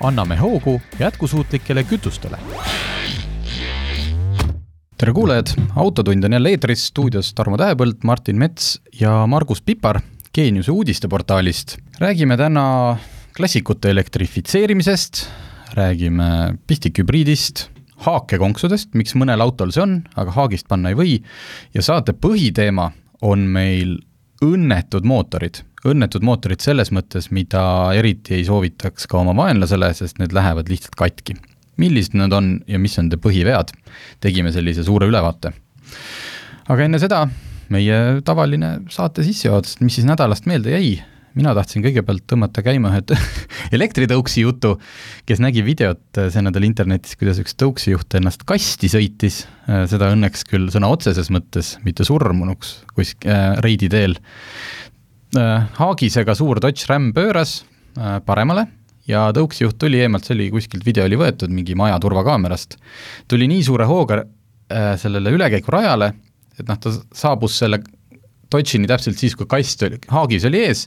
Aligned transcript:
Anname 0.00 0.36
hoogu 0.36 0.80
jätkusuutlikele 0.98 1.82
kütustele. 1.82 2.38
tere 4.98 5.12
kuulajad, 5.12 5.46
Autotund 5.76 6.24
on 6.24 6.32
jälle 6.32 6.48
eetris, 6.48 6.86
stuudios 6.86 7.34
Tarmo 7.34 7.56
Tähepõld, 7.56 8.04
Martin 8.04 8.36
Mets 8.36 8.80
ja 9.00 9.26
Margus 9.26 9.62
Pipar 9.62 10.00
Geeniuse 10.34 10.72
uudisteportaalist. 10.72 11.76
räägime 11.98 12.36
täna 12.36 12.96
klassikute 13.36 13.90
elektrifitseerimisest, 13.90 15.26
räägime 15.74 16.58
pistikhübriidist, 16.66 17.68
haakekonksudest, 17.96 18.94
miks 18.94 19.14
mõnel 19.14 19.40
autol 19.40 19.70
see 19.70 19.82
on, 19.82 20.02
aga 20.16 20.30
haagist 20.30 20.68
panna 20.68 20.88
ei 20.88 20.96
või, 20.96 21.22
ja 21.74 21.82
saate 21.82 22.12
põhiteema 22.12 22.90
on 23.22 23.38
meil 23.38 23.98
õnnetud 24.44 25.04
mootorid 25.04 25.62
õnnetud 25.92 26.24
mootorid 26.26 26.62
selles 26.64 26.92
mõttes, 26.94 27.30
mida 27.34 27.62
eriti 27.96 28.36
ei 28.38 28.44
soovitaks 28.46 29.08
ka 29.10 29.20
oma 29.22 29.34
vaenlasele, 29.36 29.92
sest 29.96 30.20
need 30.22 30.34
lähevad 30.36 30.70
lihtsalt 30.72 30.98
katki. 30.98 31.36
millised 31.76 32.14
nad 32.16 32.32
on 32.32 32.62
ja 32.66 32.78
mis 32.80 32.94
on 32.98 33.10
need 33.10 33.20
põhivead, 33.20 33.74
tegime 34.20 34.52
sellise 34.52 34.84
suure 34.84 35.06
ülevaate. 35.06 35.52
aga 36.68 36.82
enne 36.82 36.98
seda 36.98 37.26
meie 37.68 38.22
tavaline 38.24 38.78
saate 38.92 39.24
sissejuhatus, 39.26 39.80
mis 39.80 39.98
siis 39.98 40.06
nädalast 40.08 40.46
meelde 40.46 40.72
jäi, 40.72 40.96
mina 41.36 41.52
tahtsin 41.56 41.84
kõigepealt 41.84 42.24
tõmmata 42.30 42.62
käima 42.64 42.92
ühe 42.94 43.02
elektritõuksi 43.76 44.44
jutu, 44.46 44.76
kes 45.28 45.42
nägi 45.42 45.64
videot 45.66 46.22
see 46.32 46.44
nädal 46.44 46.64
internetis, 46.68 47.16
kuidas 47.20 47.40
üks 47.42 47.56
tõuksijuht 47.60 48.18
ennast 48.18 48.46
kasti 48.48 48.90
sõitis, 48.92 49.42
seda 49.66 50.12
õnneks 50.14 50.46
küll 50.48 50.70
sõna 50.72 50.90
otseses 50.92 51.30
mõttes, 51.34 51.76
mitte 51.84 52.06
surmunuks 52.08 52.78
kuskil 52.96 53.32
äh, 53.32 53.58
reidi 53.64 53.90
teel 53.92 54.16
Haagisega 55.36 56.34
suur 56.36 56.60
Dodge 56.62 56.86
Ram 56.88 57.12
pööras 57.16 57.60
äh, 57.98 58.18
paremale 58.24 58.66
ja 59.08 59.28
tõuksjuht 59.34 59.78
tuli 59.80 60.00
eemalt, 60.02 60.26
see 60.26 60.34
oli 60.36 60.48
kuskilt 60.54 60.86
video 60.86 61.06
oli 61.06 61.18
võetud 61.20 61.52
mingi 61.54 61.76
maja 61.78 61.98
turvakaamerast, 62.02 62.76
tuli 63.30 63.48
nii 63.50 63.62
suure 63.66 63.86
hooga 63.88 64.22
äh, 64.22 64.94
sellele 65.00 65.32
ülekäigurajale, 65.36 66.10
et 66.58 66.66
noh, 66.66 66.80
ta 66.80 66.92
saabus 67.14 67.60
selle 67.62 67.82
Dodge'ini 68.52 68.86
täpselt 68.86 69.18
siis, 69.18 69.34
kui 69.34 69.48
kast 69.50 69.82
oli, 69.82 69.98
haagis 70.12 70.44
oli 70.46 70.60
ees 70.68 70.84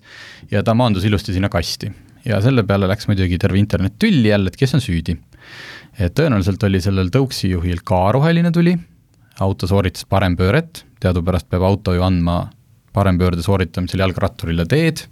ja 0.51 0.61
ta 0.63 0.75
maandus 0.77 1.03
ilusti 1.07 1.35
sinna 1.35 1.49
kasti. 1.51 1.91
ja 2.25 2.41
selle 2.43 2.63
peale 2.67 2.87
läks 2.87 3.07
muidugi 3.07 3.37
terve 3.39 3.59
internet 3.59 3.97
tülli 3.99 4.29
jälle, 4.29 4.47
et 4.47 4.57
kes 4.59 4.75
on 4.75 4.83
süüdi. 4.83 5.17
et 5.99 6.15
tõenäoliselt 6.15 6.63
oli 6.63 6.81
sellel 6.81 7.09
tõuksijuhil 7.11 7.83
ka 7.83 8.11
roheline 8.11 8.51
tuli, 8.51 8.77
auto 9.39 9.67
sooritas 9.67 10.05
parempööret, 10.05 10.85
teadupärast 10.99 11.49
peab 11.49 11.63
auto 11.63 11.93
ju 11.93 12.03
andma 12.03 12.49
parempöörde 12.93 13.45
sooritamisel 13.45 14.03
jalgratturile 14.05 14.65
teed 14.69 15.05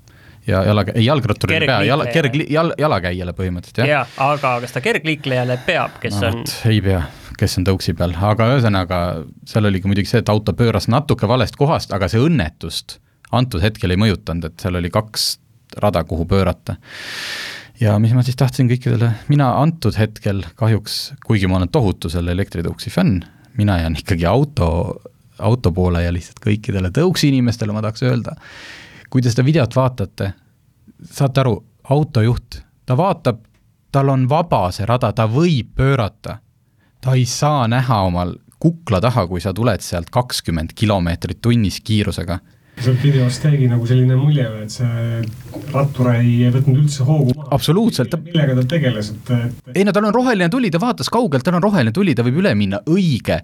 ja 0.48 0.64
jala, 0.64 0.84
ei 0.96 1.06
jalgratturile 1.06 1.66
pea, 1.66 1.80
jala, 1.88 2.08
kerg, 2.12 2.38
jal, 2.50 2.72
jalakäijale 2.80 3.34
põhimõtteliselt, 3.38 3.84
jah. 3.84 3.90
jaa, 3.92 4.32
aga 4.32 4.54
kas 4.64 4.76
ta 4.76 4.84
kergliiklejale 4.86 5.60
peab, 5.68 5.98
kes 6.04 6.20
no, 6.22 6.32
on 6.32 6.44
ei 6.72 6.80
pea, 6.84 7.02
kes 7.40 7.58
on 7.60 7.68
tõuksi 7.68 7.96
peal, 7.98 8.16
aga 8.30 8.48
ühesõnaga, 8.54 9.02
seal 9.50 9.70
oli 9.70 9.82
ka 9.84 9.92
muidugi 9.92 10.12
see, 10.12 10.24
et 10.24 10.32
auto 10.32 10.56
pööras 10.58 10.88
natuke 10.92 11.30
valest 11.30 11.60
kohast, 11.60 11.94
aga 11.96 12.10
see 12.12 12.24
õnnetust 12.24 13.00
antud 13.36 13.64
hetkel 13.64 13.92
ei 13.92 14.00
mõjutanud, 14.00 14.48
et 14.48 14.64
seal 14.64 14.80
oli 14.80 14.92
kaks 14.94 15.34
rada, 15.84 16.04
kuhu 16.08 16.26
pöörata. 16.26 16.78
ja 17.80 17.98
mis 18.00 18.16
ma 18.16 18.24
siis 18.24 18.40
tahtsin 18.40 18.70
kõikidele, 18.72 19.12
mina 19.28 19.52
antud 19.62 20.00
hetkel 20.00 20.46
kahjuks, 20.56 21.18
kuigi 21.26 21.50
ma 21.50 21.60
olen 21.60 21.74
tohutu 21.74 22.10
selle 22.10 22.32
elektritõuksi 22.32 22.94
fänn, 22.94 23.26
mina 23.60 23.82
jään 23.82 24.00
ikkagi 24.00 24.26
auto 24.26 24.70
auto 25.40 25.72
poole 25.72 26.04
ja 26.04 26.14
lihtsalt 26.14 26.42
kõikidele 26.44 26.92
tõuksi 26.96 27.32
inimestele 27.32 27.76
ma 27.76 27.84
tahaks 27.86 28.04
öelda, 28.08 28.36
kui 29.10 29.22
te 29.22 29.32
seda 29.34 29.46
videot 29.48 29.76
vaatate, 29.76 30.32
saate 31.12 31.44
aru, 31.44 31.56
autojuht, 31.94 32.62
ta 32.86 32.98
vaatab, 32.98 33.44
tal 33.92 34.12
on 34.14 34.28
vaba 34.30 34.68
see 34.76 34.88
rada, 34.88 35.14
ta 35.14 35.28
võib 35.32 35.74
pöörata. 35.76 36.40
ta 37.02 37.14
ei 37.14 37.26
saa 37.26 37.68
näha 37.68 38.02
omal 38.10 38.36
kukla 38.60 39.02
taha, 39.02 39.28
kui 39.28 39.42
sa 39.42 39.54
tuled 39.54 39.82
sealt 39.82 40.10
kakskümmend 40.10 40.74
kilomeetrit 40.76 41.42
tunnis 41.42 41.82
kiirusega 41.82 42.40
sealt 42.84 43.02
videost 43.02 43.46
jäigi 43.46 43.68
nagu 43.70 43.88
selline 43.90 44.16
mulje, 44.20 44.46
et 44.62 44.74
see 44.74 45.22
rattur 45.74 46.12
ei 46.14 46.50
võtnud 46.54 46.84
üldse 46.84 47.06
hoogu 47.08 47.34
maha. 47.34 47.50
absoluutselt. 47.58 48.14
millega 48.26 48.58
ta 48.60 48.66
tegeles, 48.76 49.10
et, 49.16 49.32
et. 49.38 49.72
ei 49.74 49.86
no 49.88 49.94
tal 49.96 50.10
on 50.10 50.16
roheline 50.16 50.50
tuli, 50.54 50.70
ta 50.74 50.82
vaatas 50.82 51.10
kaugelt, 51.14 51.46
tal 51.46 51.58
on 51.58 51.66
roheline 51.66 51.94
tuli, 51.96 52.14
ta 52.18 52.26
võib 52.28 52.42
üle 52.44 52.54
minna, 52.60 52.82
õige 52.86 53.40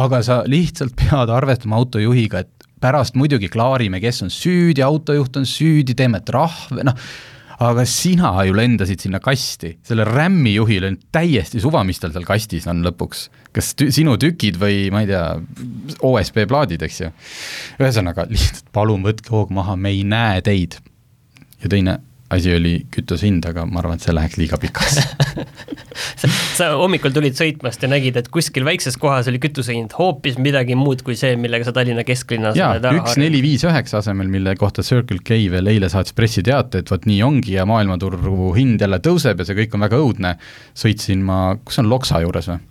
aga 0.00 0.22
sa 0.24 0.40
lihtsalt 0.48 0.96
pead 1.00 1.32
arvestama 1.32 1.80
autojuhiga, 1.80 2.44
et 2.44 2.70
pärast 2.82 3.18
muidugi 3.18 3.50
klaarime, 3.52 4.00
kes 4.02 4.24
on 4.26 4.32
süüdi, 4.32 4.82
autojuht 4.84 5.36
on 5.38 5.46
süüdi, 5.46 5.94
teeme 5.98 6.22
trahve, 6.26 6.82
noh, 6.86 6.98
aga 7.62 7.84
sina 7.86 8.32
ju 8.46 8.56
lendasid 8.56 9.04
sinna 9.04 9.20
kasti, 9.22 9.76
sellel 9.86 10.08
RAM-i 10.08 10.56
juhil 10.56 10.88
on 10.88 10.96
täiesti 11.14 11.60
suva, 11.62 11.84
mis 11.86 12.00
tal 12.02 12.14
seal 12.14 12.26
kastis 12.26 12.66
on 12.70 12.82
lõpuks. 12.86 13.28
kas 13.54 13.74
tü 13.78 13.90
sinu 13.92 14.16
tükid 14.18 14.56
või 14.58 14.88
ma 14.90 15.04
ei 15.04 15.10
tea, 15.10 15.26
OSB 16.02 16.46
plaadid, 16.50 16.82
eks 16.82 17.02
ju. 17.04 17.10
ühesõnaga, 17.78 18.26
lihtsalt 18.32 18.72
palun 18.74 19.04
võtke 19.06 19.30
hoog 19.34 19.52
maha, 19.54 19.76
me 19.76 19.92
ei 19.94 20.02
näe 20.08 20.40
teid. 20.42 20.80
ja 21.62 21.70
teine 21.70 22.00
asi 22.32 22.54
oli 22.56 22.74
kütuse 22.92 23.26
hind, 23.28 23.46
aga 23.48 23.64
ma 23.68 23.82
arvan, 23.82 23.98
et 23.98 24.04
see 24.06 24.14
läheks 24.14 24.38
liiga 24.40 24.58
pikaks 24.60 24.98
sa, 26.20 26.30
sa 26.56 26.68
hommikul 26.80 27.12
tulid 27.14 27.36
sõitmast 27.38 27.84
ja 27.84 27.90
nägid, 27.92 28.16
et 28.20 28.30
kuskil 28.32 28.64
väikses 28.66 28.96
kohas 29.00 29.28
oli 29.30 29.40
kütuse 29.42 29.74
hind 29.76 29.94
hoopis 29.98 30.38
midagi 30.42 30.76
muud 30.78 31.04
kui 31.06 31.16
see, 31.18 31.34
millega 31.40 31.68
sa 31.68 31.74
Tallinna 31.76 32.06
kesklinnas 32.08 32.58
jaa, 32.58 32.78
üks 32.98 33.18
neli 33.20 33.42
viis 33.44 33.64
üheksa 33.68 34.00
asemel, 34.00 34.30
mille 34.32 34.56
kohta 34.60 34.84
Circle 34.86 35.20
K 35.24 35.40
veel 35.52 35.72
eile 35.74 35.90
saatis 35.92 36.16
pressiteate, 36.16 36.82
et 36.82 36.92
vot 36.92 37.08
nii 37.08 37.20
ongi 37.26 37.58
ja 37.58 37.66
maailmaturu 37.68 38.52
hind 38.56 38.82
jälle 38.82 39.02
tõuseb 39.04 39.42
ja 39.42 39.48
see 39.48 39.58
kõik 39.62 39.76
on 39.76 39.86
väga 39.86 40.00
õudne, 40.00 40.36
sõitsin 40.78 41.24
ma, 41.26 41.42
kus 41.64 41.82
on 41.82 41.92
Loksa 41.92 42.22
juures 42.24 42.50
või? 42.52 42.62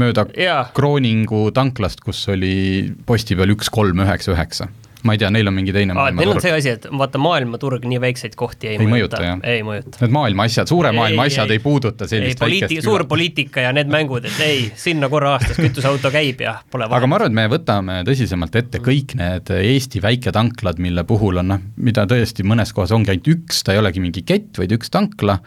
mööda. 0.00 0.24
Krooningu 0.72 1.48
tanklast, 1.52 2.00
kus 2.04 2.22
oli 2.32 2.92
posti 3.06 3.36
peal 3.36 3.52
üks 3.52 3.68
kolm 3.74 4.00
üheksa 4.06 4.32
üheksa 4.32 4.70
ma 5.06 5.14
ei 5.16 5.20
tea, 5.22 5.30
neil 5.32 5.48
on 5.50 5.56
mingi 5.56 5.74
teine 5.74 5.94
maailmaturg. 5.96 6.26
Neil 6.26 6.36
on 6.36 6.44
see 6.44 6.52
asi, 6.54 6.74
et 6.76 6.86
vaata, 7.02 7.20
maailmaturg 7.22 7.86
nii 7.90 8.00
väikseid 8.02 8.36
kohti 8.38 8.70
ei, 8.70 8.78
ei 8.78 8.88
mõjuta, 8.90 9.20
mõjuta, 9.22 9.50
ei 9.50 9.64
mõjuta. 9.66 10.00
Need 10.02 10.14
maailma 10.16 10.46
asjad, 10.48 10.70
suure 10.70 10.92
maailma 10.96 11.26
ei, 11.26 11.32
asjad 11.32 11.50
ei, 11.52 11.60
ei 11.60 11.64
puuduta 11.64 12.08
sellist 12.10 12.36
ei, 12.36 12.42
poliiti-, 12.44 12.80
suur 12.84 13.06
poliitika 13.10 13.64
ja 13.66 13.72
need 13.76 13.90
mängud, 13.92 14.28
et 14.28 14.44
ei, 14.44 14.68
sinna 14.80 15.10
korra 15.12 15.34
aastas 15.38 15.60
kütuseauto 15.60 16.12
käib 16.14 16.44
ja 16.44 16.56
pole 16.70 16.88
vahet. 16.88 17.00
aga 17.00 17.10
ma 17.10 17.20
arvan, 17.20 17.32
et 17.32 17.38
me 17.40 17.48
võtame 17.56 17.98
tõsisemalt 18.08 18.60
ette 18.60 18.82
kõik 18.84 19.16
need 19.20 19.52
Eesti 19.60 20.02
väiketanklad, 20.04 20.80
mille 20.82 21.04
puhul 21.08 21.42
on 21.42 21.52
noh, 21.54 21.66
mida 21.80 22.06
tõesti 22.10 22.46
mõnes 22.46 22.74
kohas 22.76 22.94
ongi 22.96 23.14
ainult 23.14 23.32
üks, 23.34 23.64
ta 23.64 23.74
ei 23.74 23.82
olegi 23.82 24.02
mingi 24.04 24.24
kett, 24.26 24.52
vaid 24.60 24.72
üks 24.76 24.92
tankla, 24.92 25.40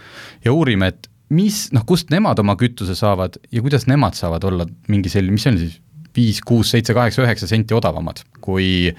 ja 0.46 0.54
uurime, 0.56 0.94
et 0.94 1.10
mis, 1.34 1.68
noh, 1.74 1.86
kust 1.88 2.12
nemad 2.14 2.40
oma 2.44 2.56
kütuse 2.60 2.96
saavad 2.98 3.40
ja 3.52 3.64
kuidas 3.64 3.88
nemad 3.90 4.18
saavad 4.18 4.44
olla 4.50 4.68
mingi 4.92 5.12
selline, 5.12 5.36
mis 5.36 5.46
see 5.46 5.54
on 5.54 5.62
siis, 5.62 5.80
viis, 6.14 6.42
kuus, 6.46 6.72
seitse, 6.74 6.94
kaheksa, 6.94 7.24
üheksa 7.26 7.50
senti 7.50 7.74
odavamad 7.74 8.22
kui 8.44 8.92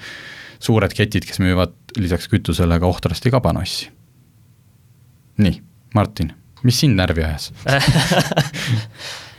suured 0.59 0.95
ketid, 0.95 1.27
kes 1.27 1.41
müüvad 1.43 1.75
lisaks 1.99 2.29
kütusele 2.31 2.79
ka 2.79 2.89
ohtrasti 2.89 3.31
kabanossi. 3.33 3.91
nii, 5.41 5.61
Martin, 5.95 6.33
mis 6.63 6.79
sind 6.79 6.95
närvi 6.99 7.25
ajas 7.27 7.51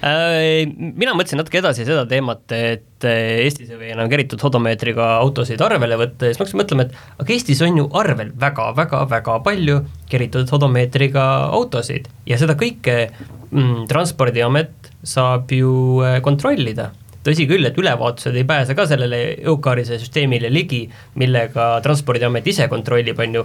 mina 0.02 1.14
mõtlesin 1.16 1.40
natuke 1.40 1.60
edasi 1.62 1.86
seda 1.86 2.04
teemat, 2.08 2.44
et 2.52 3.06
Eestis 3.06 3.70
ei 3.70 3.78
või 3.80 3.92
enam 3.94 4.10
keritud 4.12 4.42
odomeetriga 4.48 5.14
autosid 5.22 5.62
arvele 5.64 5.96
võtta 5.98 6.28
ja 6.28 6.34
siis 6.34 6.40
ma 6.40 6.44
hakkasin 6.44 6.60
mõtlema, 6.60 6.86
et 6.86 7.22
aga 7.22 7.34
Eestis 7.34 7.62
on 7.64 7.80
ju 7.80 7.86
arvel 7.96 8.30
väga-väga-väga 8.40 9.38
palju 9.46 9.78
keritud 10.10 10.52
odomeetriga 10.58 11.24
autosid 11.56 12.10
ja 12.28 12.38
seda 12.40 12.58
kõike 12.60 12.98
mm, 13.08 13.86
Transpordiamet 13.90 14.92
saab 15.06 15.52
ju 15.54 15.72
äh, 16.04 16.20
kontrollida 16.24 16.90
tõsi 17.26 17.48
küll, 17.50 17.66
et 17.68 17.78
ülevaatused 17.78 18.36
ei 18.36 18.46
pääse 18.48 18.76
ka 18.78 18.86
sellele 18.90 19.20
EUCARise 19.42 19.98
süsteemile 20.02 20.50
ligi, 20.52 20.84
millega 21.20 21.76
Transpordiamet 21.84 22.46
ise 22.52 22.68
kontrollib, 22.72 23.20
on 23.22 23.40
ju, 23.40 23.44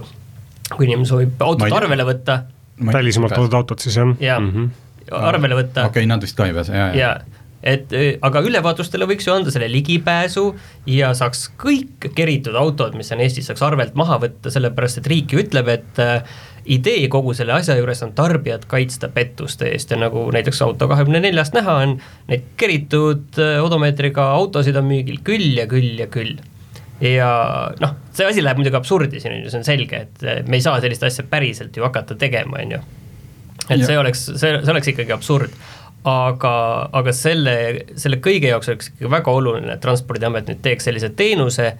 kui 0.72 0.88
inimene 0.88 1.08
soovib 1.08 1.42
autot 1.42 1.78
arvele 1.80 2.06
võtta. 2.08 2.42
välismaalt 2.92 3.36
toodud 3.36 3.60
autot 3.60 3.84
siis 3.84 3.96
jah? 3.96 4.16
jaa 4.20 4.40
mm 4.40 4.50
-hmm., 4.50 4.70
arvele 5.12 5.60
võtta. 5.60 5.86
okei 5.86 6.02
okay,, 6.02 6.06
nad 6.06 6.22
vist 6.22 6.36
ka 6.36 6.46
ei 6.46 6.54
pääse, 6.54 6.76
jaa, 6.76 6.94
jaa 6.96 7.14
et 7.62 7.92
eh, 7.94 8.18
aga 8.22 8.42
ülevaatustele 8.42 9.06
võiks 9.06 9.26
ju 9.26 9.34
anda 9.34 9.52
selle 9.54 9.68
ligipääsu 9.70 10.48
ja 10.90 11.12
saaks 11.14 11.46
kõik 11.60 12.08
keritud 12.16 12.56
autod, 12.58 12.96
mis 12.98 13.12
on 13.14 13.22
Eestis, 13.22 13.46
saaks 13.46 13.62
arvelt 13.62 13.94
maha 13.98 14.18
võtta, 14.22 14.50
sellepärast 14.50 14.98
et 14.98 15.10
riik 15.12 15.32
ju 15.32 15.42
ütleb, 15.44 15.70
et 15.70 16.02
äh, 16.02 16.40
idee 16.66 17.08
kogu 17.10 17.34
selle 17.34 17.56
asja 17.56 17.76
juures 17.78 18.02
on 18.06 18.12
tarbijat 18.16 18.64
kaitsta 18.70 19.08
pettuste 19.12 19.72
eest 19.74 19.90
ja 19.90 19.98
nagu 19.98 20.28
näiteks 20.34 20.62
auto 20.62 20.88
kahekümne 20.90 21.20
neljast 21.24 21.56
näha 21.56 21.76
on, 21.86 21.98
neid 22.30 22.48
keritud 22.60 23.40
äh, 23.42 23.58
odomeetriga 23.64 24.30
autosid 24.38 24.78
on 24.78 24.88
müügil 24.90 25.20
küll 25.26 25.56
ja 25.58 25.66
küll 25.70 25.98
ja 25.98 26.08
küll 26.12 26.36
ja 27.02 27.28
noh, 27.82 27.96
see 28.14 28.28
asi 28.28 28.44
läheb 28.44 28.60
muidugi 28.60 28.78
absurdi 28.78 29.20
siin 29.20 29.36
on 29.36 29.44
ju, 29.44 29.52
see 29.52 29.62
on 29.62 29.68
selge, 29.68 30.06
et 30.06 30.26
äh, 30.26 30.42
me 30.46 30.60
ei 30.60 30.64
saa 30.64 30.80
sellist 30.82 31.06
asja 31.06 31.26
päriselt 31.28 31.76
ju 31.76 31.86
hakata 31.86 32.18
tegema, 32.18 32.62
on 32.62 32.76
ju. 32.76 32.82
et 33.68 33.78
ja. 33.80 33.86
see 33.86 33.98
oleks, 33.98 34.26
see, 34.30 34.58
see 34.62 34.74
oleks 34.76 34.92
ikkagi 34.94 35.14
absurd 35.16 35.56
aga, 36.08 36.54
aga 36.98 37.14
selle, 37.14 37.56
selle 37.98 38.18
kõige 38.22 38.50
jaoks 38.50 38.70
oleks 38.70 38.92
ikkagi 38.92 39.10
väga 39.12 39.34
oluline, 39.34 39.74
et 39.74 39.82
Transpordiamet 39.82 40.50
nüüd 40.50 40.62
teeks 40.64 40.88
sellise 40.88 41.12
teenuse, 41.18 41.72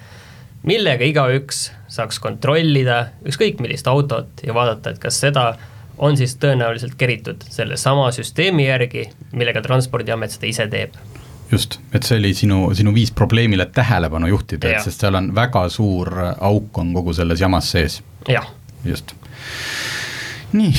millega 0.69 1.07
igaüks 1.09 1.71
saaks 1.93 2.21
kontrollida 2.23 3.07
ükskõik 3.29 3.61
millist 3.63 3.89
autot 3.91 4.43
ja 4.47 4.55
vaadata, 4.55 4.95
et 4.95 5.03
kas 5.03 5.21
seda 5.21 5.53
on 6.03 6.17
siis 6.17 6.37
tõenäoliselt 6.41 6.97
keritud 6.99 7.45
sellesama 7.53 8.09
süsteemi 8.15 8.67
järgi, 8.67 9.09
millega 9.33 9.63
Transpordiamet 9.63 10.35
seda 10.35 10.49
ise 10.49 10.69
teeb. 10.73 10.97
just, 11.53 11.79
et 11.93 12.03
see 12.03 12.19
oli 12.19 12.35
sinu, 12.35 12.65
sinu 12.75 12.95
viis 12.95 13.11
probleemile 13.13 13.67
tähelepanu 13.67 14.31
juhtida, 14.31 14.73
et 14.73 14.85
sest 14.85 15.05
seal 15.05 15.19
on 15.19 15.35
väga 15.35 15.67
suur 15.69 16.13
auk 16.39 16.79
on 16.79 16.95
kogu 16.95 17.13
selles 17.13 17.41
jamas 17.41 17.71
sees. 17.71 18.03
jah. 18.29 18.49
just. 18.85 19.15
nii, 20.53 20.75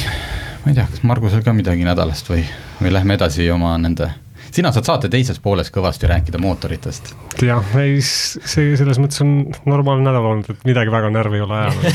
ma 0.65 0.71
ei 0.71 0.75
tea, 0.75 0.88
kas 0.89 1.03
Margusel 1.03 1.44
ka 1.45 1.53
midagi 1.53 1.86
nädalast 1.86 2.29
või 2.29 2.45
või 2.83 2.94
lähme 2.94 3.15
edasi 3.18 3.47
oma 3.51 3.75
nende, 3.77 4.09
sina 4.53 4.71
saad 4.73 4.88
saate 4.88 5.09
teises 5.11 5.39
pooles 5.41 5.71
kõvasti 5.73 6.09
rääkida 6.09 6.41
mootoritest. 6.41 7.13
jah, 7.41 7.71
ei 7.81 7.97
see 8.03 8.75
selles 8.79 9.00
mõttes 9.01 9.23
on 9.25 9.33
normaalne 9.69 10.05
nädal 10.05 10.29
olnud, 10.29 10.51
et 10.53 10.67
midagi 10.67 10.94
väga 10.94 11.09
närvi 11.13 11.39
ei 11.39 11.45
ole 11.45 11.61
ajanud, 11.61 11.88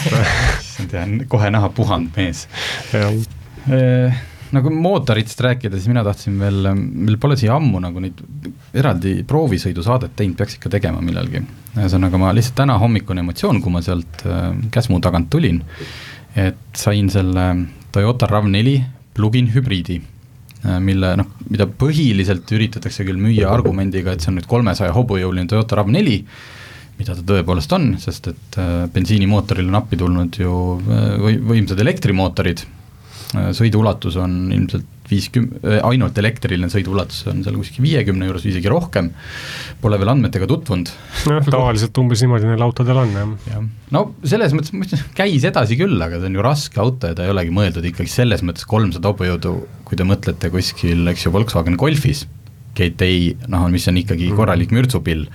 et 0.84 0.96
jah, 0.98 1.14
kohe 1.30 1.52
näha 1.54 1.70
puhanud 1.74 2.18
mees. 2.18 2.46
Eh, 2.94 4.18
nagu 4.56 4.72
mootoritest 4.74 5.40
rääkida, 5.44 5.78
siis 5.78 5.90
mina 5.92 6.02
tahtsin 6.06 6.38
veel, 6.40 6.72
meil 6.74 7.18
pole 7.22 7.38
siia 7.38 7.54
ammu 7.58 7.82
nagu 7.84 8.02
neid 8.02 8.20
eraldi 8.74 9.20
proovisõidusaadet 9.28 10.16
teinud, 10.18 10.38
peaks 10.40 10.58
ikka 10.58 10.72
tegema 10.78 11.02
millalgi. 11.04 11.44
ühesõnaga, 11.76 12.18
ma 12.18 12.34
lihtsalt 12.34 12.58
täna 12.64 12.78
hommikune 12.82 13.22
emotsioon, 13.22 13.62
kui 13.62 13.74
ma 13.74 13.84
sealt 13.84 14.26
äh, 14.26 14.50
Käsmu 14.74 14.98
tagant 15.04 15.30
tulin, 15.30 15.62
et 16.34 16.62
sain 16.76 17.10
selle 17.12 17.50
Toyota 17.94 18.26
RAV4 18.30 18.78
plug-in 19.14 19.52
hübriidi 19.54 20.00
Äh, 20.00 20.17
mille 20.82 21.12
noh, 21.20 21.28
mida 21.52 21.68
põhiliselt 21.70 22.50
üritatakse 22.50 23.04
küll 23.06 23.20
müüa 23.22 23.50
argumendiga, 23.52 24.12
et 24.12 24.24
see 24.24 24.32
on 24.32 24.40
nüüd 24.40 24.48
kolmesaja 24.50 24.94
hobujõuline 24.96 25.46
Toyota 25.50 25.78
RAV4, 25.78 26.16
mida 26.98 27.14
ta 27.14 27.22
tõepoolest 27.22 27.74
on, 27.76 27.92
sest 28.02 28.26
et 28.32 28.58
äh, 28.58 28.88
bensiinimootorile 28.90 29.70
on 29.70 29.78
appi 29.78 30.00
tulnud 30.00 30.40
ju 30.42 30.54
äh, 30.82 31.14
või 31.22 31.38
võimsad 31.54 31.80
elektrimootorid, 31.84 32.64
sõiduulatus 33.28 34.14
on 34.16 34.38
ilmselt 34.56 34.86
viiskümmend, 35.10 35.64
ainult 35.86 36.18
elektriline 36.20 36.70
sõiduulatus 36.72 37.24
on 37.30 37.42
seal 37.44 37.58
kuskil 37.58 37.84
viiekümne 37.84 38.28
juures 38.28 38.44
või 38.46 38.52
isegi 38.54 38.72
rohkem, 38.72 39.10
pole 39.82 39.98
veel 40.00 40.12
andmetega 40.14 40.48
tutvunud. 40.50 40.92
noh, 41.30 41.50
tavaliselt 41.50 42.00
umbes 42.02 42.24
niimoodi 42.24 42.50
neil 42.50 42.64
autodel 42.66 43.02
on, 43.04 43.14
jah. 43.16 43.34
jah, 43.52 43.68
no 43.94 44.04
selles 44.22 44.56
mõttes, 44.56 44.74
ma 44.74 44.88
ütlen, 44.88 45.04
käis 45.18 45.46
edasi 45.48 45.78
küll, 45.80 45.96
aga 46.04 46.20
see 46.20 46.30
on 46.30 46.40
ju 46.40 46.46
raske 46.46 46.82
auto 46.82 47.12
ja 47.12 47.18
ta 47.18 47.26
ei 47.26 47.34
olegi 47.34 47.54
mõeldud 47.54 47.86
ikkagi 47.92 48.12
selles 48.12 48.44
mõttes 48.46 48.68
kolmsada 48.68 49.12
hobujõudu, 49.12 49.54
kui 49.88 49.98
te 49.98 50.08
mõtlete 50.08 50.52
kuskil, 50.54 51.06
eks 51.12 51.26
ju, 51.26 51.34
Volkswagen 51.34 51.78
Golfis, 51.80 52.26
GTI, 52.78 53.48
noh, 53.50 53.66
mis 53.72 53.88
on 53.90 53.98
ikkagi 54.00 54.28
mhm. 54.28 54.38
korralik 54.38 54.74
mürtsupill 54.74 55.26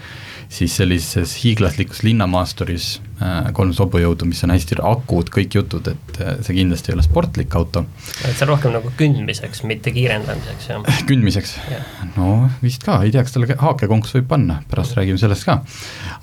siis 0.52 0.76
sellises 0.78 1.36
hiiglaslikus 1.44 2.04
linnamaasturis 2.06 2.88
äh, 3.22 3.50
kolm 3.56 3.74
sobujõudu, 3.76 4.28
mis 4.30 4.44
on 4.46 4.54
hästi 4.54 4.80
akud, 4.84 5.32
kõik 5.34 5.58
jutud, 5.58 5.90
et 5.94 6.20
äh, 6.22 6.36
see 6.46 6.58
kindlasti 6.60 6.92
ei 6.92 6.98
ole 6.98 7.06
sportlik 7.06 7.56
auto. 7.60 7.86
et 8.24 8.34
see 8.36 8.46
on 8.46 8.54
rohkem 8.54 8.76
nagu 8.76 8.92
kündmiseks, 9.00 9.64
mitte 9.70 9.94
kiirendamiseks, 9.96 10.70
jah? 10.72 10.90
kündmiseks 11.10 11.56
yeah., 11.70 11.88
no 12.18 12.50
vist 12.64 12.86
ka, 12.86 13.02
ei 13.04 13.14
tea, 13.14 13.26
kas 13.26 13.36
talle 13.36 13.58
haakekonks 13.60 14.16
võib 14.20 14.30
panna, 14.36 14.62
pärast 14.72 14.98
räägime 15.00 15.22
sellest 15.22 15.48
ka. 15.50 15.60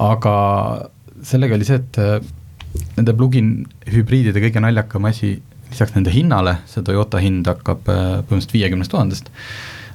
aga 0.07 0.35
sellega 1.27 1.59
oli 1.59 1.69
see, 1.69 1.81
et 1.81 2.01
äh, 2.03 2.19
nende 2.99 3.17
plug-in 3.19 3.55
hübriidide 3.91 4.43
kõige 4.43 4.63
naljakam 4.63 5.11
asi, 5.11 5.37
lisaks 5.71 5.95
nende 5.97 6.13
hinnale, 6.15 6.61
see 6.71 6.83
Toyota 6.87 7.21
hind 7.23 7.47
hakkab 7.47 7.85
põhimõtteliselt 7.87 8.57
viiekümnest 8.57 8.91
tuhandest, 8.91 9.31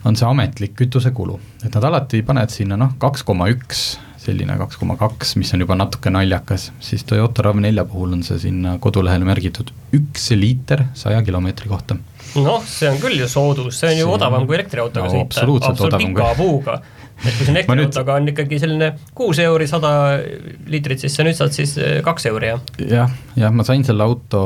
on 0.06 0.18
see 0.18 0.28
ametlik 0.30 0.76
kütusekulu, 0.80 1.40
et 1.66 1.74
nad 1.76 1.90
alati 1.90 2.22
panevad 2.26 2.54
sinna 2.54 2.78
noh, 2.80 2.96
kaks 3.02 3.26
koma 3.26 3.50
üks 3.54 3.96
selline 4.26 4.58
kaks 4.58 4.80
koma 4.82 4.98
kaks, 5.00 5.36
mis 5.40 5.54
on 5.54 5.64
juba 5.66 5.78
natuke 5.78 6.12
naljakas, 6.14 6.70
siis 6.84 7.06
Toyota 7.08 7.46
RAV4 7.46 7.86
puhul 7.92 8.18
on 8.18 8.26
see 8.26 8.40
sinna 8.48 8.76
kodulehele 8.82 9.28
märgitud 9.28 9.72
üks 9.96 10.32
liiter 10.38 10.88
saja 10.98 11.22
kilomeetri 11.26 11.70
kohta. 11.70 11.98
noh, 12.36 12.64
see 12.68 12.90
on 12.90 13.00
küll 13.02 13.20
ju 13.22 13.30
soodus, 13.32 13.80
see 13.80 13.94
on 13.94 14.00
ju 14.00 14.06
see 14.08 14.16
odavam 14.18 14.48
kui 14.50 14.58
elektriautoga 14.58 15.08
no, 15.08 15.14
sõita, 15.14 15.28
absoluutselt 15.30 15.98
kui 16.02 16.38
puuga 16.40 16.80
et 17.16 17.38
kui 17.38 17.46
siin 17.48 17.56
elektriautoga 17.60 18.18
on 18.20 18.34
ikkagi 18.34 18.60
selline 18.60 18.90
kuus 19.16 19.40
euri 19.44 19.70
sada 19.72 19.92
liitrit, 20.72 21.06
siis 21.06 21.16
sa 21.16 21.26
nüüd 21.28 21.38
saad 21.38 21.56
siis 21.56 21.78
eh, 21.80 22.00
kaks 22.06 22.28
euri, 22.32 22.52
jah? 22.52 22.66
jah, 22.82 23.16
jah, 23.40 23.54
ma 23.56 23.68
sain 23.68 23.86
selle 23.88 24.04
auto, 24.04 24.42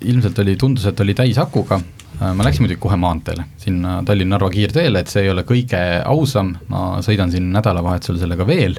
ilmselt 0.00 0.38
oli, 0.44 0.56
tundus, 0.60 0.86
et 0.88 1.04
oli 1.04 1.16
täisakuga, 1.18 1.80
äh, 1.82 2.05
ma 2.20 2.46
läksin 2.46 2.64
muidugi 2.64 2.80
kohe 2.80 2.96
maanteele, 3.00 3.44
sinna 3.60 4.00
Tallinna-Narva 4.06 4.50
kiirteele, 4.54 5.02
et 5.02 5.12
see 5.12 5.26
ei 5.26 5.32
ole 5.32 5.44
kõige 5.48 5.80
ausam, 6.08 6.54
ma 6.72 7.00
sõidan 7.04 7.32
siin 7.32 7.50
nädalavahetusel 7.54 8.20
sellega 8.22 8.46
veel. 8.48 8.78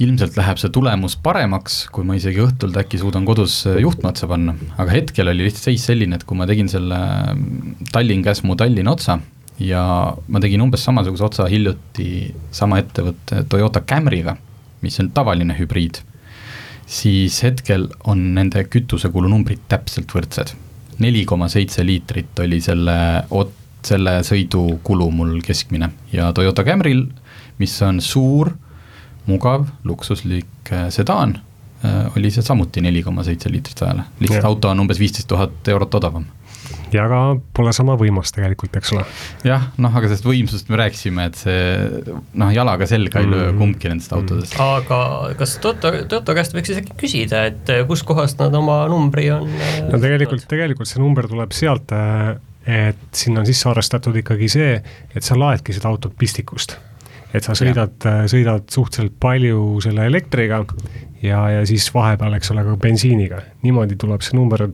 Ilmselt 0.00 0.38
läheb 0.38 0.56
see 0.56 0.72
tulemus 0.72 1.18
paremaks, 1.20 1.82
kui 1.92 2.06
ma 2.08 2.16
isegi 2.16 2.40
õhtult 2.40 2.78
äkki 2.80 2.98
suudan 3.02 3.26
kodus 3.28 3.60
äh, 3.68 3.82
juhtme 3.84 4.08
otsa 4.08 4.30
panna, 4.30 4.54
aga 4.80 4.94
hetkel 4.94 5.28
oli 5.28 5.44
lihtsalt 5.44 5.68
seis 5.68 5.84
selline, 5.90 6.16
et 6.16 6.24
kui 6.24 6.38
ma 6.38 6.48
tegin 6.48 6.70
selle 6.72 7.00
mm, 7.34 7.90
Tallinn-Käsmu 7.92 8.56
Tallinna 8.58 8.94
otsa 8.96 9.18
ja 9.60 9.82
ma 10.16 10.40
tegin 10.40 10.64
umbes 10.64 10.86
samasuguse 10.88 11.26
otsa 11.26 11.48
hiljuti 11.52 12.30
sama 12.54 12.80
ettevõtte 12.80 13.44
Toyota 13.52 13.84
Camry'ga, 13.84 14.38
mis 14.80 14.96
on 15.02 15.12
tavaline 15.12 15.58
hübriid, 15.58 16.00
siis 16.88 17.42
hetkel 17.44 17.90
on 18.08 18.30
nende 18.38 18.64
kütusekulu 18.72 19.28
numbrid 19.28 19.68
täpselt 19.68 20.16
võrdsed. 20.16 20.56
Neli 21.00 21.24
koma 21.28 21.48
seitse 21.48 21.84
liitrit 21.86 22.38
oli 22.44 22.60
selle 22.64 22.96
ot-, 23.30 23.56
selle 23.86 24.20
sõidu 24.26 24.80
kulu 24.84 25.10
mul 25.14 25.38
keskmine. 25.44 25.90
Ja 26.12 26.32
Toyota 26.36 26.64
Camryl, 26.66 27.06
mis 27.60 27.76
on 27.86 28.00
suur 28.04 28.52
mugav, 29.28 29.68
luksuslik 29.84 30.72
äh, 30.72 30.88
sedaan, 30.92 31.38
äh, 31.84 32.16
oli 32.16 32.32
see 32.34 32.44
samuti 32.44 32.82
neli 32.84 33.02
koma 33.06 33.24
seitse 33.26 33.52
liitrit 33.52 33.82
ajale, 33.86 34.08
lihtsalt 34.20 34.42
ja. 34.42 34.48
auto 34.48 34.72
on 34.72 34.84
umbes 34.84 35.00
viisteist 35.00 35.28
tuhat 35.30 35.68
eurot 35.68 35.94
odavam 36.00 36.28
ja 36.94 37.06
ka 37.10 37.20
pole 37.56 37.72
sama 37.76 37.96
võimas 38.00 38.32
tegelikult, 38.34 38.76
eks 38.80 38.92
ole. 38.94 39.04
jah, 39.46 39.70
noh, 39.80 39.94
aga 39.96 40.10
sellest 40.10 40.26
võimsusest 40.26 40.72
me 40.72 40.80
rääkisime, 40.80 41.28
et 41.30 41.38
see 41.40 42.16
noh, 42.40 42.52
jalaga 42.54 42.88
selga 42.90 43.22
ei 43.22 43.30
löö 43.30 43.46
mm 43.46 43.48
-hmm. 43.52 43.62
kumbki 43.62 43.92
nendest 43.92 44.12
autodest. 44.16 44.58
aga 44.60 45.00
kas 45.38 45.56
Toto, 45.62 45.92
Toto 46.08 46.34
käest 46.34 46.54
võiks 46.56 46.74
isegi 46.74 46.94
küsida, 47.00 47.46
et 47.52 47.70
äh, 47.70 47.86
kustkohast 47.86 48.38
nad 48.42 48.54
oma 48.54 48.82
numbri 48.88 49.30
on 49.30 49.48
no 49.90 49.98
tegelikult, 49.98 50.46
tegelikult 50.48 50.88
see 50.88 51.02
number 51.02 51.28
tuleb 51.28 51.52
sealt, 51.52 51.92
et 52.66 53.08
sinna 53.12 53.40
on 53.40 53.46
sisse 53.46 53.68
arvestatud 53.68 54.16
ikkagi 54.16 54.48
see, 54.48 54.78
et 55.14 55.24
sa 55.24 55.38
laedki 55.38 55.72
seda 55.76 55.88
autot 55.88 56.14
pistikust 56.18 56.78
et 57.34 57.46
sa 57.46 57.54
sõidad, 57.54 57.94
sõidad 58.30 58.66
suhteliselt 58.72 59.14
palju 59.22 59.78
selle 59.84 60.06
elektriga 60.10 60.64
ja, 61.22 61.40
ja 61.50 61.64
siis 61.66 61.88
vahepeal, 61.94 62.34
eks 62.38 62.50
ole, 62.54 62.64
ka 62.64 62.76
bensiiniga. 62.80 63.42
niimoodi 63.62 63.96
tuleb 64.00 64.24
see 64.24 64.38
number 64.38 64.66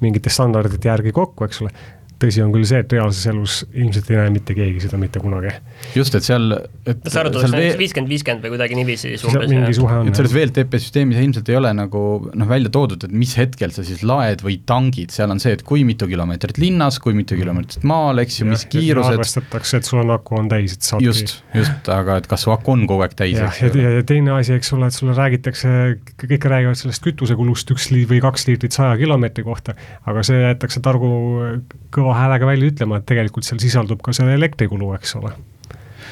mingite 0.00 0.30
standardite 0.32 0.90
järgi 0.90 1.12
kokku, 1.14 1.46
eks 1.46 1.62
ole 1.62 1.72
tõsi 2.22 2.42
on 2.44 2.52
küll 2.54 2.66
see, 2.68 2.80
et 2.82 2.94
reaalses 2.94 3.28
elus 3.32 3.58
ilmselt 3.72 4.10
ei 4.12 4.18
näe 4.20 4.32
mitte 4.34 4.56
keegi 4.56 4.82
seda 4.84 4.98
mitte 5.00 5.22
kunagi. 5.22 5.52
just, 5.96 6.14
et 6.18 6.26
seal, 6.26 6.54
et 6.86 7.02
sa 7.08 7.22
arvad, 7.22 7.38
oleks 7.40 7.54
näiteks 7.54 7.80
viiskümmend, 7.80 8.12
viiskümmend 8.12 8.46
või 8.46 8.54
kuidagi 8.54 8.78
niiviisi 8.78 9.12
siis 9.12 9.26
umbes? 9.28 9.50
mingi 9.50 9.76
suhe 9.76 9.98
on. 10.02 10.10
et 10.10 10.18
selles 10.18 10.34
VLTP 10.36 10.80
süsteemis 10.82 11.20
ilmselt 11.22 11.50
ei 11.52 11.58
ole 11.58 11.72
nagu 11.76 12.02
noh, 12.28 12.48
välja 12.48 12.72
toodud, 12.72 13.06
et 13.08 13.14
mis 13.22 13.34
hetkel 13.38 13.74
sa 13.74 13.84
siis 13.86 14.04
laed 14.06 14.44
või 14.46 14.58
tangid, 14.68 15.12
seal 15.14 15.32
on 15.34 15.42
see, 15.42 15.54
et 15.56 15.64
kui 15.66 15.84
mitu 15.88 16.08
kilomeetrit 16.10 16.60
linnas, 16.62 17.00
kui 17.02 17.16
mitu 17.18 17.38
kilomeetrit 17.38 17.86
maal, 17.88 18.22
eks 18.22 18.40
ju, 18.40 18.48
mis 18.50 18.64
kiirused. 18.70 19.18
arvestatakse, 19.18 19.82
et 19.82 19.88
sul 19.88 20.02
on 20.04 20.14
aku 20.16 20.38
on 20.38 20.50
täis, 20.52 20.76
et 20.78 20.86
saadki. 20.86 21.08
just, 21.10 21.36
just, 21.56 21.92
aga 21.92 22.20
et 22.22 22.28
kas 22.30 22.46
su 22.46 22.54
aku 22.54 22.76
on 22.76 22.86
kogu 22.90 23.06
aeg 23.06 23.16
täis, 23.18 23.38
eks 23.40 23.62
ju. 23.64 23.72
ja, 23.82 23.94
ja 23.98 24.06
teine 24.06 24.36
asi, 24.36 24.56
eks 24.58 24.72
ole, 24.76 24.90
et 24.90 24.96
sulle 24.96 25.16
räägitakse, 25.18 25.74
kõik 26.24 26.48
räägivad 26.54 26.78
sellest 26.78 27.04
kütusekulust 27.04 27.74
üks 27.74 27.90
liit 27.94 28.10
või 28.10 28.22
kaks 28.24 28.46
liitrit 28.48 28.76
saja 28.76 28.96
kilomeetri 29.00 29.44
kohta, 29.46 29.76
aga 30.08 30.24
see 30.26 30.40
jäetakse 30.42 30.82
targu 30.84 31.10
kõva 31.92 32.11
häälega 32.16 32.48
välja 32.48 32.70
ütlema, 32.72 33.00
et 33.00 33.08
tegelikult 33.08 33.46
seal 33.48 33.60
sisaldub 33.62 34.02
ka 34.04 34.14
selle 34.16 34.36
elektrikulu, 34.38 34.92
eks 34.98 35.16
ole. 35.20 35.34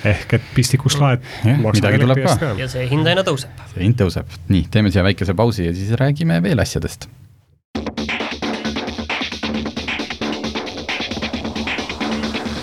ehk 0.05 0.33
et 0.39 0.45
pistikust 0.57 1.01
laed 1.01 1.25
midagi 1.45 1.99
tuleb 2.01 2.23
ka. 2.25 2.53
ja 2.61 2.69
see 2.73 2.87
hind 2.91 3.09
aina 3.11 3.25
tõuseb. 3.27 3.65
see 3.75 3.85
hind 3.85 3.99
tõuseb, 4.01 4.39
nii, 4.49 4.69
teeme 4.73 4.93
siia 4.93 5.05
väikese 5.05 5.35
pausi 5.37 5.67
ja 5.67 5.75
siis 5.77 5.93
räägime 6.01 6.41
veel 6.43 6.63
asjadest. 6.63 7.09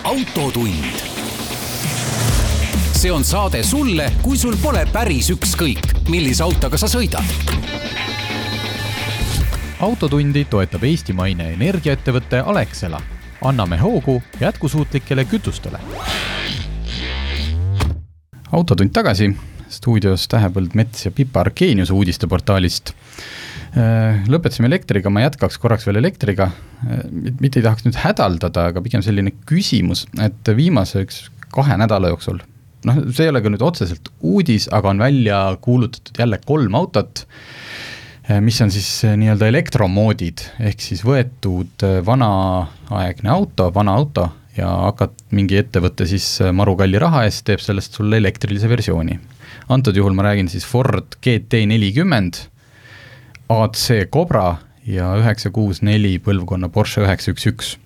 autotund 0.07 1.07
see 2.97 3.11
on 3.13 3.23
saade 3.23 3.59
sulle, 3.63 4.07
kui 4.23 4.37
sul 4.41 4.55
pole 4.57 4.81
päris 4.89 5.27
ükskõik, 5.29 5.83
millise 6.09 6.41
autoga 6.41 6.79
sa 6.81 6.87
sõidad. 6.89 7.21
autotundi 9.79 10.47
toetab 10.49 10.83
eestimaine 10.89 11.51
energiaettevõte 11.53 12.41
Alexela. 12.41 13.01
Anname 13.41 13.77
hoogu 13.77 14.21
jätkusuutlikele 14.39 15.25
kütustele. 15.25 15.79
autotund 18.51 18.93
tagasi, 18.95 19.33
stuudios 19.69 20.27
Tähepõld, 20.31 20.73
Mets 20.73 21.05
ja 21.05 21.11
Pipar 21.11 21.51
Geeniuse 21.51 21.93
uudisteportaalist. 21.93 22.93
Äh, 23.77 24.23
lõpetasime 24.31 24.69
elektriga, 24.71 25.11
ma 25.11 25.25
jätkaks 25.25 25.59
korraks 25.61 25.85
veel 25.85 25.99
elektriga, 25.99 26.47
äh, 26.87 27.01
mitte 27.41 27.59
ei 27.59 27.65
tahaks 27.65 27.85
nüüd 27.85 27.99
hädaldada, 27.99 28.69
aga 28.71 28.81
pigem 28.81 29.03
selline 29.05 29.35
küsimus, 29.49 30.05
et 30.23 30.55
viimase 30.55 31.03
üks 31.03 31.25
kahe 31.53 31.75
nädala 31.77 32.09
jooksul, 32.13 32.39
noh, 32.87 33.01
see 33.11 33.27
ei 33.27 33.33
ole 33.33 33.43
ka 33.43 33.51
nüüd 33.51 33.65
otseselt 33.67 34.09
uudis, 34.25 34.69
aga 34.73 34.93
on 34.95 35.03
välja 35.03 35.41
kuulutatud 35.61 36.23
jälle 36.23 36.39
kolm 36.45 36.79
autot, 36.79 37.25
mis 38.41 38.57
on 38.61 38.71
siis 38.71 38.89
nii-öelda 39.15 39.47
elektromoodid, 39.47 40.41
ehk 40.59 40.81
siis 40.83 41.03
võetud 41.07 41.85
vanaaegne 42.05 43.31
auto, 43.31 43.69
vana 43.75 43.93
auto 43.95 44.27
ja 44.57 44.69
hakkad 44.87 45.15
mingi 45.37 45.59
ettevõte 45.61 46.07
siis 46.09 46.25
maru 46.55 46.75
kalli 46.79 46.99
raha 47.01 47.23
eest 47.27 47.45
teeb 47.47 47.61
sellest 47.63 47.97
sulle 47.97 48.19
elektrilise 48.19 48.69
versiooni. 48.69 49.19
antud 49.69 49.95
juhul 49.95 50.15
ma 50.15 50.23
räägin 50.23 50.49
siis 50.49 50.65
Ford 50.65 51.17
GT 51.21 51.63
nelikümmend 51.67 52.39
AC 53.49 54.09
Cobra 54.11 54.57
ja 54.87 55.13
üheksa 55.19 55.51
kuus 55.51 55.81
neli 55.81 56.17
põlvkonna 56.23 56.69
Porsche 56.69 57.03
üheksa 57.03 57.31
üks 57.31 57.47
üks. 57.51 57.77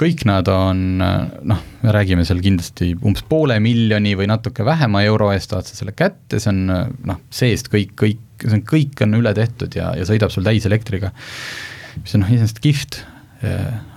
Kõik 0.00 0.24
nad 0.28 0.48
on 0.48 0.80
noh, 0.98 1.62
me 1.82 1.92
räägime 1.94 2.24
seal 2.24 2.40
kindlasti 2.44 2.94
umbes 2.96 3.24
poole 3.28 3.58
miljoni 3.60 4.14
või 4.16 4.30
natuke 4.30 4.64
vähema 4.64 5.02
euro 5.04 5.30
eest 5.34 5.52
saad 5.52 5.68
sa 5.68 5.76
selle 5.76 5.92
kätte, 5.96 6.40
see 6.40 6.52
on 6.52 6.60
noh, 7.10 7.20
seest 7.34 7.68
kõik, 7.72 7.92
kõik, 8.00 8.20
see 8.42 8.56
on, 8.56 8.64
kõik 8.68 9.04
on 9.04 9.18
üle 9.20 9.34
tehtud 9.36 9.76
ja, 9.76 9.92
ja 9.98 10.06
sõidab 10.08 10.32
sul 10.32 10.46
täiselektriga. 10.46 11.12
mis 12.00 12.14
on 12.16 12.24
noh, 12.24 12.32
iseenesest 12.32 12.62
kihvt, 12.64 13.02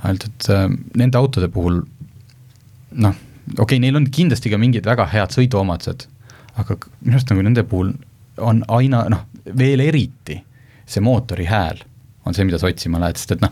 ainult 0.04 0.28
et 0.28 0.50
äh, 0.52 0.66
nende 1.00 1.20
autode 1.20 1.50
puhul 1.52 1.82
noh, 2.92 3.16
okei 3.54 3.64
okay,, 3.64 3.80
neil 3.84 4.00
on 4.00 4.08
kindlasti 4.12 4.52
ka 4.52 4.60
mingid 4.60 4.88
väga 4.88 5.08
head 5.12 5.36
sõiduomadused, 5.36 6.08
aga 6.60 6.78
minu 7.02 7.18
arust 7.18 7.32
nagu 7.32 7.44
nende 7.46 7.64
puhul 7.68 7.94
on 8.44 8.64
aina 8.72 9.04
noh, 9.12 9.26
veel 9.46 9.84
eriti 9.84 10.40
see 10.88 11.04
mootori 11.04 11.48
hääl 11.50 11.82
on 12.26 12.36
see, 12.36 12.46
mida 12.48 12.60
sa 12.62 12.70
otsima 12.70 13.02
lähed, 13.04 13.20
sest 13.20 13.36
et 13.36 13.44
noh, 13.44 13.52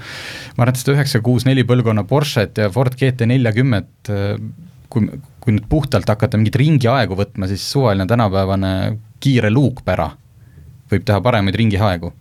ma 0.56 0.64
arvan, 0.64 0.76
et 0.76 0.82
seda 0.82 0.96
üheksa 0.96 1.22
kuus 1.26 1.46
neli 1.48 1.66
põlvkonna 1.68 2.06
Porsche't 2.08 2.62
ja 2.62 2.70
Ford 2.74 2.96
GT 3.00 3.28
neljakümmet, 3.30 4.12
kui, 4.92 5.10
kui 5.44 5.56
nüüd 5.58 5.68
puhtalt 5.72 6.10
hakata 6.10 6.40
mingit 6.40 6.58
ringiaegu 6.62 7.18
võtma, 7.20 7.50
siis 7.52 7.66
suvaline 7.74 8.08
tänapäevane 8.10 8.74
kiire 9.22 9.52
luukpära 9.52 10.10
võib 10.92 11.08
teha 11.08 11.22
paremaid 11.24 11.56
ringiaegu. 11.60 12.12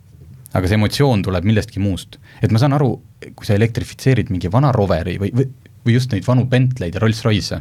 aga 0.51 0.67
see 0.67 0.75
emotsioon 0.75 1.21
tuleb 1.23 1.45
millestki 1.47 1.79
muust. 1.79 2.19
et 2.43 2.51
ma 2.51 2.59
saan 2.59 2.75
aru, 2.75 3.01
kui 3.35 3.47
sa 3.47 3.55
elektrifitseerid 3.55 4.31
mingi 4.31 4.51
vana 4.51 4.73
Roveri 4.73 5.19
või, 5.19 5.31
või, 5.35 5.47
või 5.87 5.95
just 5.95 6.13
neid 6.13 6.27
vanu 6.27 6.47
Bentley'd 6.47 6.95
ja 6.95 7.03
Rolls-Royce'e, 7.03 7.61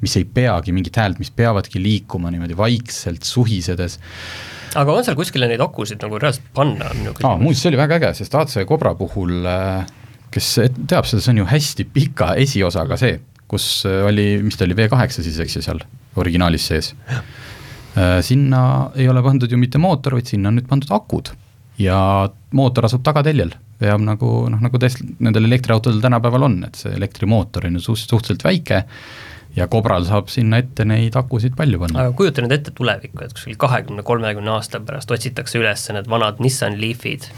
mis 0.00 0.16
ei 0.16 0.24
peagi 0.24 0.72
mingit 0.72 0.96
häält, 0.96 1.20
mis 1.20 1.30
peavadki 1.30 1.82
liikuma 1.82 2.30
niimoodi 2.32 2.56
vaikselt, 2.56 3.22
suhisedes 3.22 3.98
aga 4.78 4.94
on 4.94 5.06
seal 5.06 5.18
kuskile 5.18 5.48
neid 5.50 5.62
akusid 5.64 6.02
nagu 6.04 6.20
reaalselt 6.20 6.48
panna, 6.56 6.90
ah,? 6.92 7.36
muuseas, 7.40 7.64
see 7.64 7.72
oli 7.72 7.80
väga 7.80 7.98
äge, 8.00 8.12
sest 8.20 8.36
AC 8.38 8.62
Cobra 8.68 8.94
puhul, 8.98 9.34
äh, 9.48 9.84
kes 10.32 10.48
teab 10.88 11.08
seda, 11.08 11.22
see 11.22 11.34
on 11.34 11.42
ju 11.42 11.48
hästi 11.50 11.88
pika 11.92 12.32
esiosaga 12.40 12.98
see, 13.00 13.18
kus 13.50 13.68
äh, 13.88 14.02
oli, 14.08 14.26
mis 14.44 14.58
ta 14.58 14.66
oli, 14.68 14.76
V8 14.78 15.18
siis, 15.20 15.40
eks 15.44 15.58
ju, 15.58 15.64
seal 15.64 15.82
originaalis 16.20 16.68
sees. 16.72 16.92
Äh, 17.12 18.18
sinna 18.24 18.62
ei 18.96 19.08
ole 19.12 19.24
pandud 19.24 19.50
ju 19.52 19.60
mitte 19.60 19.80
mootor, 19.82 20.16
vaid 20.18 20.30
sinna 20.30 20.52
on 20.52 20.60
nüüd 20.60 20.70
pandud 20.70 20.92
akud 20.96 21.34
ja 21.80 21.98
mootor 22.56 22.86
asub 22.88 23.04
tagateljel, 23.04 23.52
veab 23.82 24.02
nagu 24.04 24.32
noh, 24.52 24.60
nagu 24.62 24.80
Tesla, 24.80 25.08
nendel 25.24 25.48
elektriautodel 25.48 26.02
tänapäeval 26.04 26.48
on, 26.48 26.58
et 26.68 26.78
see 26.78 26.92
elektrimootor 26.96 27.68
on 27.68 27.78
ju 27.78 27.96
suhteliselt 27.96 28.44
väike 28.46 28.84
ja 29.56 29.68
Cobral 29.68 30.06
saab 30.08 30.30
sinna 30.32 30.62
ette 30.62 30.86
neid 30.88 31.16
akusid 31.18 31.56
palju 31.58 31.80
panna. 31.82 32.06
aga 32.06 32.16
kujuta 32.16 32.44
nüüd 32.44 32.56
ette 32.56 32.74
tulevikku, 32.76 33.24
et 33.24 33.36
kuskil 33.36 33.58
kahekümne, 33.60 34.04
kolmekümne 34.06 34.54
aasta 34.56 34.80
pärast 34.80 35.10
otsitakse 35.12 35.60
üles 35.60 35.88
need 35.92 36.10
vanad 36.10 36.40
Nissan 36.44 36.80
Leafid 36.80 37.28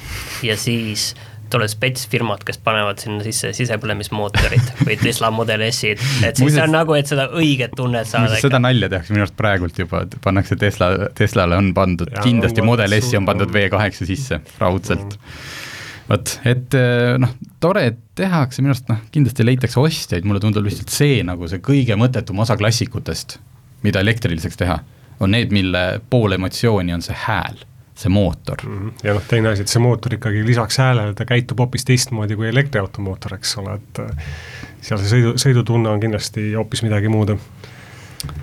ja 0.47 0.57
siis 0.61 1.13
tulevad 1.53 1.71
spetsfirmad, 1.71 2.43
kes 2.47 2.57
panevad 2.65 2.99
sinna 3.03 3.23
sisse 3.23 3.53
sisepõlemismootorid 3.55 4.73
või 4.87 4.97
Tesla 4.99 5.31
Model 5.35 5.67
S-id, 5.69 6.01
et 6.27 6.41
siis 6.41 6.57
see 6.57 6.65
on 6.65 6.73
nagu, 6.75 6.97
et 6.99 7.11
seda 7.11 7.29
õiget 7.37 7.77
tunnet 7.79 8.09
saada. 8.11 8.39
seda 8.43 8.63
nalja 8.63 8.91
tehakse 8.91 9.15
minu 9.15 9.27
arust 9.27 9.37
praegult 9.39 9.79
juba, 9.79 10.05
pannakse 10.25 10.59
Tesla, 10.59 11.11
Teslale 11.15 11.59
on 11.61 11.71
pandud, 11.77 12.11
kindlasti 12.25 12.65
Model 12.65 12.99
S-i 12.99 13.21
on 13.21 13.29
pandud 13.29 13.55
V8 13.55 14.09
sisse 14.09 14.41
raudselt 14.63 15.19
mm 15.19 15.63
vot, 16.09 16.35
et 16.45 16.77
eh, 16.79 17.15
noh, 17.21 17.35
tore, 17.63 17.87
et 17.91 18.01
tehakse, 18.19 18.63
minu 18.63 18.75
arust 18.75 18.91
noh, 18.91 19.03
kindlasti 19.15 19.47
leitakse 19.47 19.81
ostjaid, 19.81 20.27
mulle 20.29 20.43
tundub 20.43 20.67
lihtsalt 20.67 20.93
see 20.93 21.23
nagu 21.27 21.49
see 21.51 21.63
kõige 21.65 21.97
mõttetum 22.01 22.43
osa 22.45 22.57
klassikutest, 22.61 23.39
mida 23.85 24.03
elektriliseks 24.05 24.61
teha, 24.61 24.79
on 25.23 25.35
need, 25.35 25.55
mille 25.55 25.85
pool 26.11 26.37
emotsiooni 26.37 26.95
on 26.97 27.05
see 27.05 27.17
hääl 27.27 27.63
see 27.95 28.11
mootor. 28.11 28.59
-hmm. 28.67 28.93
ja 29.07 29.15
noh, 29.15 29.23
teine 29.29 29.53
asi, 29.53 29.63
et 29.63 29.71
see 29.71 29.83
mootor 29.83 30.17
ikkagi 30.17 30.43
lisaks 30.47 30.79
häälele, 30.83 31.15
ta 31.15 31.25
käitub 31.25 31.59
hoopis 31.63 31.85
teistmoodi 31.85 32.37
kui 32.37 32.49
elektriauto 32.49 33.03
mootor, 33.03 33.37
eks 33.39 33.59
ole, 33.63 33.79
et 33.79 34.03
eh, 34.03 34.33
seal 34.81 35.01
see 35.01 35.13
sõidu, 35.13 35.37
sõidutunne 35.41 35.93
on 35.93 36.03
kindlasti 36.03 36.53
hoopis 36.55 36.83
midagi 36.83 37.09
muud. 37.09 37.37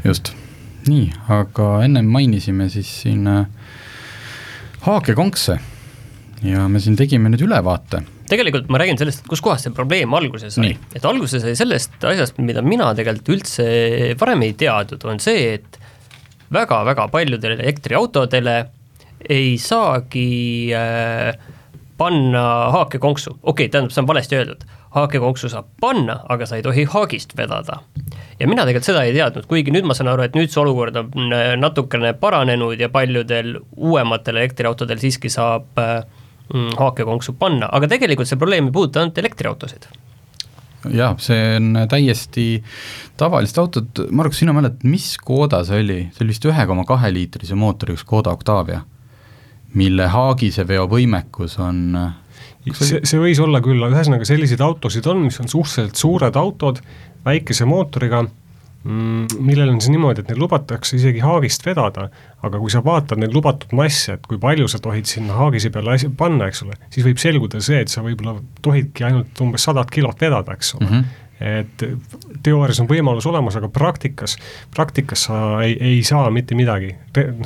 just, 0.05 0.33
nii, 0.87 1.11
aga 1.29 1.83
ennem 1.83 2.05
mainisime 2.05 2.69
siis 2.69 3.01
siin 3.01 3.27
äh, 3.27 3.45
haakekonkse 4.87 5.59
ja 6.45 6.65
me 6.71 6.81
siin 6.81 6.97
tegime 6.99 7.29
nüüd 7.31 7.45
ülevaate. 7.45 8.01
tegelikult 8.31 8.69
ma 8.71 8.79
räägin 8.81 8.99
sellest, 8.99 9.23
et 9.23 9.29
kuskohast 9.29 9.67
see 9.67 9.75
probleem 9.75 10.13
alguse 10.17 10.49
sai, 10.53 10.73
et 10.95 11.05
alguse 11.05 11.41
sai 11.43 11.55
sellest 11.59 12.03
asjast, 12.07 12.39
mida 12.41 12.63
mina 12.65 12.91
tegelikult 12.97 13.35
üldse 13.35 13.65
varem 14.19 14.45
ei 14.47 14.53
teadnud, 14.57 15.05
on 15.05 15.19
see, 15.23 15.55
et 15.59 15.81
väga-väga 16.51 17.07
paljudele 17.11 17.59
elektriautodele 17.59 18.57
ei 19.29 19.57
saagi 19.61 20.71
äh, 20.75 21.35
panna 21.97 22.45
haakekonksu, 22.73 23.37
okei 23.43 23.51
okay,, 23.51 23.69
tähendab, 23.69 23.93
see 23.93 24.01
on 24.01 24.07
valesti 24.09 24.39
öeldud, 24.39 24.63
haakekonksu 24.95 25.51
saab 25.51 25.67
panna, 25.83 26.17
aga 26.33 26.47
sa 26.49 26.57
ei 26.57 26.65
tohi 26.65 26.87
haagist 26.89 27.35
vedada. 27.37 27.81
ja 28.39 28.47
mina 28.49 28.65
tegelikult 28.65 28.89
seda 28.89 29.03
ei 29.05 29.13
teadnud, 29.13 29.45
kuigi 29.51 29.73
nüüd 29.75 29.85
ma 29.85 29.93
saan 29.97 30.09
aru, 30.09 30.25
et 30.25 30.35
nüüd 30.35 30.49
see 30.49 30.63
olukord 30.63 30.97
on 31.03 31.35
äh, 31.35 31.53
natukene 31.59 32.15
paranenud 32.17 32.79
ja 32.81 32.89
paljudel 32.89 33.59
uuematel 33.77 34.41
elektriautodel 34.41 35.03
siiski 35.03 35.29
saab 35.29 35.77
äh, 35.79 36.01
haakekonksu 36.77 37.35
panna, 37.39 37.69
aga 37.71 37.89
tegelikult 37.91 38.29
see 38.29 38.39
probleem 38.39 38.69
ei 38.69 38.75
puuduta 38.75 39.01
ainult 39.01 39.19
elektriautosid. 39.21 39.89
Jah, 40.89 41.13
see 41.21 41.57
on 41.59 41.75
täiesti 41.89 42.45
tavalised 43.19 43.59
autod, 43.61 44.01
Margus, 44.17 44.39
sina 44.41 44.53
mäletad, 44.57 44.81
mis 44.89 45.11
Škoda 45.19 45.61
see 45.67 45.83
oli, 45.83 45.99
see 46.09 46.25
oli 46.25 46.33
vist 46.33 46.47
ühe 46.49 46.65
koma 46.69 46.85
kahe 46.89 47.11
liitrise 47.13 47.57
mootoriga 47.59 48.01
Škoda 48.01 48.33
Octavia, 48.33 48.81
mille 49.77 50.09
haagise 50.09 50.65
veo 50.67 50.87
võimekus 50.89 51.59
on 51.61 51.83
see, 52.73 53.01
see 53.05 53.21
võis 53.21 53.39
olla 53.43 53.61
küll, 53.63 53.81
aga 53.85 53.99
ühesõnaga 53.99 54.27
selliseid 54.27 54.61
autosid 54.65 55.07
on, 55.11 55.25
mis 55.27 55.37
on 55.43 55.49
suhteliselt 55.51 56.01
suured 56.01 56.37
autod, 56.41 56.81
väikese 57.25 57.67
mootoriga. 57.69 58.23
Mm, 58.25 58.40
millel 58.83 59.69
on 59.69 59.81
siis 59.81 59.91
niimoodi, 59.93 60.23
et 60.23 60.31
neil 60.31 60.39
lubatakse 60.41 60.95
isegi 60.97 61.21
haagist 61.21 61.65
vedada, 61.65 62.07
aga 62.41 62.61
kui 62.61 62.71
sa 62.73 62.81
vaatad 62.85 63.21
neid 63.21 63.35
lubatud 63.35 63.75
masse, 63.77 64.15
et 64.17 64.25
kui 64.25 64.39
palju 64.41 64.69
sa 64.71 64.81
tohid 64.81 65.09
sinna 65.09 65.37
haagise 65.37 65.69
peale 65.73 65.93
asi 65.93 66.09
panna, 66.09 66.47
eks 66.49 66.63
ole, 66.65 66.77
siis 66.89 67.05
võib 67.05 67.21
selguda 67.21 67.61
see, 67.61 67.83
et 67.85 67.93
sa 67.93 68.01
võib-olla 68.05 68.39
tohidki 68.65 69.05
ainult 69.05 69.43
umbes 69.45 69.67
sadat 69.69 69.93
kilot 69.93 70.21
vedada, 70.21 70.57
eks 70.57 70.75
ole 70.79 70.87
mm. 70.87 70.93
-hmm 70.95 71.20
et 71.41 71.83
teoorias 72.45 72.79
on 72.83 72.87
võimalus 72.89 73.25
olemas, 73.29 73.55
aga 73.57 73.69
praktikas, 73.73 74.35
praktikas 74.73 75.25
sa 75.27 75.37
ei, 75.65 75.73
ei 75.91 76.01
saa 76.05 76.29
mitte 76.33 76.55
midagi, 76.57 76.91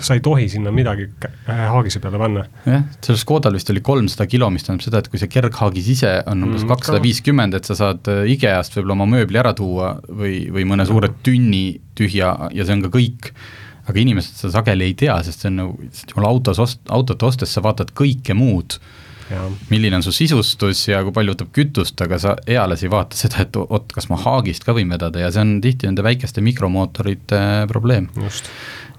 sa 0.04 0.18
ei 0.18 0.24
tohi 0.26 0.48
sinna 0.52 0.74
midagi 0.76 1.08
haagise 1.48 2.02
peale 2.04 2.20
panna. 2.22 2.46
jah, 2.68 2.86
sellel 3.00 3.22
Škodal 3.22 3.58
vist 3.58 3.72
oli 3.74 3.84
kolmsada 3.86 4.28
kilo, 4.30 4.50
mis 4.54 4.68
tähendab 4.68 4.86
seda, 4.86 5.02
et 5.04 5.12
kui 5.12 5.22
see 5.22 5.32
kerghaagis 5.32 5.92
ise 5.96 6.16
on 6.26 6.44
umbes 6.48 6.66
mm, 6.66 6.72
kakssada 6.74 7.02
viiskümmend, 7.04 7.58
et 7.58 7.70
sa 7.70 7.78
saad 7.80 8.12
äh, 8.12 8.26
IKEA-st 8.36 8.80
võib-olla 8.80 8.98
oma 9.00 9.10
mööbli 9.16 9.42
ära 9.42 9.56
tuua 9.58 9.96
või, 10.10 10.46
või 10.54 10.68
mõne 10.68 10.88
suure 10.90 11.14
tünni 11.26 11.80
tühja 11.96 12.36
ja 12.54 12.66
see 12.66 12.78
on 12.78 12.86
ka 12.88 12.94
kõik. 12.98 13.32
Aga 13.86 14.02
inimesed 14.02 14.40
seda 14.40 14.56
sageli 14.56 14.88
ei 14.90 14.96
tea, 14.98 15.16
sest 15.22 15.44
see 15.44 15.52
on 15.52 15.60
nagu, 15.62 15.90
autos 16.26 16.60
ost-, 16.64 16.82
autot 16.90 17.22
ostes 17.28 17.52
sa 17.54 17.62
vaatad 17.62 17.94
kõike 17.94 18.34
muud 18.34 18.80
milline 19.70 19.98
on 19.98 20.04
su 20.06 20.14
sisustus 20.14 20.84
ja 20.88 21.02
kui 21.06 21.14
palju 21.16 21.34
võtab 21.34 21.52
kütust, 21.56 22.00
aga 22.06 22.20
sa 22.22 22.36
eales 22.48 22.84
ei 22.86 22.92
vaata 22.94 23.18
seda, 23.18 23.42
et 23.46 23.58
oot, 23.58 23.90
kas 23.96 24.10
ma 24.12 24.20
haagist 24.22 24.66
ka 24.68 24.76
võin 24.78 24.92
vedada 24.94 25.24
ja 25.24 25.32
see 25.34 25.42
on 25.42 25.56
tihti 25.64 25.90
nende 25.90 26.06
väikeste 26.06 26.44
mikromootorite 26.46 27.40
probleem. 27.72 28.10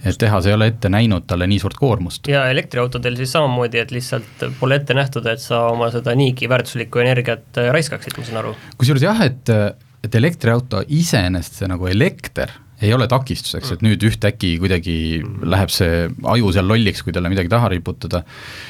et 0.07 0.19
tehas 0.19 0.47
ei 0.47 0.55
ole 0.55 0.69
ette 0.71 0.89
näinud 0.93 1.25
talle 1.27 1.47
nii 1.47 1.59
suurt 1.63 1.79
koormust. 1.79 2.29
ja 2.29 2.49
elektriautodel 2.51 3.17
siis 3.17 3.33
samamoodi, 3.33 3.79
et 3.79 3.95
lihtsalt 3.95 4.47
pole 4.61 4.81
ette 4.81 4.95
nähtud, 4.95 5.27
et 5.31 5.43
sa 5.43 5.67
oma 5.71 5.91
seda 5.95 6.15
niigi 6.19 6.49
väärtuslikku 6.51 7.03
energiat 7.03 7.63
raiskaksid, 7.73 8.19
ma 8.19 8.27
saan 8.27 8.43
aru. 8.43 8.55
kusjuures 8.79 9.07
jah, 9.07 9.27
et, 9.27 9.55
et 10.05 10.15
elektriauto 10.15 10.83
iseenesest, 10.89 11.63
see 11.63 11.71
nagu 11.71 11.87
elekter 11.87 12.51
ei 12.85 12.93
ole 12.93 13.07
takistuseks, 13.09 13.73
et 13.77 13.85
nüüd 13.85 14.03
ühtäkki 14.05 14.57
kuidagi 14.61 14.97
läheb 15.49 15.73
see 15.73 16.07
aju 16.29 16.53
seal 16.53 16.69
lolliks, 16.69 17.03
kui 17.05 17.15
talle 17.17 17.31
midagi 17.33 17.51
taha 17.53 17.71
riputada, 17.73 18.23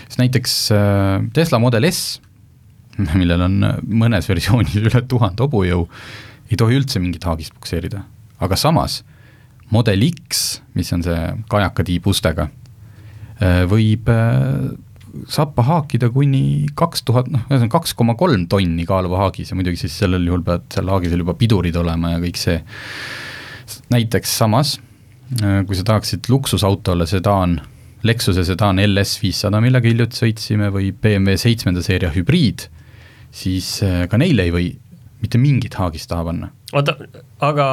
siis 0.06 0.20
näiteks 0.22 0.54
äh, 0.76 1.26
Tesla 1.36 1.60
Model 1.62 1.88
S, 1.90 2.20
millel 3.20 3.42
on 3.48 3.58
mõnes 3.82 4.30
versioonis 4.30 4.78
üle 4.78 5.02
tuhande 5.10 5.44
hobujõu, 5.44 5.88
ei 6.50 6.60
tohi 6.60 6.78
üldse 6.78 7.02
mingit 7.02 7.26
haagist 7.26 7.54
pukseerida. 7.56 8.04
aga 8.40 8.56
samas, 8.60 9.00
Model 9.74 10.04
X, 10.06 10.60
mis 10.78 10.92
on 10.94 11.02
see 11.02 11.20
kajaka 11.50 11.82
tiibustega, 11.88 12.46
võib 13.66 14.10
sappa 15.28 15.64
haakida 15.66 16.10
kuni 16.12 16.66
kaks 16.76 17.04
tuhat, 17.06 17.28
noh, 17.32 17.44
ühesõnaga 17.48 17.72
kaks 17.78 17.94
koma 17.96 18.16
kolm 18.18 18.46
tonni 18.50 18.86
kaaluva 18.88 19.24
haagis 19.24 19.50
ja 19.50 19.58
muidugi 19.58 19.80
siis 19.80 19.96
sellel 20.02 20.26
juhul 20.28 20.44
peavad 20.46 20.66
seal 20.72 20.90
haagisel 20.92 21.22
juba 21.22 21.36
pidurid 21.38 21.76
olema 21.80 22.14
ja 22.14 22.20
kõik 22.22 22.40
see. 22.40 22.58
Näiteks 23.90 24.38
samas, 24.38 24.76
kui 25.66 25.76
sa 25.76 25.84
tahaksid 25.84 26.30
luksusautole 26.30 27.06
sedaan, 27.06 27.60
Lexuse 28.06 28.44
sedaan 28.46 28.78
LS 28.78 29.16
viissada, 29.22 29.60
millega 29.60 29.88
hiljuti 29.88 30.20
sõitsime, 30.20 30.68
või 30.70 30.92
BMW 30.92 31.38
seitsmenda 31.40 31.82
seeria 31.82 32.12
hübriid, 32.14 32.68
siis 33.34 33.80
äh, 33.82 34.04
ka 34.10 34.20
neile 34.20 34.46
ei 34.46 34.52
või 34.54 34.68
mitte 35.22 35.40
mingit 35.40 35.74
haagist 35.80 36.10
taha 36.12 36.28
panna. 36.28 36.50
oota, 36.76 36.94
aga 37.42 37.66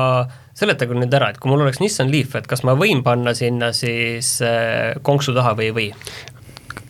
seletage 0.58 0.96
nüüd 0.98 1.14
ära, 1.14 1.32
et 1.34 1.42
kui 1.42 1.52
mul 1.52 1.66
oleks 1.66 1.82
Nissan 1.84 2.12
Leaf, 2.12 2.38
et 2.40 2.48
kas 2.50 2.64
ma 2.66 2.76
võin 2.80 3.04
panna 3.06 3.36
sinna 3.38 3.74
siis 3.76 4.38
äh, 4.46 4.94
konksu 5.06 5.36
taha 5.36 5.56
või 5.60 5.70
ei 5.70 5.76
või? 5.80 5.90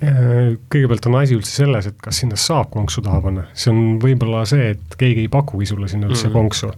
kõigepealt 0.03 1.05
on 1.07 1.15
asi 1.15 1.35
üldse 1.37 1.53
selles, 1.61 1.85
et 1.87 1.99
kas 2.03 2.17
sinna 2.19 2.35
saab 2.39 2.71
konksu 2.73 3.01
taha 3.05 3.21
panna, 3.23 3.45
see 3.55 3.71
on 3.71 3.99
võib-olla 4.03 4.41
see, 4.49 4.73
et 4.73 4.97
keegi 4.99 5.23
ei 5.25 5.31
pakugi 5.31 5.67
sulle 5.69 5.87
sinna 5.91 6.09
üldse 6.09 6.27
mm 6.27 6.33
-hmm. 6.33 6.39
konksu. 6.39 6.71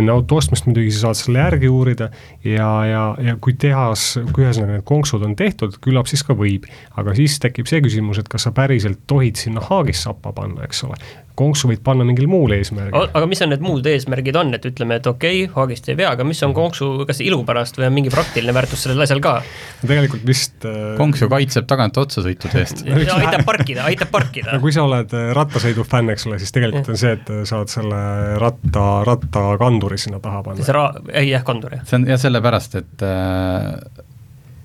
Enne 0.00 0.12
auto 0.14 0.38
ostmist 0.40 0.68
muidugi 0.68 0.94
sa 0.94 1.06
saad 1.06 1.20
selle 1.20 1.42
järgi 1.44 1.70
uurida 1.72 2.10
ja, 2.44 2.70
ja, 2.88 3.04
ja 3.22 3.36
kui 3.42 3.56
tehas, 3.58 4.08
kui 4.32 4.46
ühesõnaga 4.46 4.78
need 4.78 4.88
konksud 4.88 5.24
on 5.26 5.36
tehtud, 5.38 5.78
küllap 5.84 6.10
siis 6.10 6.24
ka 6.26 6.36
võib. 6.38 6.66
aga 6.96 7.14
siis 7.18 7.38
tekib 7.42 7.68
see 7.70 7.82
küsimus, 7.84 8.20
et 8.20 8.28
kas 8.32 8.48
sa 8.48 8.54
päriselt 8.56 9.04
tohid 9.06 9.40
sinna 9.40 9.64
haagis 9.68 10.04
sappa 10.06 10.32
panna, 10.36 10.64
eks 10.66 10.84
ole 10.88 11.00
konksu 11.36 11.70
võid 11.70 11.82
panna 11.84 12.06
mingil 12.06 12.28
muul 12.30 12.54
eesmärgil. 12.56 13.10
aga 13.16 13.28
mis 13.28 13.42
on 13.44 13.52
need 13.52 13.64
muud 13.64 13.86
eesmärgid 13.90 14.38
on, 14.40 14.54
et 14.56 14.66
ütleme, 14.68 14.98
et 15.00 15.06
okei 15.10 15.44
okay,, 15.44 15.52
haagist 15.54 15.90
ei 15.92 15.98
vea, 15.98 16.12
aga 16.16 16.26
mis 16.26 16.40
on 16.46 16.54
konksu, 16.56 16.90
kas 17.08 17.20
ilu 17.24 17.42
pärast 17.48 17.78
või 17.80 17.88
on 17.90 17.96
mingi 17.96 18.12
praktiline 18.12 18.54
väärtus 18.56 18.86
sellel 18.86 19.04
asjal 19.06 19.22
ka? 19.24 19.36
tegelikult 19.82 20.26
vist 20.28 20.66
äh... 20.68 20.94
konksu 21.00 21.28
kaitseb 21.32 21.68
tagant 21.70 22.00
otsasõitude 22.02 22.62
eest 22.62 22.82
aitab 23.18 23.46
parkida, 23.48 23.86
aitab 23.90 24.12
parkida. 24.14 24.56
no 24.56 24.62
kui 24.64 24.74
sa 24.74 24.86
oled 24.88 25.14
äh, 25.16 25.30
rattasõidu 25.36 25.86
fänn, 25.88 26.12
eks 26.14 26.26
ole, 26.30 26.40
siis 26.42 26.54
tegelikult 26.56 26.92
on 26.94 27.00
see, 27.00 27.14
et 27.18 27.32
äh, 27.32 27.44
saad 27.48 27.72
selle 27.72 28.02
ratta, 28.42 28.88
rattakanduri 29.06 30.00
sinna 30.00 30.22
taha 30.24 30.42
panna. 30.46 30.66
see 30.66 30.76
ra-, 30.76 30.92
ei 31.12 31.30
jah, 31.30 31.46
kandur 31.46 31.78
jah. 31.78 31.86
see 31.88 32.00
on 32.00 32.10
jah 32.10 32.20
sellepärast, 32.26 32.78
et 32.82 33.06
äh 33.06 34.04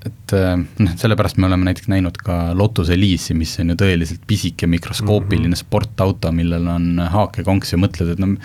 et 0.07 0.33
äh, 0.37 0.55
noh, 0.57 0.95
sellepärast 0.97 1.37
me 1.41 1.47
oleme 1.49 1.67
näiteks 1.69 1.89
näinud 1.91 2.17
ka 2.25 2.39
Lotus 2.57 2.89
Elise'i, 2.93 3.35
mis 3.37 3.53
on 3.61 3.73
ju 3.73 3.77
tõeliselt 3.83 4.23
pisike 4.27 4.69
mikroskoopiline 4.71 5.51
mm 5.51 5.53
-hmm. 5.53 5.63
sportauto, 5.65 6.31
millel 6.31 6.67
on 6.67 7.01
haakekonks 7.13 7.73
ja 7.73 7.81
mõtled, 7.81 8.13
et 8.13 8.19
no 8.19 8.35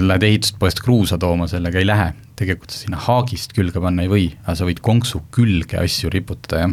lähed 0.00 0.22
ehituspoest 0.22 0.80
kruusa 0.80 1.18
tooma, 1.18 1.48
sellega 1.48 1.78
ei 1.78 1.86
lähe. 1.86 2.12
tegelikult 2.36 2.70
sa 2.70 2.78
sinna 2.78 2.98
haagist 2.98 3.52
külge 3.54 3.80
panna 3.80 4.02
ei 4.02 4.08
või, 4.10 4.24
aga 4.42 4.54
sa 4.58 4.64
võid 4.66 4.80
konksu 4.82 5.20
külge 5.30 5.78
asju 5.78 6.10
riputada, 6.10 6.64
jah 6.64 6.72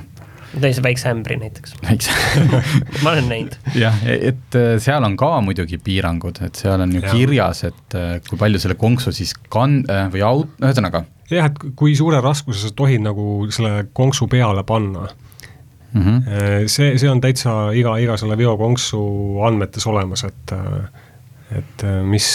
täitsa 0.60 0.84
väikse 0.84 1.10
ämbri 1.12 1.38
näiteks. 1.40 1.76
väikse 1.84 2.12
ma 3.04 3.12
olen 3.12 3.30
näinud. 3.30 3.56
jah, 3.76 3.96
et 4.08 4.56
äh, 4.56 4.76
seal 4.84 5.04
on 5.04 5.16
ka 5.18 5.42
muidugi 5.42 5.78
piirangud, 5.78 6.42
et 6.44 6.56
seal 6.56 6.82
on 6.82 6.96
ju 6.96 7.02
ja. 7.02 7.12
kirjas, 7.12 7.64
et 7.64 7.96
äh, 7.96 8.20
kui 8.28 8.40
palju 8.40 8.60
selle 8.60 8.76
konksu 8.76 9.14
siis 9.16 9.34
kan- 9.50 9.84
või 10.12 10.24
aut-, 10.28 10.58
ühesõnaga 10.60 11.06
jah, 11.38 11.52
et 11.52 11.76
kui 11.78 11.96
suure 11.98 12.22
raskuse 12.24 12.68
sa 12.68 12.74
tohid 12.76 13.04
nagu 13.06 13.48
selle 13.54 13.88
konksu 13.98 14.28
peale 14.32 14.64
panna 14.68 15.08
mm. 15.94 16.02
-hmm. 16.02 16.68
see, 16.68 16.98
see 16.98 17.10
on 17.10 17.22
täitsa 17.22 17.72
iga, 17.78 17.98
iga 17.98 18.18
selle 18.18 18.38
veokonksu 18.38 19.02
andmetes 19.48 19.88
olemas, 19.88 20.24
et 20.24 20.58
et 21.52 21.84
mis 22.08 22.26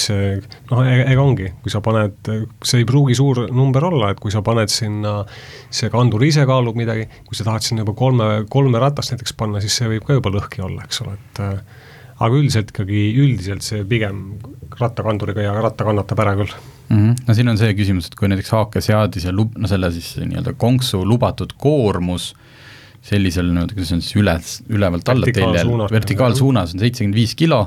noh, 0.71 0.83
ega 0.85 1.23
ongi, 1.23 1.47
kui 1.63 1.73
sa 1.73 1.81
paned, 1.81 2.29
see 2.63 2.83
ei 2.83 2.85
pruugi 2.89 3.15
suur 3.17 3.47
number 3.49 3.85
olla, 3.89 4.11
et 4.13 4.21
kui 4.21 4.31
sa 4.31 4.43
paned 4.45 4.69
sinna, 4.69 5.25
see 5.73 5.89
kandur 5.89 6.25
ise 6.27 6.45
kaalub 6.49 6.77
midagi, 6.77 7.07
kui 7.25 7.39
sa 7.39 7.47
tahad 7.49 7.65
sinna 7.65 7.81
juba 7.81 7.95
kolme, 7.97 8.45
kolme 8.53 8.83
ratast 8.83 9.15
näiteks 9.15 9.33
panna, 9.33 9.63
siis 9.65 9.79
see 9.81 9.89
võib 9.95 10.05
ka 10.05 10.19
juba 10.19 10.35
lõhki 10.37 10.61
olla, 10.69 10.85
eks 10.85 11.01
ole, 11.07 11.17
et 11.17 11.41
aga 11.41 12.33
üldiselt 12.35 12.73
ikkagi, 12.75 13.03
üldiselt 13.25 13.65
see 13.65 13.85
pigem 13.89 14.37
rattakanduriga 14.77 15.49
ja 15.49 15.57
ratta 15.57 15.89
kannatab 15.89 16.21
ära 16.25 16.37
küll 16.37 16.53
mm. 16.89 16.97
-hmm. 16.97 17.15
no 17.27 17.35
siin 17.35 17.49
on 17.49 17.59
see 17.59 17.75
küsimus, 17.79 18.11
et 18.11 18.15
kui 18.19 18.29
näiteks 18.29 18.53
haakeseadis 18.55 19.29
ja 19.29 19.35
lub-, 19.35 19.55
no 19.59 19.69
selle 19.71 19.91
siis 19.95 20.17
nii-öelda 20.23 20.57
konksu 20.59 21.05
lubatud 21.05 21.57
koormus 21.59 22.35
sellisel 23.07 23.53
nii-öelda, 23.53 23.75
kuidas 23.75 23.93
on 23.95 24.03
siis 24.03 24.17
üles, 24.19 24.57
ülevalt 24.69 25.09
alla 25.09 25.29
teljel, 25.33 25.71
vertikaalsuunas 25.91 26.75
on 26.75 26.83
seitsekümmend 26.83 27.19
viis 27.19 27.35
kilo, 27.39 27.61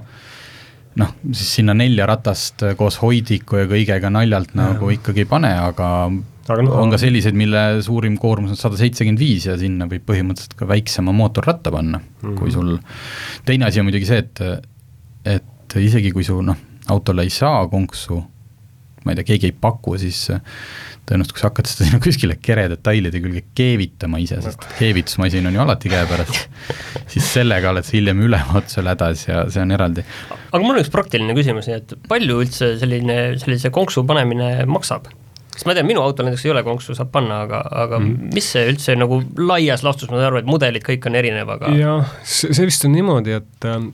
noh, 0.99 1.13
siis 1.31 1.53
sinna 1.59 1.75
nelja 1.77 2.07
ratast 2.09 2.65
koos 2.77 2.99
hoidiku 3.01 3.61
ja 3.61 3.69
kõigega 3.69 4.11
naljalt 4.11 4.51
ja. 4.55 4.65
nagu 4.65 4.91
ikkagi 4.95 5.23
ei 5.23 5.29
pane, 5.29 5.53
aga 5.69 5.93
aga 6.49 6.63
no, 6.65 6.73
on 6.81 6.89
ka 6.89 6.97
selliseid, 6.97 7.37
mille 7.37 7.61
suurim 7.85 8.15
koormus 8.17 8.55
on 8.55 8.59
sada 8.59 8.77
seitsekümmend 8.79 9.21
viis 9.21 9.45
ja 9.45 9.55
sinna 9.59 9.85
võib 9.89 10.01
põhimõtteliselt 10.07 10.55
ka 10.57 10.67
väiksema 10.69 11.13
mootorratta 11.15 11.71
panna 11.73 11.99
mm, 11.99 12.23
-hmm. 12.23 12.39
kui 12.39 12.51
sul, 12.51 12.77
teine 13.45 13.67
asi 13.69 13.81
on 13.81 13.89
muidugi 13.89 14.09
see, 14.09 14.23
et 14.25 14.41
et 15.37 15.77
isegi 15.77 16.11
kui 16.11 16.25
su 16.25 16.39
noh, 16.41 16.57
autole 16.89 17.27
ei 17.27 17.29
saa 17.33 17.67
konksu 17.69 18.17
ma 19.05 19.13
ei 19.13 19.19
tea, 19.19 19.27
keegi 19.33 19.51
ei 19.51 19.55
paku, 19.55 19.95
siis 20.01 20.25
äh, 20.33 20.41
tõenäoliselt, 21.09 21.35
kui 21.35 21.43
sa 21.43 21.49
hakkad 21.49 21.69
seda 21.69 21.87
sinna 21.87 22.01
kuskile 22.03 22.37
keredetailide 22.41 23.21
külge 23.23 23.43
keevitama 23.57 24.21
ise, 24.23 24.39
sest 24.45 24.65
keevitusmasin 24.79 25.49
on 25.49 25.57
ju 25.57 25.63
alati 25.63 25.91
käepärast, 25.91 26.41
siis 27.13 27.31
sellega 27.33 27.73
oled 27.73 27.87
sa 27.87 27.95
hiljem 27.97 28.25
üleotsa 28.27 28.85
hädas 28.85 29.25
ja 29.27 29.45
see 29.51 29.63
on 29.63 29.75
eraldi. 29.75 30.05
aga 30.51 30.61
mul 30.63 30.75
on 30.75 30.83
üks 30.83 30.93
praktiline 30.93 31.37
küsimus, 31.37 31.69
nii 31.69 31.79
et 31.79 31.95
palju 32.11 32.43
üldse 32.43 32.75
selline, 32.81 33.19
sellise 33.41 33.73
konksu 33.73 34.05
panemine 34.09 34.53
maksab? 34.69 35.09
Sest 35.59 35.67
ma 35.67 35.75
tean, 35.75 35.87
minu 35.89 35.99
autol 35.99 36.29
näiteks 36.29 36.45
ei 36.45 36.53
ole 36.53 36.61
konksu, 36.63 36.93
saab 36.95 37.09
panna, 37.11 37.41
aga, 37.43 37.59
aga 37.83 37.99
mm 37.99 38.05
-hmm. 38.07 38.35
mis 38.37 38.47
see 38.53 38.61
üldse 38.71 38.95
nagu 38.95 39.17
laias 39.37 39.83
laastus, 39.83 40.07
ma 40.07 40.15
saan 40.15 40.29
aru, 40.29 40.39
et 40.39 40.47
mudelid 40.47 40.85
kõik 40.85 41.07
on 41.09 41.17
erinev, 41.19 41.51
aga 41.55 41.73
jah, 41.75 42.13
see 42.23 42.67
vist 42.69 42.85
on 42.87 42.95
niimoodi, 42.95 43.35
et 43.41 43.67
ähm, 43.67 43.89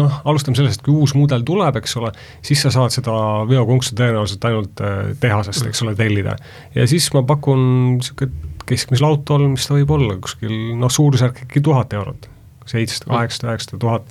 noh, 0.00 0.16
alustame 0.24 0.56
sellest, 0.56 0.80
kui 0.86 0.94
uus 0.96 1.12
mudel 1.14 1.44
tuleb, 1.44 1.76
eks 1.82 1.96
ole, 2.00 2.14
siis 2.42 2.64
sa 2.64 2.72
saad 2.72 2.96
seda 2.96 3.12
veokonksu 3.50 3.98
tõenäoliselt 4.00 4.48
ainult 4.48 4.80
äh, 4.80 5.12
tehasest, 5.20 5.68
eks 5.68 5.84
ole, 5.84 5.94
tellida. 5.98 6.38
ja 6.74 6.88
siis 6.88 7.10
ma 7.12 7.22
pakun 7.22 7.68
niisugune 7.98 8.32
keskmisel 8.64 9.04
autol, 9.04 9.44
mis 9.52 9.68
ta 9.68 9.76
võib 9.76 9.92
olla, 9.92 10.16
kuskil 10.24 10.56
noh, 10.80 10.88
suurusjärk 10.88 11.44
ikkagi 11.44 11.60
tuhat 11.68 11.92
eurot, 11.92 12.30
seitsesada, 12.64 13.10
kaheksasada, 13.12 13.52
üheksasada 13.52 13.80
tuhat 13.84 14.08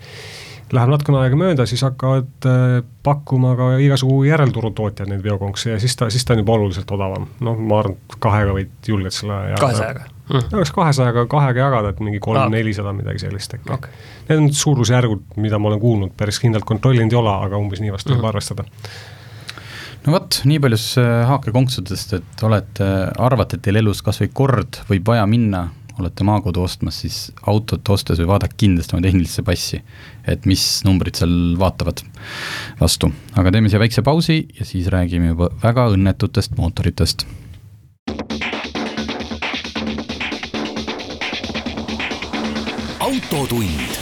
Läheb 0.74 0.90
natukene 0.90 1.20
aega 1.20 1.38
mööda, 1.38 1.66
siis 1.70 1.84
hakkavad 1.86 2.48
äh, 2.50 2.80
pakkuma 3.06 3.54
ka 3.60 3.68
igasugu 3.84 4.24
järelturutootjad 4.26 5.12
neid 5.12 5.22
veokonkse 5.26 5.76
ja 5.76 5.80
siis 5.82 5.96
ta, 6.00 6.10
siis 6.14 6.26
ta 6.26 6.34
on 6.34 6.42
juba 6.42 6.56
oluliselt 6.56 6.92
odavam. 6.96 7.28
noh, 7.46 7.60
ma 7.60 7.82
arvan, 7.84 7.98
et 8.00 8.18
kahega 8.24 8.56
võid 8.56 8.90
julgelt 8.90 9.16
selle 9.16 9.38
jagada. 9.52 9.62
kahesajaga 9.62 10.06
mm.? 10.08 10.48
no 10.52 10.64
kas 10.64 10.74
kahesajaga 10.78 11.26
kahega 11.32 11.66
jagada, 11.68 11.94
et 11.94 12.04
mingi 12.04 12.22
kolm-nelisada, 12.24 12.94
midagi 12.96 13.26
sellist 13.26 13.58
äkki 13.60 13.76
okay.. 13.76 14.04
Need 14.30 14.40
on 14.40 14.50
suurusjärgud, 14.56 15.26
mida 15.44 15.60
ma 15.60 15.70
olen 15.70 15.84
kuulnud, 15.84 16.16
päris 16.18 16.40
kindlalt 16.42 16.66
kontrollinud 16.66 17.14
ei 17.14 17.20
ole, 17.20 17.36
aga 17.50 17.60
umbes 17.60 17.84
nii 17.84 17.94
vast 17.94 18.10
võib 18.10 18.22
mm. 18.22 18.32
arvestada 18.32 18.66
no 20.08 20.16
vot, 20.18 20.42
nii 20.50 20.60
palju 20.64 20.80
siis 20.80 21.04
äh, 21.04 21.14
haakekonksudest, 21.30 22.18
et 22.20 22.44
olete, 22.50 22.90
arvate, 23.22 23.60
et 23.60 23.68
teil 23.68 23.84
elus 23.84 24.02
kas 24.06 24.24
või 24.24 24.34
kord 24.42 24.84
võib 24.90 25.14
vaja 25.14 25.28
minna 25.30 25.68
olete 26.00 26.26
maakodu 26.26 26.64
ostmas, 26.64 27.00
siis 27.04 27.18
autot 27.48 27.90
ostes 27.94 28.20
või 28.22 28.30
vaadake 28.34 28.58
kindlasti 28.66 28.96
oma 28.96 29.06
tehnilisse 29.06 29.44
passi, 29.46 29.82
et 30.28 30.48
mis 30.50 30.64
numbrid 30.88 31.20
seal 31.20 31.36
vaatavad 31.60 32.04
vastu. 32.80 33.12
aga 33.38 33.52
teeme 33.52 33.70
siia 33.70 33.82
väikse 33.82 34.02
pausi 34.02 34.44
ja 34.60 34.66
siis 34.66 34.90
räägime 34.94 35.34
juba 35.34 35.50
väga 35.64 35.90
õnnetutest 35.94 36.58
mootoritest. 36.58 37.28
autotund. 43.00 44.02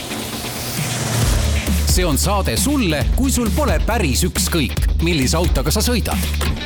see 1.92 2.06
on 2.06 2.18
saade 2.18 2.56
sulle, 2.58 3.06
kui 3.16 3.32
sul 3.32 3.50
pole 3.56 3.80
päris 3.86 4.24
ükskõik, 4.24 5.04
millise 5.04 5.38
autoga 5.38 5.72
sa 5.72 5.84
sõidad 5.84 6.62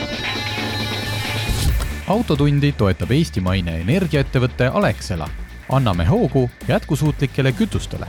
autotundi 2.07 2.69
toetab 2.77 3.11
eestimaine 3.11 3.79
energiaettevõte 3.81 4.69
Alexela. 4.73 5.29
anname 5.69 6.05
hoogu 6.05 6.49
jätkusuutlikele 6.67 7.51
kütustele. 7.51 8.05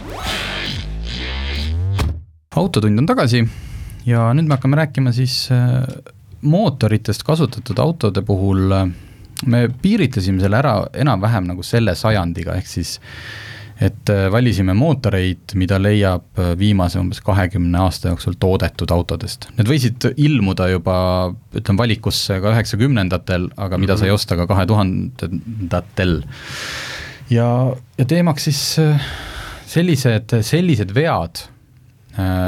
autotund 2.56 2.98
on 2.98 3.06
tagasi 3.06 3.48
ja 4.06 4.32
nüüd 4.34 4.48
me 4.48 4.54
hakkame 4.54 4.76
rääkima 4.76 5.12
siis 5.12 5.48
äh, 5.52 5.84
mootoritest 6.42 7.22
kasutatud 7.22 7.78
autode 7.78 8.22
puhul. 8.22 8.74
Me 9.46 9.68
piiritlesime 9.82 10.40
selle 10.40 10.56
ära 10.56 10.86
enam-vähem 10.94 11.44
nagu 11.44 11.62
selle 11.62 11.94
sajandiga, 11.94 12.54
ehk 12.56 12.66
siis 12.66 13.00
et 13.76 14.10
äh, 14.12 14.26
valisime 14.32 14.72
mootoreid, 14.76 15.52
mida 15.60 15.76
leiab 15.80 16.40
äh, 16.40 16.54
viimase 16.58 17.00
umbes 17.00 17.20
kahekümne 17.24 17.82
aasta 17.84 18.12
jooksul 18.12 18.38
toodetud 18.40 18.92
autodest. 18.94 19.50
Need 19.58 19.68
võisid 19.68 20.06
ilmuda 20.16 20.70
juba 20.72 20.96
ütleme 21.56 21.82
valikusse 21.82 22.38
ka 22.40 22.54
üheksakümnendatel, 22.54 23.50
aga 23.56 23.80
mida 23.80 23.98
sai 24.00 24.08
mhm. 24.08 24.16
osta 24.16 24.38
ka 24.40 24.48
kahe 24.48 24.64
tuhandendatel. 24.70 26.16
ja, 27.32 27.50
ja 27.98 28.08
teemaks 28.08 28.48
siis 28.48 28.62
äh, 28.80 29.10
sellised, 29.68 30.38
sellised 30.46 30.96
vead, 30.96 31.44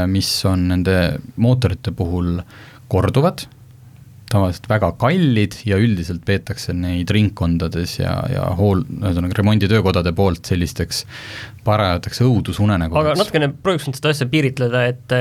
mis 0.09 0.31
on 0.49 0.63
nende 0.71 0.95
mootorite 1.37 1.93
puhul 1.93 2.39
korduvad 2.89 3.43
tavaliselt 4.33 4.69
väga 4.71 4.91
kallid 5.01 5.57
ja 5.69 5.79
üldiselt 5.81 6.25
peetakse 6.29 6.75
neid 6.77 7.11
ringkondades 7.15 7.99
ja, 8.01 8.15
ja 8.33 8.49
hool, 8.59 8.83
ühesõnaga 9.01 9.39
remonditöökodade 9.39 10.13
poolt 10.17 10.49
sellisteks 10.49 11.05
parajateks 11.65 12.23
õudusunenägudeks. 12.27 13.05
aga 13.05 13.23
natukene 13.23 13.53
prooviks 13.63 13.89
nüüd 13.89 14.01
seda 14.01 14.13
asja 14.15 14.29
piiritleda, 14.31 14.85
et, 14.93 15.17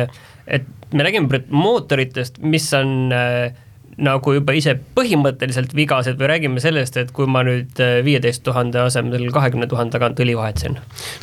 et 0.59 0.67
me 0.93 1.07
räägime 1.07 1.41
mootoritest, 1.51 2.41
mis 2.43 2.67
on 2.77 3.13
äh, 3.15 3.55
nagu 3.97 4.33
juba 4.35 4.55
ise 4.57 4.75
põhimõtteliselt 4.97 5.73
vigased 5.77 6.19
või 6.19 6.31
räägime 6.33 6.63
sellest, 6.63 6.99
et 7.01 7.13
kui 7.15 7.29
ma 7.31 7.43
nüüd 7.47 7.79
äh, 7.83 7.99
viieteist 8.05 8.43
tuhande 8.45 8.83
asemel 8.85 9.29
kahekümne 9.33 9.69
tuhande 9.71 9.95
tagant 9.95 10.19
õli 10.23 10.35
vahetasin? 10.37 10.79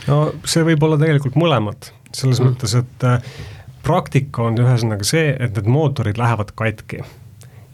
no 0.09 0.23
see 0.49 0.65
võib 0.67 0.89
olla 0.89 0.99
tegelikult 1.01 1.37
mõlemat, 1.41 1.93
selles 2.13 2.41
mm. 2.41 2.49
mõttes, 2.55 2.79
et 2.81 3.07
äh, 3.09 3.37
praktika 3.85 4.49
on 4.49 4.59
ühesõnaga 4.61 5.07
see, 5.07 5.29
et 5.37 5.55
need 5.59 5.69
mootorid 5.71 6.19
lähevad 6.21 6.55
katki 6.59 7.05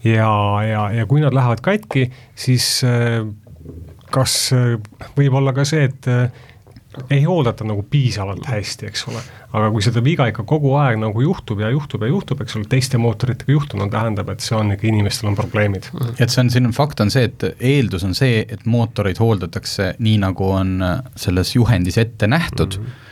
ja, 0.03 0.31
ja, 0.65 0.85
ja 0.91 1.07
kui 1.09 1.21
nad 1.23 1.35
lähevad 1.35 1.61
katki, 1.65 2.07
siis 2.35 2.81
äh, 2.87 3.21
kas 4.11 4.37
äh, 4.55 4.77
võib 5.17 5.35
olla 5.39 5.53
ka 5.55 5.65
see, 5.67 5.85
et 5.89 6.09
äh, 6.11 6.47
ei 7.09 7.21
hooldata 7.23 7.63
nagu 7.63 7.85
piisavalt 7.87 8.49
hästi, 8.51 8.89
eks 8.89 9.05
ole. 9.07 9.21
aga 9.55 9.69
kui 9.71 9.83
seda 9.83 10.03
viga 10.03 10.25
ikka 10.27 10.43
kogu 10.47 10.73
aeg 10.79 10.99
nagu 10.99 11.21
juhtub 11.23 11.61
ja 11.63 11.69
juhtub 11.71 12.03
ja 12.03 12.09
juhtub, 12.11 12.41
eks 12.43 12.57
ole, 12.59 12.67
teiste 12.71 12.99
mootoritega 12.99 13.53
juhtunud, 13.53 13.91
tähendab, 13.93 14.31
et 14.33 14.43
see 14.43 14.57
on 14.57 14.73
ikka, 14.75 14.89
inimestel 14.91 15.31
on 15.31 15.37
probleemid. 15.39 15.87
et 16.17 16.27
see 16.27 16.43
on, 16.43 16.51
siin 16.51 16.67
on 16.67 16.75
fakt 16.75 17.03
on 17.03 17.13
see, 17.13 17.29
et 17.29 17.47
eeldus 17.59 18.03
on 18.07 18.17
see, 18.17 18.43
et 18.43 18.65
mootoreid 18.65 19.21
hooldatakse 19.23 19.93
nii, 19.99 20.17
nagu 20.25 20.51
on 20.51 20.75
selles 21.19 21.55
juhendis 21.55 22.01
ette 22.01 22.27
nähtud 22.27 22.79
mm. 22.79 22.85
-hmm 22.85 23.07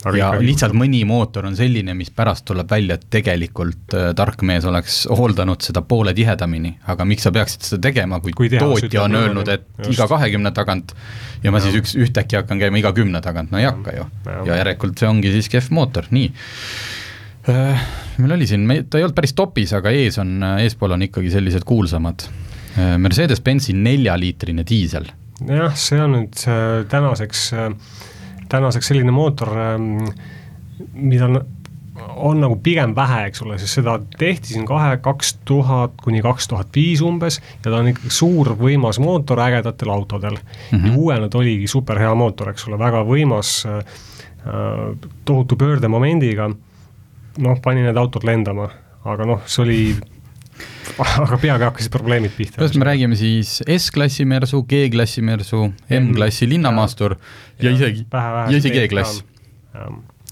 Aga 0.00 0.16
ja 0.16 0.28
lihtsalt 0.40 0.72
mõni 0.76 1.02
mootor 1.04 1.44
on 1.44 1.56
selline, 1.58 1.92
mis 1.96 2.08
pärast 2.16 2.46
tuleb 2.48 2.70
välja, 2.72 2.96
et 2.96 3.02
tegelikult 3.12 3.92
äh, 3.96 4.06
tark 4.16 4.40
mees 4.48 4.64
oleks 4.64 5.02
hooldanud 5.12 5.60
seda 5.60 5.82
poole 5.84 6.14
tihedamini, 6.16 6.72
aga 6.88 7.04
miks 7.08 7.26
sa 7.26 7.32
peaksid 7.34 7.66
seda 7.68 7.82
tegema, 7.90 8.20
kui, 8.24 8.32
kui 8.36 8.48
tootja 8.54 9.02
on 9.04 9.18
öelnud, 9.18 9.50
et 9.52 9.66
just. 9.76 9.92
iga 9.92 10.06
kahekümne 10.08 10.54
tagant 10.56 10.94
ja 11.44 11.52
ma 11.52 11.60
ja. 11.60 11.66
siis 11.66 11.82
üks, 11.82 11.92
ühtäkki 12.00 12.38
hakkan 12.40 12.62
käima 12.62 12.80
iga 12.80 12.94
kümne 12.96 13.20
tagant, 13.24 13.52
no 13.52 13.60
ei 13.60 13.68
hakka 13.68 13.98
ju. 13.98 14.06
ja 14.48 14.56
järelikult 14.62 15.02
see 15.02 15.10
ongi 15.10 15.34
siis 15.36 15.52
kehv 15.52 15.68
mootor, 15.76 16.08
nii 16.16 16.30
äh,. 17.52 17.88
meil 18.24 18.38
oli 18.38 18.48
siin, 18.48 18.64
me, 18.68 18.80
ta 18.88 18.96
ei 18.96 19.04
olnud 19.04 19.18
päris 19.18 19.36
topis, 19.36 19.74
aga 19.76 19.92
ees 19.92 20.16
on, 20.22 20.38
eespool 20.64 20.96
on 20.96 21.04
ikkagi 21.10 21.32
sellised 21.36 21.66
kuulsamad 21.68 22.24
äh,. 22.24 22.96
Mercedes-Benzi 22.96 23.76
neljaliitrine 23.76 24.64
diisel. 24.64 25.12
jah, 25.44 25.76
see 25.76 26.00
on 26.00 26.16
nüüd 26.22 26.40
äh, 26.48 26.86
tänaseks 26.88 27.50
äh, 27.52 27.68
tänaseks 28.50 28.90
selline 28.90 29.14
mootor, 29.14 29.50
ähm, 29.58 29.88
mida 30.94 31.28
on, 31.28 31.40
on 32.16 32.40
nagu 32.40 32.56
pigem 32.62 32.94
vähe, 32.96 33.24
eks 33.30 33.42
ole, 33.44 33.58
sest 33.60 33.80
seda 33.80 33.96
tehti 34.18 34.54
siin 34.54 34.66
kahe, 34.68 34.96
kaks 35.04 35.34
tuhat 35.48 35.96
kuni 36.02 36.22
kaks 36.24 36.48
tuhat 36.50 36.72
viis 36.74 37.02
umbes 37.04 37.40
ja 37.40 37.70
ta 37.70 37.76
on 37.78 37.90
ikkagi 37.92 38.12
suur 38.14 38.54
võimas 38.60 39.00
mootor 39.02 39.42
ägedatel 39.46 39.92
autodel 39.92 40.38
mm. 40.38 40.78
-hmm. 40.78 40.86
ja 40.86 40.96
uuena 40.96 41.28
ta 41.28 41.38
oligi 41.38 41.68
super 41.70 41.98
hea 41.98 42.14
mootor, 42.14 42.52
eks 42.54 42.68
ole, 42.68 42.78
väga 42.78 43.04
võimas 43.06 43.52
äh,, 43.68 43.84
tohutu 45.24 45.56
pöördemomendiga, 45.56 46.50
noh, 47.38 47.60
pani 47.62 47.84
need 47.84 47.96
autod 47.96 48.24
lendama, 48.24 48.70
aga 49.04 49.26
noh, 49.28 49.42
see 49.46 49.62
oli 49.62 49.80
aga 51.24 51.38
peagi 51.40 51.66
hakkasid 51.68 51.92
probleemid 51.94 52.34
pihta. 52.36 52.60
kas 52.62 52.76
me 52.78 52.86
räägime 52.88 53.18
siis 53.18 53.60
S-klassi 53.78 54.26
Mersu, 54.28 54.62
G-klassi 54.68 55.24
Mersu, 55.26 55.66
M-klassi 56.00 56.48
linnamaastur 56.50 57.16
ja, 57.16 57.68
ja 57.68 57.74
isegi, 57.76 58.06
ja 58.12 58.56
isegi 58.56 58.86
G-klass. 58.86 59.24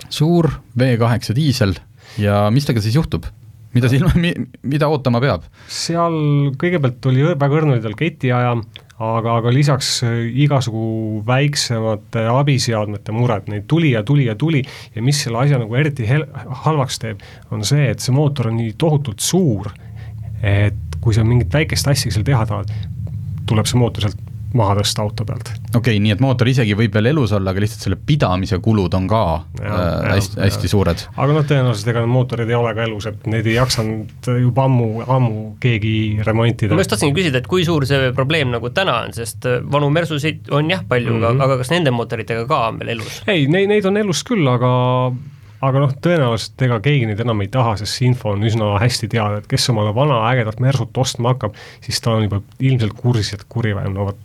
suur 0.09 0.51
V8 0.79 1.37
diisel 1.37 1.77
ja 2.19 2.47
mis 2.55 2.69
temaga 2.69 2.85
siis 2.85 2.99
juhtub? 2.99 3.29
mida 3.77 3.89
silma, 3.93 4.11
mida 4.65 4.89
ootama 4.89 5.21
peab? 5.23 5.47
seal 5.71 6.15
kõigepealt 6.59 7.09
oli 7.11 7.25
väga 7.29 7.59
õrn 7.61 7.75
oli 7.75 7.83
tal 7.85 7.97
ketiaja, 7.99 8.55
aga, 9.05 9.35
aga 9.41 9.53
lisaks 9.55 9.91
äh, 10.07 10.21
igasugu 10.45 11.21
väiksemate 11.29 12.25
abiseadmete 12.33 13.15
mured, 13.15 13.51
neid 13.53 13.69
tuli 13.71 13.93
ja 13.93 14.03
tuli 14.07 14.27
ja 14.29 14.39
tuli 14.41 14.65
ja 14.95 15.05
mis 15.05 15.21
selle 15.25 15.43
asja 15.45 15.61
nagu 15.61 15.77
eriti 15.79 16.09
hel-, 16.09 16.27
halvaks 16.65 17.03
teeb, 17.05 17.23
on 17.55 17.67
see, 17.67 17.91
et 17.93 18.05
see 18.05 18.17
mootor 18.17 18.51
on 18.53 18.59
nii 18.63 18.75
tohutult 18.81 19.23
suur 19.25 19.71
et 20.43 20.99
kui 21.01 21.15
sa 21.15 21.25
mingit 21.25 21.53
väikest 21.53 21.89
asja 21.89 22.13
seal 22.13 22.27
teha 22.27 22.47
tahad, 22.47 22.73
tuleb 23.49 23.69
see 23.69 23.81
mootor 23.81 24.09
sealt 24.09 24.29
maha 24.57 24.79
tõsta 24.79 25.05
auto 25.05 25.25
pealt. 25.29 25.51
okei 25.51 25.79
okay,, 25.79 26.01
nii 26.03 26.15
et 26.15 26.23
mootor 26.25 26.49
isegi 26.49 26.77
võib 26.79 26.95
veel 26.97 27.11
elus 27.11 27.35
olla, 27.37 27.53
aga 27.53 27.63
lihtsalt 27.63 27.85
selle 27.85 27.99
pidamise 28.09 28.59
kulud 28.65 28.95
on 28.97 29.09
ka 29.11 29.23
ja, 29.61 29.69
äh, 29.69 30.07
hästi, 30.15 30.41
hästi 30.41 30.71
suured. 30.73 31.05
aga 31.17 31.37
noh, 31.37 31.47
tõenäoliselt 31.49 31.93
ega 31.93 32.05
need 32.05 32.15
mootorid 32.15 32.53
ei 32.53 32.57
ole 32.57 32.73
ka 32.77 32.87
elus, 32.89 33.09
et 33.11 33.29
neid 33.31 33.49
ei 33.49 33.59
jaksanud 33.59 34.31
juba 34.41 34.65
ammu, 34.69 34.89
ammu 35.05 35.43
keegi 35.63 35.95
remontida. 36.27 36.77
ma 36.77 36.85
just 36.85 36.95
tahtsingi 36.95 37.17
küsida, 37.19 37.43
et 37.43 37.51
kui 37.51 37.67
suur 37.69 37.87
see 37.89 38.13
probleem 38.17 38.53
nagu 38.55 38.73
täna 38.75 39.03
on, 39.05 39.17
sest 39.17 39.49
äh, 39.49 39.61
vanu 39.77 39.91
Mersusid 39.93 40.49
on 40.55 40.71
jah 40.73 40.85
palju 40.89 41.13
mm, 41.13 41.25
-hmm. 41.25 41.45
aga 41.45 41.61
kas 41.61 41.73
nende 41.75 41.93
mootoritega 41.93 42.47
ka 42.49 42.63
on 42.73 42.81
veel 42.81 42.97
elus? 42.97 43.23
ei, 43.27 43.47
neid, 43.53 43.69
neid 43.69 43.91
on 43.91 44.01
elus 44.01 44.25
küll, 44.25 44.49
aga 44.49 44.73
aga 45.65 45.83
noh, 45.83 45.93
tõenäoliselt 46.05 46.67
ega 46.69 46.79
keegi 46.85 47.09
neid 47.11 47.21
enam 47.25 47.43
ei 47.43 47.51
taha, 47.53 47.75
sest 47.81 47.99
see 47.99 48.09
info 48.11 48.35
on 48.37 48.47
üsna 48.47 48.75
hästi 48.83 49.11
teada, 49.11 49.43
et 49.43 49.51
kes 49.51 49.69
omale 49.73 49.95
vana 49.97 50.21
ägedat 50.31 50.63
Mersut 50.63 50.97
ostma 51.03 51.35
hakkab, 51.35 51.59
siis 51.85 52.01
ta 52.05 52.15
on 52.15 52.29
juba 52.29 52.43
ilmselt 52.63 52.95
kursis, 52.99 53.35
et 53.35 53.47
kuri 53.51 53.75
vähem, 53.77 53.97
no 53.97 54.11
vot, 54.11 54.25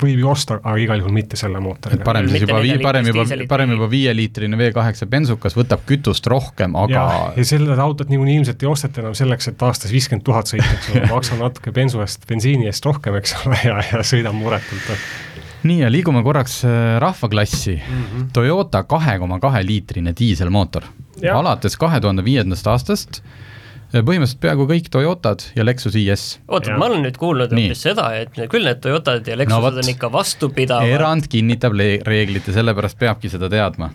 võib 0.00 0.18
ju 0.18 0.28
osta, 0.28 0.58
aga 0.58 0.74
igal 0.82 1.00
juhul 1.00 1.14
mitte 1.14 1.38
selle 1.38 1.60
mootoriga. 1.62 2.04
parem 2.06 2.26
siis 2.28 2.42
juba, 2.44 2.58
parem 2.82 3.10
juba, 3.10 3.24
parem 3.50 3.74
juba 3.76 3.88
viieliitrine 3.92 4.58
V8 4.58 5.08
bensukas 5.10 5.56
võtab 5.56 5.84
kütust 5.88 6.26
rohkem, 6.30 6.74
aga 6.80 6.96
ja, 6.96 7.04
ja 7.38 7.46
selle 7.48 7.78
autot 7.80 8.10
niikuinii 8.10 8.40
ilmselt 8.40 8.64
ei 8.64 8.70
osteta 8.70 9.04
enam 9.04 9.14
selleks, 9.18 9.52
et 9.52 9.62
aastas 9.68 9.94
viiskümmend 9.94 10.26
tuhat 10.26 10.50
sõita, 10.50 10.66
eks 10.74 10.90
ole, 10.92 11.06
maksan 11.12 11.40
natuke 11.44 11.74
bensu 11.76 12.02
eest, 12.04 12.26
bensiini 12.28 12.68
eest 12.70 12.90
rohkem, 12.90 13.16
eks 13.22 13.38
ole, 13.44 13.60
ja, 13.70 13.78
ja 13.92 14.02
sõidan 14.06 14.36
muretult 14.40 14.90
nii 15.64 15.80
ja 15.80 15.90
liigume 15.92 16.22
korraks 16.24 16.60
äh, 16.64 16.98
rahvaklassi 17.02 17.74
mm. 17.76 18.04
-hmm. 18.04 18.28
Toyota 18.32 18.82
kahe 18.82 19.18
koma 19.18 19.40
kahe 19.40 19.64
liitrine 19.66 20.14
diiselmootor. 20.18 20.82
alates 21.34 21.76
kahe 21.76 22.00
tuhande 22.00 22.24
viiendast 22.24 22.66
aastast 22.66 23.20
äh, 23.20 24.02
põhimõtteliselt 24.02 24.40
peaaegu 24.40 24.66
kõik 24.70 24.90
Toyotad 24.90 25.44
ja 25.56 25.64
Lexus 25.64 25.96
IS. 25.96 26.40
oota, 26.48 26.78
ma 26.78 26.86
olen 26.86 27.04
nüüd 27.06 27.18
kuulnud 27.18 27.52
hoopis 27.52 27.82
seda, 27.82 28.10
et 28.18 28.34
küll 28.50 28.64
need 28.64 28.80
Toyotad 28.80 29.26
ja 29.26 29.36
Lexused 29.36 29.60
no, 29.60 29.66
võt, 29.68 29.82
on 29.84 29.92
ikka 29.94 30.12
vastupidavad. 30.12 30.88
erand 30.88 31.28
kinnitab 31.28 31.76
reeglit 32.06 32.48
ja 32.48 32.58
sellepärast 32.60 32.98
peabki 32.98 33.28
seda 33.28 33.48
teadma 33.48 33.90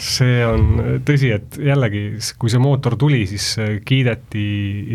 see 0.00 0.40
on 0.46 1.00
tõsi, 1.06 1.30
et 1.34 1.58
jällegi, 1.62 2.02
kui 2.40 2.50
see 2.50 2.60
mootor 2.62 2.96
tuli, 2.98 3.22
siis 3.30 3.52
kiideti 3.86 4.46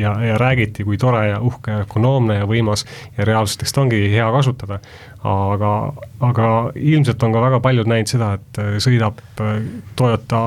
ja, 0.01 0.13
ja 0.23 0.39
räägiti, 0.39 0.86
kui 0.88 0.99
tore 0.99 1.23
ja 1.30 1.38
uhke 1.43 1.71
ja 1.71 1.86
ökonoomne 1.86 2.41
ja 2.41 2.47
võimas 2.49 2.84
ja 3.17 3.27
reaalsuseks 3.27 3.75
ta 3.75 3.84
ongi 3.86 4.01
hea 4.12 4.27
kasutada. 4.36 4.80
aga, 5.27 5.71
aga 6.23 6.49
ilmselt 6.75 7.23
on 7.23 7.34
ka 7.36 7.41
väga 7.41 7.62
paljud 7.63 7.88
näinud 7.89 8.12
seda, 8.12 8.34
et 8.38 8.62
sõidab 8.84 9.23
Toyota 9.95 10.43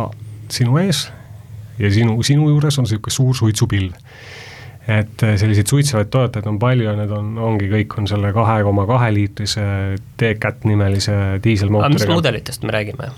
sinu 0.53 0.79
ees 0.81 1.09
ja 1.79 1.91
sinu, 1.93 2.21
sinu 2.23 2.49
juures 2.49 2.79
on 2.79 2.89
niisugune 2.89 3.17
suur 3.17 3.37
suitsupilv 3.37 3.97
et 4.91 5.23
selliseid 5.23 5.69
suitsevaid 5.69 6.09
Toyotaid 6.11 6.47
on 6.49 6.59
palju 6.59 6.89
ja 6.89 6.97
need 6.99 7.13
on, 7.15 7.35
ongi, 7.39 7.69
kõik 7.71 7.97
on 8.01 8.09
selle 8.11 8.33
kahe 8.35 8.63
koma 8.67 8.87
kahe 8.89 9.11
liitrise 9.15 9.63
T-Cat 10.19 10.65
nimelise 10.69 11.15
diiselmootoriga. 11.45 11.99
mis 11.99 12.09
mudelitest 12.11 12.65
me 12.67 12.75
räägime? 12.75 13.11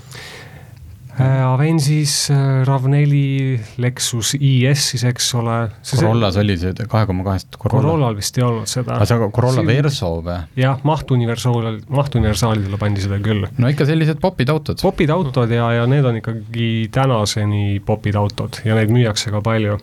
Äh, 1.19 1.43
Avensis, 1.45 2.29
äh, 2.31 2.63
RAV4, 2.65 3.59
Lexus 3.77 4.33
IS 4.33 4.85
siis, 4.89 5.03
eks 5.05 5.27
ole. 5.37 5.57
Corollas 5.85 6.39
oli 6.41 6.55
see 6.57 6.73
kahe 6.89 7.05
koma 7.05 7.25
kahest 7.27 7.53
Corolla? 7.53 7.83
Corollal 7.83 8.15
vist 8.17 8.39
ei 8.39 8.45
olnud 8.47 8.71
seda. 8.71 8.95
aga 8.95 9.05
see 9.05 9.19
on 9.21 9.33
Corolla 9.35 9.61
Siin... 9.61 9.69
Verso 9.69 10.09
või? 10.25 10.37
jah, 10.57 10.79
mahtuniversaal, 10.89 11.77
mahtuniversaalidele 11.93 12.79
pandi 12.81 13.05
seda 13.05 13.19
küll. 13.21 13.45
no 13.45 13.69
ikka 13.69 13.85
sellised 13.85 14.17
popid 14.23 14.49
autod. 14.49 14.81
popid 14.81 15.13
autod 15.13 15.53
ja, 15.53 15.67
ja 15.77 15.85
need 15.89 16.09
on 16.09 16.17
ikkagi 16.17 16.71
tänaseni 16.97 17.77
popid 17.85 18.17
autod 18.17 18.57
ja 18.65 18.79
neid 18.79 18.89
müüakse 18.95 19.29
ka 19.35 19.43
palju. 19.45 19.77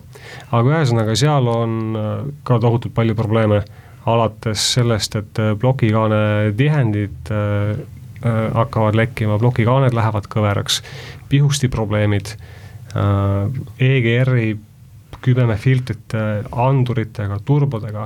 aga 0.51 0.75
ühesõnaga, 0.75 1.15
seal 1.15 1.47
on 1.47 1.79
äh, 1.95 2.11
ka 2.43 2.59
tohutult 2.59 2.97
palju 2.97 3.15
probleeme, 3.15 3.63
alates 4.03 4.67
sellest, 4.75 5.15
et 5.15 5.43
plokikaane 5.61 6.51
tihendid 6.59 7.31
hakkavad 8.21 8.97
lekkima, 8.97 9.39
plokikaaned 9.41 9.95
lähevad 9.97 10.27
kõveraks, 10.29 10.81
pihusti 11.31 11.71
probleemid, 11.71 12.35
äh, 12.95 13.47
EGR-i 13.79 14.51
kübemefiltrite, 15.21 16.21
anduritega, 16.51 17.37
turbodega, 17.45 18.05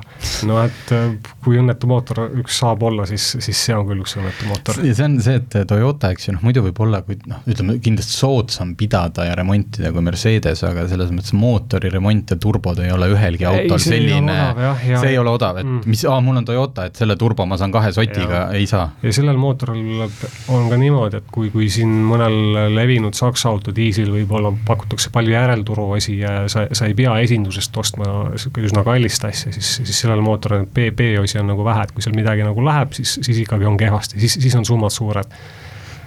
no 0.49 0.59
et 0.63 0.91
äh, 0.95 1.13
kui 1.43 1.59
õnnetu 1.61 1.89
mootor 1.89 2.25
üks 2.41 2.59
saab 2.61 2.83
olla, 2.87 3.05
siis, 3.09 3.27
siis 3.43 3.59
see 3.67 3.75
on 3.75 3.87
küll 3.89 4.03
üks 4.03 4.17
õnnetu 4.19 4.49
mootor. 4.49 4.81
ja 4.85 4.95
see 4.97 5.07
on 5.09 5.17
see, 5.23 5.39
et 5.41 5.57
Toyota, 5.69 6.11
eks 6.15 6.29
ju, 6.29 6.35
noh 6.37 6.45
muidu 6.45 6.63
võib 6.65 6.81
olla, 6.85 7.01
kui 7.05 7.17
noh, 7.29 7.43
ütleme 7.49 7.77
kindlasti 7.83 8.17
soodsam 8.17 8.75
pidada 8.79 9.27
ja 9.29 9.35
remontida 9.39 9.91
kui 9.95 10.03
Mercedes, 10.05 10.63
aga 10.67 10.87
selles 10.91 11.13
mõttes 11.15 11.35
mootori 11.37 11.91
remont 11.93 12.33
ja 12.33 12.39
turbod 12.41 12.81
ei 12.83 12.91
ole 12.95 13.11
ühelgi 13.13 13.47
autol 13.49 13.77
ei 13.79 13.85
selline, 13.85 14.37
see 14.95 15.13
ei 15.13 15.19
ole 15.21 15.35
odav, 15.35 15.61
et 15.61 15.65
Mm. 15.65 15.81
mis, 15.89 16.03
aa, 16.05 16.19
mul 16.21 16.37
on 16.37 16.45
Toyota, 16.45 16.85
et 16.89 16.95
selle 16.99 17.15
turbo 17.19 17.45
ma 17.49 17.57
saan 17.57 17.71
kahe 17.73 17.89
sotiga, 17.95 18.45
ei 18.53 18.67
saa. 18.69 18.89
ja 19.03 19.11
sellel 19.15 19.37
mootoril 19.41 20.03
on 20.53 20.67
ka 20.69 20.77
niimoodi, 20.77 21.17
et 21.21 21.29
kui, 21.33 21.49
kui 21.53 21.69
siin 21.73 21.89
mõnel 22.05 22.35
levinud 22.75 23.15
Saksa 23.17 23.49
auto 23.49 23.73
diislil 23.75 24.11
võib-olla 24.13 24.51
pakutakse 24.67 25.09
palju 25.13 25.33
järelturuosi 25.33 26.17
ja 26.19 26.33
sa, 26.51 26.65
sa 26.71 26.85
ei 26.89 26.93
pea 26.97 27.04
esindusest 27.21 27.77
ostma 27.77 28.07
üsna 28.35 28.83
kallist 28.85 29.25
asja, 29.27 29.51
siis, 29.55 29.75
siis 29.81 29.99
sellel 30.03 30.23
mootoril 30.25 30.65
B, 30.65 30.89
B-osi 30.95 31.39
on 31.41 31.51
nagu 31.51 31.65
vähe, 31.65 31.85
et 31.85 31.93
kui 31.95 32.05
seal 32.05 32.15
midagi 32.17 32.45
nagu 32.45 32.65
läheb, 32.65 32.95
siis, 32.97 33.17
siis 33.25 33.43
ikkagi 33.43 33.67
on 33.69 33.77
kehvasti, 33.79 34.19
siis, 34.23 34.37
siis 34.41 34.55
on 34.59 34.65
summad 34.67 34.93
suured. 34.95 35.37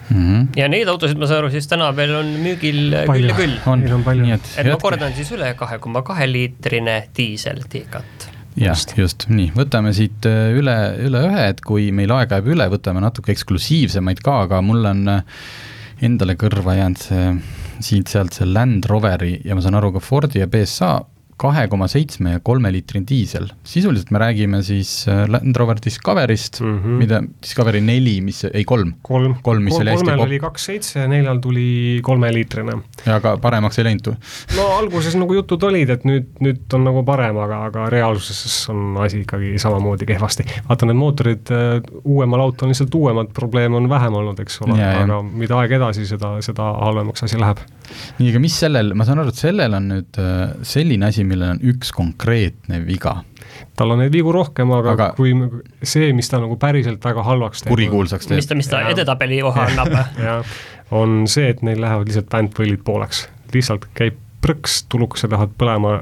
Mm 0.08 0.22
-hmm. 0.24 0.46
ja 0.56 0.68
neid 0.68 0.88
autosid, 0.88 1.18
ma 1.20 1.26
saan 1.26 1.42
aru, 1.42 1.50
siis 1.52 1.66
täna 1.68 1.90
veel 1.96 2.14
on 2.16 2.26
müügil 2.40 2.80
küll 2.94 3.06
Palju. 3.06 3.28
ja 3.28 3.34
küll. 3.36 3.56
on, 3.66 3.84
on 3.92 4.04
palju. 4.04 4.24
nii 4.24 4.32
et 4.32 4.40
et 4.56 4.64
ma 4.66 4.72
jätke- 4.72 4.80
kordan 4.80 5.12
siis 5.12 5.32
üle, 5.36 5.54
kahe 5.54 5.78
koma 5.78 6.02
kahe 6.02 6.32
liitrine 6.32 7.08
diisel 7.16 7.60
Tiikat. 7.68 8.28
jah, 8.56 8.78
just, 8.96 9.28
nii, 9.28 9.52
võtame 9.56 9.92
siit 9.92 10.26
äh, 10.26 10.56
üle, 10.56 10.76
üle 11.04 11.20
ühe, 11.28 11.48
et 11.48 11.60
kui 11.60 11.92
meil 11.92 12.10
aega 12.10 12.40
jääb 12.40 12.48
üle, 12.56 12.70
võtame 12.72 13.04
natuke 13.04 13.32
eksklusiivsemaid 13.32 14.24
ka, 14.24 14.40
aga 14.48 14.62
mul 14.62 14.84
on 14.84 15.08
äh, 15.08 15.22
endale 16.00 16.34
kõrva 16.40 16.74
jäänud 16.78 17.04
see 17.04 17.30
siit-sealt 17.84 18.34
see 18.34 18.48
Land 18.48 18.88
Roveri 18.90 19.38
ja 19.44 19.54
ma 19.54 19.62
saan 19.64 19.78
aru 19.78 19.92
ka 19.96 20.02
Fordi 20.04 20.42
ja 20.42 20.46
BSA 20.50 20.92
kahe 21.38 21.66
koma 21.70 21.86
seitsme 21.90 22.36
ja 22.36 22.42
kolme 22.44 22.72
liitrine 22.74 23.06
diisel. 23.08 23.48
sisuliselt 23.64 24.10
me 24.10 24.18
räägime 24.18 24.62
siis 24.66 25.06
äh, 25.08 25.26
Land 25.30 25.56
Rover 25.56 25.78
Discoverist 25.84 26.60
mm. 26.60 26.78
-hmm. 26.78 26.98
mida, 27.02 27.22
Discovery 27.42 27.80
neli, 27.80 28.20
mis, 28.20 28.44
ei 28.52 28.64
kolm, 28.64 28.94
kolm, 29.02 29.36
Kolm, 29.42 29.62
mis 29.62 29.78
oli 29.78 29.90
hästi 29.90 30.04
kolmel 30.04 30.18
pop- 30.18 30.26
oli 30.26 30.38
kaks 30.40 30.64
seitse 30.64 31.00
ja 31.00 31.08
neljal 31.08 31.38
tuli 31.38 32.00
kolmeliitrine. 32.02 32.72
aga 33.14 33.36
paremaks 33.36 33.78
ei 33.78 33.84
läinud. 33.84 34.10
no 34.56 34.66
alguses 34.78 35.16
nagu 35.16 35.34
jutud 35.34 35.62
olid, 35.62 35.90
et 35.90 36.04
nüüd, 36.04 36.26
nüüd 36.40 36.74
on 36.74 36.84
nagu 36.88 37.02
parem, 37.06 37.38
aga, 37.44 37.62
aga 37.70 37.88
reaalsuses 37.90 38.56
on 38.72 38.98
asi 39.04 39.22
ikkagi 39.22 39.54
samamoodi 39.58 40.06
kehvasti. 40.06 40.46
vaata, 40.68 40.86
need 40.86 40.98
mootorid 40.98 41.54
äh, 41.54 41.78
uuemal 42.04 42.40
autol 42.48 42.68
on 42.68 42.74
lihtsalt 42.74 42.94
uuemad, 42.94 43.32
probleeme 43.34 43.76
on 43.76 43.88
vähem 43.90 44.14
olnud, 44.14 44.40
eks 44.42 44.60
ole, 44.66 44.78
aga 44.82 45.22
mida 45.22 45.58
aeg 45.62 45.76
edasi, 45.78 46.06
seda, 46.08 46.34
seda 46.44 46.72
halvemaks 46.82 47.22
asi 47.28 47.40
läheb. 47.40 47.62
nii, 48.18 48.30
aga 48.32 48.42
mis 48.42 48.58
sellel, 48.64 48.92
ma 48.98 49.06
saan 49.08 49.22
aru, 49.22 49.32
et 49.32 49.46
sellel 49.46 49.78
on 49.78 49.88
nüüd 49.94 50.20
äh, 50.22 50.42
selline 50.66 51.08
asi, 51.08 51.24
millel 51.28 51.56
on 51.56 51.60
üks 51.72 51.92
konkreetne 51.94 52.80
viga, 52.86 53.18
tal 53.78 53.94
on 53.94 54.02
neid 54.02 54.12
vigu 54.14 54.32
rohkem, 54.34 54.72
aga, 54.76 54.94
Aga- 54.96 55.10
kui 55.18 55.34
see, 55.82 56.12
mis 56.16 56.30
ta 56.30 56.40
nagu 56.42 56.56
päriselt 56.60 57.04
väga 57.04 57.24
halvaks 57.26 57.64
teeb. 57.64 57.72
kurikuulsaks 57.74 58.28
mis 58.30 58.46
ta, 58.46 58.54
teeb. 58.54 58.62
mis 58.62 58.70
ta 58.72 58.82
edetabeli 58.92 59.42
koha 59.46 59.68
annab 59.70 59.92
on 61.02 61.20
see, 61.30 61.50
et 61.52 61.62
neil 61.66 61.80
lähevad 61.84 62.08
lihtsalt 62.08 62.32
vändvõlid 62.32 62.84
pooleks, 62.86 63.26
lihtsalt 63.54 63.88
käib 63.98 64.18
prõks, 64.44 64.82
tulukesed 64.88 65.32
lähevad 65.34 65.54
põlema 65.58 65.98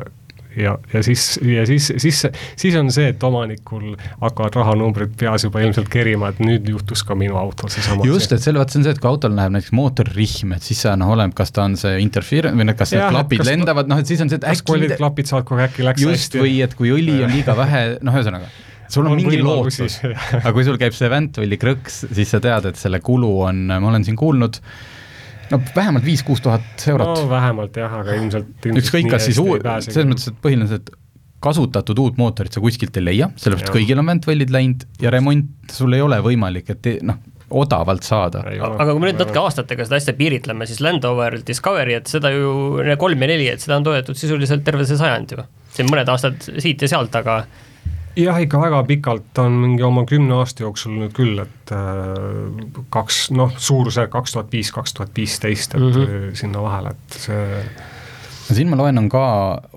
ja, 0.57 0.77
ja 0.93 1.03
siis, 1.05 1.25
ja 1.45 1.65
siis, 1.69 1.91
siis, 2.03 2.23
siis 2.57 2.77
on 2.81 2.91
see, 2.95 3.11
et 3.13 3.23
omanikul 3.27 3.95
hakkavad 4.23 4.57
rahanumbrid 4.61 5.15
peas 5.21 5.45
juba 5.47 5.61
ilmselt 5.65 5.91
kerima, 5.93 6.31
et 6.33 6.41
nüüd 6.45 6.69
juhtus 6.73 7.03
ka 7.07 7.17
minu 7.19 7.37
autol 7.41 7.71
seesama 7.73 8.07
just, 8.09 8.33
et 8.33 8.43
selle, 8.45 8.61
vaat 8.63 8.73
see 8.73 8.81
on 8.83 8.87
see, 8.89 8.95
et 8.97 9.03
kui 9.03 9.11
autol 9.11 9.37
läheb 9.37 9.55
näiteks 9.57 9.75
mootorrihm, 9.77 10.55
et 10.57 10.67
siis 10.67 10.81
sa 10.87 10.95
noh, 10.99 11.13
oleneb, 11.17 11.35
kas 11.37 11.53
ta 11.57 11.67
on 11.69 11.77
see 11.81 11.99
interfere- 12.05 12.55
või 12.57 12.69
noh, 12.71 12.77
kas 12.79 12.95
need 12.97 13.05
klapid 13.13 13.43
kas- 13.45 13.51
lendavad, 13.53 13.91
noh 13.93 14.01
et 14.03 14.09
siis 14.13 14.23
on 14.25 14.33
see, 14.33 14.41
et 14.41 14.47
kas 14.49 14.63
äkki 14.63 14.71
kollid 14.73 14.89
mida- 14.91 15.01
klapid 15.03 15.31
saavad 15.33 15.49
kogu 15.53 15.67
äkki 15.69 15.87
läks 15.87 16.03
just, 16.07 16.17
hästi? 16.33 16.43
või 16.45 16.57
et 16.65 16.75
kui 16.79 16.95
õli 16.95 17.19
on 17.27 17.35
liiga 17.37 17.57
vähe, 17.59 17.85
noh 18.07 18.17
ühesõnaga, 18.17 18.49
sul 18.89 19.05
on, 19.07 19.13
On 19.17 19.19
mingi 19.21 19.41
lootus, 19.43 19.99
aga 20.39 20.53
kui 20.55 20.65
sul 20.67 20.77
käib 20.81 20.95
see 20.97 21.09
väntvõlli 21.11 21.57
krõks, 21.61 22.05
siis 22.15 22.31
sa 22.33 22.41
tead, 22.43 22.69
et 22.71 22.79
selle 22.81 23.01
kulu 23.05 23.33
on, 23.49 23.65
ma 23.73 23.83
olen 23.91 24.05
siin 24.07 24.17
kuulnud, 24.19 24.61
no 25.53 25.61
vähemalt 25.77 26.07
viis-kuus 26.07 26.43
tuhat 26.45 26.87
eurot. 26.93 27.23
No 27.23 27.31
vähemalt 27.31 27.77
jah, 27.81 27.99
aga 28.01 28.17
ilmselt, 28.19 28.53
ilmselt 28.63 28.83
ükskõik, 28.83 29.11
kas 29.13 29.29
siis 29.29 29.41
uue, 29.43 29.61
selles 29.87 30.09
mõttes, 30.11 30.31
et 30.33 30.41
põhiliselt 30.43 30.93
kasutatud 31.47 31.99
uut 32.03 32.19
mootorit 32.19 32.57
sa 32.57 32.63
kuskilt 32.65 32.97
ei 32.99 33.05
leia, 33.05 33.31
sellepärast 33.39 33.75
kõigil 33.75 34.01
on 34.01 34.09
väntvõllid 34.09 34.53
läinud 34.53 34.87
ja 35.03 35.13
remont 35.15 35.73
sul 35.73 35.95
ei 35.95 36.03
ole 36.03 36.19
võimalik, 36.25 36.73
et 36.73 36.89
noh, 37.07 37.21
odavalt 37.51 38.07
saada. 38.07 38.43
aga 38.47 38.89
kui 38.91 39.03
me 39.03 39.11
nüüd 39.11 39.21
natuke 39.21 39.39
aastatega 39.39 39.87
seda 39.87 40.01
asja 40.01 40.17
piiritleme, 40.19 40.67
siis 40.67 40.81
Land 40.83 41.05
Rover 41.07 41.39
Discovery, 41.47 41.95
et 42.01 42.11
seda 42.11 42.33
ju, 42.35 42.51
kolm 42.99 43.23
ja 43.23 43.31
neli, 43.31 43.47
et 43.53 43.63
seda 43.63 43.79
on 43.79 43.87
toodetud 43.87 44.19
sisuliselt 44.19 44.65
terve 44.67 44.87
see 44.89 44.99
sajand 44.99 45.37
ju. 45.37 45.47
siin 45.77 45.91
mõned 45.93 46.11
aastad 46.11 46.41
siit 46.43 46.83
ja 46.83 46.91
sealt, 46.91 47.15
aga 47.21 47.45
jah, 48.17 48.39
ikka 48.43 48.61
väga 48.61 48.83
pikalt 48.89 49.43
on 49.43 49.59
mingi 49.65 49.85
oma 49.87 50.07
kümne 50.09 50.39
aasta 50.41 50.65
jooksul 50.65 50.97
nüüd 51.01 51.13
küll, 51.17 51.41
et 51.43 51.75
äh, 51.75 52.87
kaks, 52.95 53.27
noh, 53.37 53.53
suurusjärk 53.57 54.13
kaks 54.15 54.37
tuhat 54.37 54.55
viis, 54.55 54.73
kaks 54.75 54.97
tuhat 54.97 55.13
viisteist, 55.17 55.77
et 55.77 55.83
mm. 55.83 55.93
-hmm. 55.93 56.33
sinna 56.39 56.63
vahele, 56.63 56.97
et 56.97 57.21
see 57.27 57.45
no 58.47 58.55
siin 58.55 58.71
ma 58.71 58.79
loen, 58.79 58.99
on 59.01 59.09
ka 59.11 59.25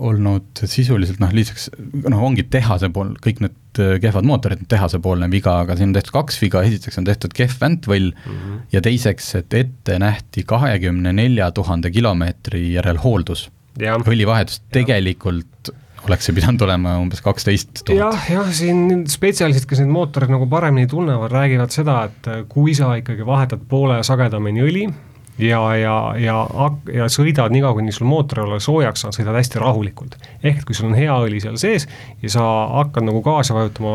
olnud 0.10 0.62
sisuliselt 0.70 1.22
noh, 1.22 1.34
lisaks 1.36 1.70
noh, 2.06 2.22
ongi 2.26 2.46
tehase 2.54 2.92
pool, 2.94 3.16
kõik 3.24 3.42
need 3.44 3.82
äh, 3.82 3.98
kehvad 4.04 4.28
mootorid, 4.30 4.64
tehasepoolne 4.72 5.30
viga, 5.32 5.60
aga 5.66 5.78
siin 5.78 5.92
on 5.92 5.98
tehtud 5.98 6.16
kaks 6.20 6.40
viga, 6.44 6.64
esiteks 6.68 7.02
on 7.02 7.10
tehtud 7.10 7.36
kehv 7.38 7.58
väntvõll 7.62 8.12
mm. 8.14 8.38
-hmm. 8.38 8.64
ja 8.76 8.84
teiseks, 8.86 9.34
et 9.42 9.60
ette 9.64 10.00
nähti 10.00 10.46
kahekümne 10.48 11.14
nelja 11.14 11.52
tuhande 11.52 11.92
kilomeetri 11.92 12.74
järel 12.74 13.02
hooldus. 13.04 13.50
õlivahetus, 13.80 14.62
tegelikult 14.72 15.72
oleks 16.08 16.30
see 16.30 16.36
pidanud 16.38 16.62
olema 16.68 16.96
umbes 17.02 17.22
kaksteist 17.26 17.84
tuhat. 17.84 18.00
jah, 18.00 18.30
jah, 18.38 18.50
siin 18.56 19.06
spetsialistid, 19.12 19.68
kes 19.70 19.84
neid 19.84 19.92
mootoreid 19.94 20.32
nagu 20.34 20.48
paremini 20.50 20.88
tunnevad, 20.90 21.32
räägivad 21.34 21.74
seda, 21.76 22.02
et 22.10 22.32
kui 22.52 22.76
sa 22.78 22.94
ikkagi 23.00 23.28
vahetad 23.28 23.64
poole 23.70 24.00
sagedamini 24.08 24.66
õli 24.66 24.88
ja, 25.40 25.76
ja, 25.76 25.96
ja, 26.20 26.38
ja 26.94 27.08
sõidad 27.12 27.54
niikaua, 27.54 27.78
kuni 27.78 27.94
sul 27.96 28.08
mootor 28.10 28.42
ei 28.42 28.48
ole 28.48 28.60
soojaks 28.64 29.06
saanud, 29.06 29.16
sõidad 29.16 29.38
hästi 29.40 29.62
rahulikult. 29.62 30.18
ehk 30.44 30.62
et 30.62 30.66
kui 30.68 30.76
sul 30.76 30.90
on 30.90 30.98
hea 30.98 31.16
õli 31.26 31.40
seal 31.44 31.58
sees 31.62 31.88
ja 32.24 32.32
sa 32.34 32.46
hakkad 32.80 33.08
nagu 33.08 33.22
gaasi 33.26 33.56
vajutama 33.56 33.94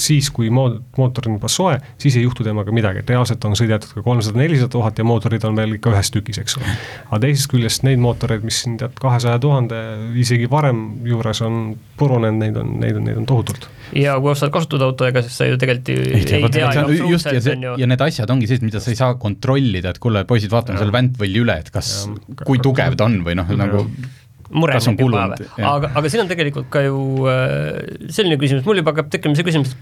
siis, 0.00 0.30
kui 0.34 0.50
mo-, 0.50 0.80
mootor 0.96 1.28
on 1.28 1.38
juba 1.38 1.52
soe, 1.52 1.78
siis 2.00 2.16
ei 2.16 2.24
juhtu 2.24 2.46
temaga 2.46 2.72
midagi, 2.74 3.02
et 3.04 3.10
reaalselt 3.12 3.44
on 3.44 3.56
sõidetud 3.58 3.94
ka 3.98 4.04
kolmsada, 4.06 4.40
nelisada 4.40 4.72
tuhat 4.72 4.98
ja 4.98 5.06
mootorid 5.08 5.44
on 5.48 5.56
veel 5.58 5.76
ikka 5.78 5.92
ühes 5.94 6.12
tükis, 6.14 6.40
eks 6.42 6.58
ole. 6.60 6.76
aga 7.08 7.22
teisest 7.26 7.50
küljest 7.52 7.84
neid 7.86 8.00
mootoreid, 8.02 8.44
mis 8.46 8.62
siin 8.64 8.78
tead 8.80 8.96
kahesaja 9.00 9.38
tuhande, 9.42 9.82
isegi 10.18 10.50
varem 10.50 10.86
juures 11.08 11.42
on 11.46 11.76
purunenud, 11.98 12.40
neid 12.44 12.56
on, 12.60 12.78
neid 12.80 12.96
on, 12.96 13.08
neid 13.10 13.20
on 13.20 13.28
tohutult 13.28 13.68
ja 13.96 14.18
kui 14.20 14.32
ostad 14.32 14.52
kasutatud 14.54 14.84
auto, 14.88 15.08
ega 15.08 15.22
siis 15.24 15.38
sa 15.40 15.48
ju 15.48 15.58
tegelikult 15.60 15.90
ju 15.94 16.04
ei, 16.04 16.20
ei 16.20 16.26
tea 16.28 16.38
ju 16.40 16.44
just 16.44 16.58
ja 16.58 16.68
absoluutselt, 16.68 17.42
see 17.44 17.56
on 17.56 17.66
ju 17.68 17.74
ja 17.82 17.90
need 17.90 18.04
asjad 18.08 18.30
ongi 18.34 18.50
sellised, 18.50 18.68
mida 18.68 18.82
sa 18.84 18.92
ei 18.92 19.00
saa 19.00 19.18
kontrollida, 19.20 19.94
et 19.94 20.00
kuule, 20.02 20.24
poisid, 20.28 20.52
vaatame 20.52 20.80
selle 20.80 20.94
väntvõlli 20.94 21.44
üle, 21.44 21.58
et 21.64 21.72
kas, 21.74 21.92
kui 22.44 22.60
tugev 22.64 22.98
ta 22.98 23.08
on 23.08 23.20
või 23.26 23.38
noh, 23.38 23.52
nagu 23.58 23.84
mure 24.48 24.76
kas 24.78 24.88
on 24.88 24.96
kulunud, 24.96 25.42
aga, 25.60 25.90
aga 25.98 26.10
siin 26.10 26.22
on 26.22 26.30
tegelikult 26.30 26.68
ka 26.72 26.82
ju 26.86 27.00
äh, 27.28 28.08
selline 28.14 28.38
küsimus, 28.40 28.64
mul 28.66 28.80
juba 28.80 28.94
hakkab 28.94 29.10
tekkima 29.12 29.36
see 29.36 29.46
küsimus, 29.46 29.74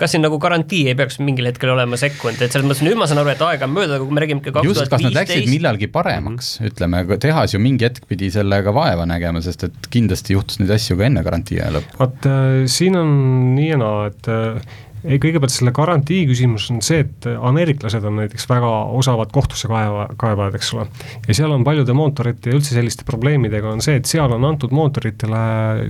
kas 0.00 0.14
siin 0.14 0.24
nagu 0.24 0.36
garantii 0.42 0.82
ei 0.92 0.96
peaks 0.98 1.20
mingil 1.24 1.48
hetkel 1.48 1.72
olema 1.72 1.98
sekkunud, 2.00 2.40
et 2.40 2.52
selles 2.52 2.68
mõttes 2.68 2.84
nüüd 2.84 2.98
ma 3.00 3.08
saan 3.10 3.22
aru, 3.22 3.32
et 3.32 3.44
aega 3.46 3.68
on 3.68 3.74
mööda, 3.76 3.96
aga 3.96 4.04
kui 4.04 4.16
me 4.18 4.24
räägime 4.24 4.44
ikka 4.44 4.54
kaks 4.58 4.68
just, 4.68 4.82
tuhat 4.82 4.92
kas 4.92 5.06
nad 5.06 5.16
läksid 5.16 5.40
viisteist, 5.40 5.54
millalgi 5.54 5.90
paremaks? 5.94 6.52
Mm, 6.52 6.66
-hmm. 6.66 6.74
ütleme, 6.74 7.20
tehas 7.24 7.56
ju 7.56 7.62
mingi 7.62 7.88
hetk 7.88 8.04
pidi 8.10 8.28
sellega 8.34 8.74
vaeva 8.76 9.08
nägema, 9.08 9.40
sest 9.44 9.64
et 9.70 9.90
kindlasti 9.94 10.36
juhtus 10.36 10.60
neid 10.60 10.74
asju 10.76 10.98
ka 11.00 11.08
enne 11.08 11.24
garantii 11.24 11.62
aja 11.62 11.78
lõppu. 11.78 11.98
vot 12.02 12.28
äh, 12.28 12.68
siin 12.68 13.00
on 13.00 13.16
nii 13.56 13.72
ja 13.72 13.80
naa, 13.80 14.06
et 14.12 14.28
äh, 14.28 14.78
ei, 15.04 15.18
kõigepealt 15.22 15.52
selle 15.54 15.72
garantii 15.76 16.24
küsimus 16.28 16.68
on 16.72 16.80
see, 16.84 17.04
et 17.04 17.28
ameeriklased 17.30 18.04
on 18.06 18.20
näiteks 18.20 18.48
väga 18.50 18.70
osavad 19.00 19.32
kohtusse 19.34 19.70
kaeva, 19.70 20.06
kaebajad, 20.20 20.56
eks 20.60 20.72
ole. 20.76 20.86
ja 21.26 21.36
seal 21.36 21.54
on 21.54 21.64
paljude 21.66 21.96
mootorite 21.96 22.52
ja 22.52 22.58
üldse 22.58 22.76
selliste 22.76 23.06
probleemidega 23.08 23.74
on 23.74 23.84
see, 23.84 23.98
et 24.00 24.10
seal 24.10 24.32
on 24.36 24.46
antud 24.48 24.74
mootoritele, 24.76 25.42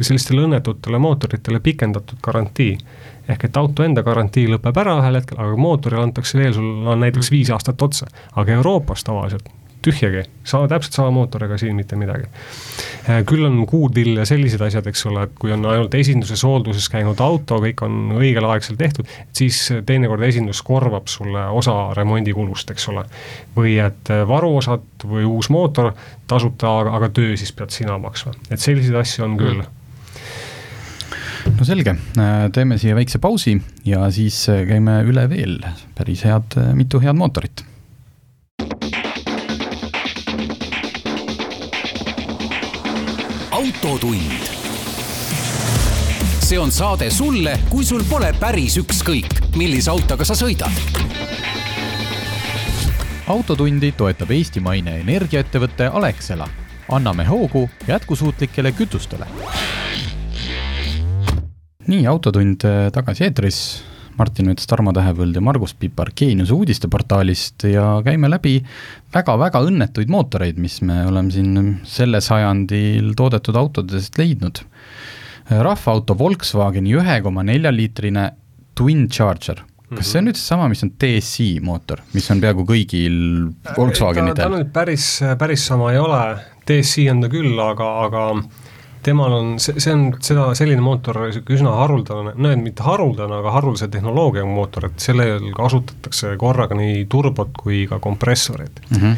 sellistele 0.06 0.46
õnnetutele 0.46 1.00
mootoritele 1.02 1.62
pikendatud 1.64 2.22
garantii. 2.22 2.76
ehk 3.30 3.44
et 3.46 3.56
auto 3.56 3.84
enda 3.86 4.02
garantii 4.02 4.48
lõpeb 4.50 4.78
ära 4.82 4.96
ühel 5.02 5.20
hetkel, 5.20 5.38
aga 5.38 5.56
mootorile 5.56 6.02
antakse 6.08 6.38
veel, 6.38 6.54
sul 6.56 6.86
on 6.90 7.00
näiteks 7.06 7.30
viis 7.30 7.50
aastat 7.54 7.82
otsa. 7.82 8.06
aga 8.36 8.58
Euroopas 8.58 9.04
tavaliselt 9.04 9.59
tühjagi, 9.84 10.24
sama, 10.44 10.68
täpselt 10.68 10.96
sama 10.96 11.10
mootoriga 11.14 11.58
siin 11.60 11.76
mitte 11.78 11.96
midagi. 11.96 12.28
küll 13.26 13.46
on 13.46 13.62
kuurdill 13.66 14.20
ja 14.20 14.26
sellised 14.28 14.60
asjad, 14.62 14.86
eks 14.90 15.06
ole, 15.08 15.24
et 15.26 15.32
kui 15.40 15.52
on 15.54 15.64
ainult 15.66 15.94
esinduses, 15.96 16.42
hoolduses 16.46 16.88
käinud 16.92 17.20
auto, 17.24 17.58
kõik 17.64 17.80
on 17.86 18.14
õigel-aegselt 18.18 18.78
tehtud, 18.78 19.08
siis 19.36 19.58
teinekord 19.86 20.22
esindus 20.28 20.60
korvab 20.66 21.08
sulle 21.10 21.46
osa 21.56 21.94
remondikulust, 21.96 22.70
eks 22.74 22.88
ole. 22.92 23.04
või 23.56 23.78
et 23.82 24.12
varuosad 24.28 25.04
või 25.04 25.24
uus 25.26 25.50
mootor 25.50 25.92
tasuta, 26.28 26.76
aga 26.92 27.08
töö 27.08 27.36
siis 27.36 27.52
pead 27.52 27.72
sina 27.74 27.98
maksma, 27.98 28.36
et 28.50 28.60
selliseid 28.60 28.96
asju 29.00 29.24
on 29.24 29.36
küll. 29.40 29.62
Mm. 29.64 29.76
No 31.56 31.64
selge, 31.64 31.96
teeme 32.52 32.76
siia 32.78 32.94
väikse 32.94 33.18
pausi 33.18 33.56
ja 33.84 34.04
siis 34.12 34.44
käime 34.68 35.00
üle 35.08 35.24
veel 35.28 35.58
päris 35.96 36.22
head, 36.28 36.56
mitu 36.76 37.00
head 37.00 37.16
mootorit 37.16 37.64
autotund. 43.60 44.32
see 46.40 46.58
on 46.58 46.70
saade 46.72 47.10
sulle, 47.10 47.58
kui 47.68 47.84
sul 47.84 48.00
pole 48.08 48.30
päris 48.40 48.78
ükskõik, 48.80 49.34
millise 49.56 49.90
autoga 49.92 50.24
sa 50.24 50.34
sõidad. 50.38 50.72
autotundi 53.28 53.92
toetab 53.92 54.32
eestimaine 54.32 54.96
energiaettevõte 55.02 55.90
Alexela. 55.92 56.48
anname 56.88 57.24
hoogu 57.28 57.68
jätkusuutlikele 57.88 58.72
kütustele. 58.72 59.26
nii, 61.86 62.06
Autotund 62.06 62.64
äh, 62.64 62.88
tagasi 62.92 63.24
eetris 63.24 63.60
Martin 64.18 64.50
Mets, 64.50 64.66
Tarmo 64.68 64.92
Tähepõld 64.96 65.36
ja 65.36 65.42
Margus 65.44 65.74
Pipar 65.78 66.10
Geeniuse 66.16 66.54
uudisteportaalist 66.56 67.64
ja 67.70 67.86
käime 68.04 68.30
läbi 68.30 68.58
väga-väga 69.14 69.62
õnnetuid 69.66 70.10
mootoreid, 70.12 70.60
mis 70.60 70.80
me 70.86 71.02
oleme 71.08 71.32
siin 71.34 71.78
selle 71.88 72.20
sajandil 72.24 73.14
toodetud 73.16 73.56
autodest 73.56 74.18
leidnud. 74.20 74.62
rahvaauto 75.50 76.14
Volkswageni 76.18 76.94
ühe 76.94 77.20
koma 77.22 77.42
nelja 77.42 77.72
liitrine 77.74 78.30
Twin 78.74 79.08
Charger 79.08 79.64
kas 79.90 80.12
see 80.12 80.20
on 80.20 80.28
nüüd 80.28 80.38
seesama, 80.38 80.68
mis 80.70 80.84
on 80.86 80.92
DSi 81.02 81.48
mootor, 81.66 82.02
mis 82.14 82.28
on 82.30 82.40
peaaegu 82.42 82.64
kõigil 82.68 83.16
Volkswagenidel? 83.74 84.44
ta 84.44 84.50
nüüd 84.52 84.70
päris, 84.74 85.06
päris 85.38 85.64
sama 85.66 85.90
ei 85.94 85.98
ole, 85.98 86.20
DSi 86.68 87.08
on 87.10 87.24
ta 87.24 87.30
küll, 87.32 87.56
aga, 87.64 87.88
aga 88.06 88.26
temal 89.02 89.32
on, 89.32 89.52
see, 89.62 89.80
see 89.80 89.92
on 89.94 90.08
seda, 90.24 90.50
selline 90.58 90.82
mootor 90.84 91.20
niisugune 91.24 91.58
üsna 91.58 91.72
haruldane, 91.78 92.34
no 92.36 92.52
mitte 92.60 92.84
haruldane, 92.84 93.38
aga 93.40 93.54
haruldase 93.56 93.88
tehnoloogiaga 93.92 94.48
mootor, 94.48 94.90
et 94.90 95.04
sellel 95.04 95.50
kasutatakse 95.56 96.34
korraga 96.40 96.76
nii 96.78 97.06
turbot 97.10 97.54
kui 97.56 97.86
ka 97.90 98.00
kompressorit 98.02 98.82
mm. 98.90 99.00
-hmm. 99.00 99.16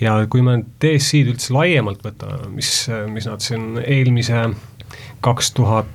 ja 0.00 0.16
kui 0.30 0.44
me 0.46 0.60
DSI-d 0.82 1.34
üldse 1.34 1.54
laiemalt 1.56 2.04
võtame, 2.06 2.50
mis, 2.54 2.72
mis 3.10 3.26
nad 3.26 3.42
siin 3.42 3.80
eelmise 3.82 4.48
kaks 5.24 5.52
tuhat 5.56 5.90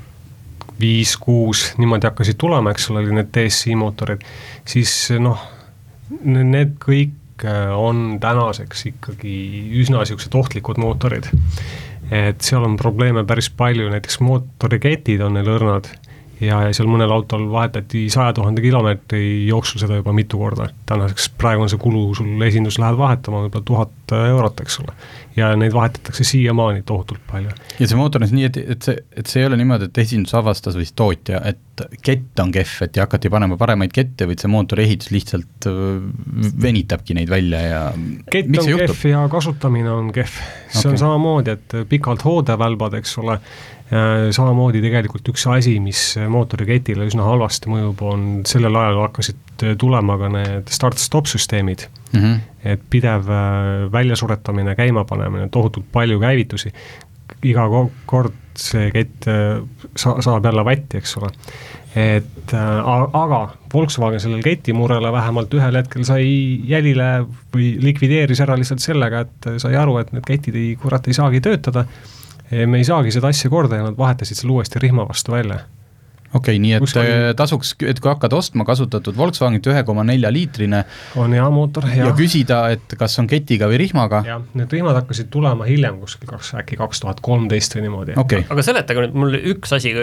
viis, 0.82 1.16
kuus 1.18 1.72
niimoodi 1.78 2.10
hakkasid 2.10 2.40
tulema, 2.42 2.72
eks 2.72 2.90
ole, 2.90 3.06
oli 3.06 3.16
need 3.20 3.30
DSI 3.36 3.76
mootorid, 3.78 4.24
siis 4.66 4.92
noh, 5.22 5.40
need 6.26 6.76
kõik 6.82 7.46
on 7.76 8.20
tänaseks 8.22 8.86
ikkagi 8.92 9.36
üsna 9.82 10.02
niisugused 10.02 10.36
ohtlikud 10.38 10.78
mootorid 10.82 11.30
et 12.12 12.44
seal 12.44 12.66
on 12.68 12.76
probleeme 12.80 13.24
päris 13.28 13.50
palju, 13.56 13.90
näiteks 13.92 14.20
mootoriketid 14.26 15.24
on 15.24 15.38
neil 15.40 15.52
õrnad 15.56 15.88
ja, 16.42 16.60
ja 16.68 16.76
seal 16.76 16.90
mõnel 16.90 17.12
autol 17.14 17.46
vahetati 17.52 18.06
saja 18.12 18.34
tuhande 18.38 18.64
kilomeetri 18.64 19.48
jooksul 19.48 19.82
seda 19.84 20.00
juba 20.00 20.14
mitu 20.16 20.40
korda. 20.42 20.70
tänaseks 20.90 21.30
praegu 21.40 21.66
on 21.66 21.72
see 21.72 21.82
kulu, 21.82 22.04
sul 22.18 22.46
esindus 22.46 22.80
lähed 22.82 22.98
vahetama 23.00 23.44
võib-olla 23.46 23.68
tuhat 23.68 24.16
eurot, 24.18 24.64
eks 24.66 24.80
ole. 24.84 24.96
ja 25.36 25.52
neid 25.56 25.74
vahetatakse 25.74 26.26
siiamaani 26.28 26.84
tohutult 26.88 27.22
palju. 27.32 27.54
ja 27.80 27.88
see 27.88 28.00
mootor 28.00 28.24
on 28.24 28.30
siis 28.30 28.38
nii, 28.40 28.50
et, 28.50 28.62
et 28.76 28.88
see, 28.90 29.04
et 29.18 29.34
see 29.34 29.44
ei 29.44 29.50
ole 29.50 29.60
niimoodi, 29.62 29.90
et 29.92 30.02
esindus 30.04 30.34
avastas 30.38 30.78
või 30.78 30.88
siis 30.88 30.98
tootja, 30.98 31.42
et 31.52 31.86
kett 32.06 32.40
on 32.44 32.52
kehv, 32.54 32.74
et 32.86 32.98
ja 32.98 33.06
hakati 33.08 33.30
panema 33.34 33.58
paremaid 33.58 33.94
kette, 33.96 34.28
vaid 34.30 34.42
see 34.42 34.52
mootori 34.52 34.86
ehitus 34.86 35.12
lihtsalt 35.14 35.70
venitabki 36.62 37.18
neid 37.18 37.30
välja 37.32 37.62
ja 37.66 37.84
kett 38.32 38.50
on 38.58 38.72
kehv 38.82 39.06
ja 39.10 39.26
kasutamine 39.32 39.94
on 39.94 40.10
kehv. 40.16 40.42
see 40.72 40.82
okay. 40.82 40.96
on 40.96 41.04
samamoodi, 41.06 41.58
et 41.58 41.78
pikalt 41.90 42.26
hoodevälbad, 42.26 42.98
eks 43.02 43.18
ole, 43.22 43.40
samamoodi 44.32 44.80
tegelikult 44.84 45.28
üks 45.34 45.44
asi, 45.52 45.74
mis 45.84 46.14
mootoriketile 46.32 47.04
üsna 47.10 47.26
halvasti 47.28 47.72
mõjub, 47.72 48.04
on 48.08 48.28
sellel 48.48 48.78
ajal 48.80 49.02
hakkasid 49.04 49.66
tulema 49.82 50.16
ka 50.22 50.30
need 50.32 50.72
start-stop 50.72 51.28
süsteemid 51.28 51.88
mm. 52.14 52.20
-hmm. 52.20 52.40
et 52.64 52.82
pidev 52.90 53.30
äh, 53.30 53.92
väljasuretamine, 53.92 54.76
käimapanemine, 54.76 55.50
tohutult 55.50 55.86
palju 55.92 56.20
käivitusi. 56.20 56.74
iga 57.44 57.64
kord 58.06 58.34
see 58.56 58.92
kett 58.92 59.28
äh, 59.28 59.62
sa-, 59.96 60.22
saab 60.22 60.46
jälle 60.46 60.66
vatti, 60.66 60.98
eks 60.98 61.18
ole. 61.18 61.30
et 61.96 62.54
äh, 62.54 62.90
aga 63.14 63.50
Volkswagen 63.74 64.20
sellele 64.20 64.44
ketimurele 64.44 65.12
vähemalt 65.12 65.54
ühel 65.54 65.76
hetkel 65.76 66.04
sai 66.04 66.26
jälile 66.68 67.26
või 67.56 67.76
likvideeris 67.84 68.40
ära 68.40 68.58
lihtsalt 68.58 68.80
sellega, 68.80 69.20
et 69.20 69.52
sai 69.58 69.76
aru, 69.76 69.98
et 69.98 70.12
need 70.12 70.26
ketid 70.28 70.56
ei, 70.56 70.76
kurat, 70.76 71.08
ei 71.08 71.14
saagi 71.14 71.42
töötada 71.42 71.86
me 72.52 72.82
ei 72.82 72.88
saagi 72.88 73.14
seda 73.16 73.32
asja 73.32 73.52
korda 73.52 73.80
ja 73.80 73.90
nad 73.90 73.98
vahetasid 74.00 74.42
selle 74.42 74.58
uuesti 74.58 74.82
rihma 74.84 75.08
vastu 75.08 75.36
välja 75.36 75.62
okei 76.34 76.56
okay,, 76.56 76.62
nii 76.64 76.76
et 76.78 76.84
Kuskil... 76.84 77.04
Äh, 77.04 77.26
tasuks, 77.38 77.74
et 77.88 78.00
kui 78.02 78.10
hakkad 78.12 78.34
ostma 78.36 78.66
kasutatud 78.68 79.18
Volkswagenit 79.18 79.68
ühe 79.72 79.84
koma 79.88 80.04
nelja 80.08 80.32
liitrine 80.34 80.84
on 81.20 81.36
hea 81.36 81.48
mootor, 81.54 81.88
hea. 81.92 82.06
ja 82.08 82.14
küsida, 82.16 82.62
et 82.76 82.96
kas 83.00 83.18
on 83.22 83.28
ketiga 83.32 83.68
või 83.72 83.82
rihmaga. 83.84 84.22
jah, 84.28 84.44
need 84.58 84.72
rihmad 84.72 84.98
hakkasid 85.02 85.32
tulema 85.34 85.68
hiljem 85.68 86.00
kuskil 86.02 86.30
kaks, 86.32 86.54
äkki 86.62 86.80
kaks 86.80 87.04
tuhat 87.04 87.20
kolmteist 87.26 87.76
või 87.76 87.86
niimoodi 87.88 88.16
okay.. 88.22 88.46
aga 88.52 88.66
seletage 88.66 89.06
nüüd 89.06 89.20
mulle 89.24 89.42
üks 89.54 89.76
asi 89.76 89.94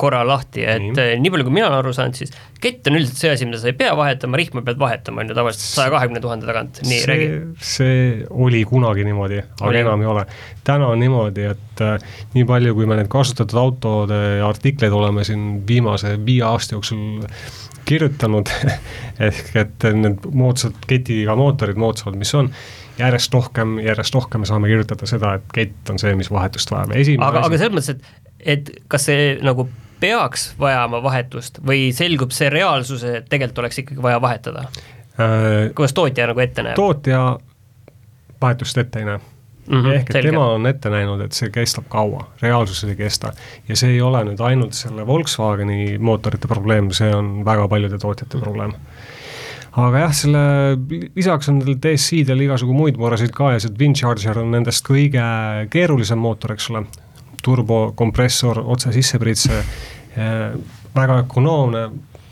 korra 0.00 0.22
lahti, 0.28 0.66
et 0.68 0.84
nii, 0.84 0.94
äh, 1.00 1.14
nii 1.22 1.32
palju, 1.32 1.48
kui 1.48 1.56
mina 1.56 1.70
olen 1.70 1.80
aru 1.80 1.94
saanud, 1.96 2.20
siis 2.20 2.34
kett 2.60 2.90
on 2.90 3.00
üldiselt 3.00 3.24
see 3.24 3.32
asi, 3.38 3.48
mida 3.48 3.62
sa 3.62 3.72
ei 3.72 3.78
pea 3.80 3.94
vahetama, 3.96 4.40
rihma 4.40 4.64
pead 4.66 4.80
vahetama, 4.80 5.24
on 5.24 5.32
ju 5.32 5.38
tavaliselt 5.38 5.64
saja 5.64 5.94
kahekümne 5.96 6.20
tuhande 6.24 6.50
tagant, 6.50 6.82
nii 6.84 7.00
räägi. 7.08 7.32
see 7.64 7.98
oli 8.30 8.62
kunagi 8.68 9.08
niimoodi, 9.08 9.40
aga 9.56 9.72
oli. 9.72 9.82
enam 9.86 10.04
ei 10.04 10.12
ole. 10.12 10.28
täna 10.66 10.92
on 10.92 11.00
niimoodi, 11.00 11.48
et 11.54 11.69
äh, 11.84 11.96
nii 12.34 12.46
palju, 12.48 12.74
kui 12.76 12.88
me 12.88 12.98
neid 12.98 13.10
kasutatud 13.12 13.58
autode 13.60 14.20
artikleid 14.46 14.94
oleme 14.96 15.24
siin 15.26 15.62
viimase 15.68 16.16
viie 16.26 16.44
aasta 16.46 16.76
jooksul 16.76 17.20
kirjutanud 17.88 18.50
ehk 19.28 19.56
et 19.58 19.88
need 19.96 20.26
moodsad 20.36 20.76
ketiga 20.90 21.36
mootorid, 21.38 21.80
moodsamad, 21.80 22.18
mis 22.20 22.32
on, 22.38 22.50
järjest 23.00 23.34
rohkem, 23.34 23.78
järjest 23.84 24.14
rohkem 24.14 24.44
me 24.44 24.50
saame 24.50 24.70
kirjutada 24.70 25.08
seda, 25.10 25.34
et 25.38 25.54
kett 25.54 25.92
on 25.92 26.00
see, 26.02 26.14
mis 26.18 26.30
vahetust 26.32 26.72
vajab, 26.72 26.94
aga, 27.26 27.46
aga 27.48 27.60
selles 27.60 27.76
mõttes, 27.76 27.94
et, 27.96 28.36
et 28.56 28.72
kas 28.92 29.08
see 29.10 29.32
nagu 29.46 29.68
peaks 30.00 30.50
vajama 30.60 31.02
vahetust 31.04 31.60
või 31.66 31.90
selgub 31.96 32.32
see 32.36 32.48
reaalsus, 32.52 33.04
et 33.04 33.28
tegelikult 33.32 33.64
oleks 33.64 33.82
ikkagi 33.84 34.02
vaja 34.04 34.22
vahetada 34.22 34.64
äh,? 34.68 35.70
kuidas 35.74 35.96
tootja 35.96 36.30
nagu 36.30 36.44
ette 36.44 36.64
näeb? 36.64 36.78
tootja 36.78 37.24
vahetust 38.40 38.80
ette 38.80 39.02
ei 39.02 39.10
näe 39.10 39.20
mm. 39.66 39.76
-hmm, 39.76 39.92
ehk 39.94 40.10
et 40.10 40.12
selge. 40.12 40.30
tema 40.30 40.46
on 40.54 40.66
ette 40.66 40.90
näinud, 40.90 41.20
et 41.24 41.32
see 41.32 41.50
kestab 41.50 41.88
kaua, 41.88 42.26
reaalsuses 42.42 42.90
ei 42.90 42.96
kesta. 42.96 43.32
ja 43.68 43.76
see 43.76 43.94
ei 43.96 44.00
ole 44.00 44.24
nüüd 44.24 44.40
ainult 44.40 44.72
selle 44.72 45.06
Volkswageni 45.06 45.98
mootorite 45.98 46.48
probleem, 46.48 46.90
see 46.90 47.14
on 47.14 47.44
väga 47.44 47.68
paljude 47.68 47.98
tootjate 47.98 48.36
mm 48.36 48.40
-hmm. 48.40 48.44
probleem 48.44 48.74
aga 49.70 49.98
jah, 49.98 50.12
selle, 50.14 50.42
lisaks 51.14 51.48
on 51.48 51.60
nendel 51.60 51.78
DSI-del 51.82 52.40
igasugu 52.40 52.74
muid 52.74 52.98
muresid 52.98 53.30
ka 53.30 53.52
ja 53.54 53.60
see 53.62 53.70
Twin 53.70 53.94
Charger 53.94 54.38
on 54.42 54.50
nendest 54.50 54.86
kõige 54.86 55.22
keerulisem 55.70 56.18
mootor, 56.18 56.56
eks 56.56 56.70
ole, 56.70 56.84
turbokompressor 57.42 58.60
otse 58.66 58.92
sisse 58.92 59.18
pritse, 59.18 59.62
väga 60.94 61.20
ökonoomne, 61.22 61.84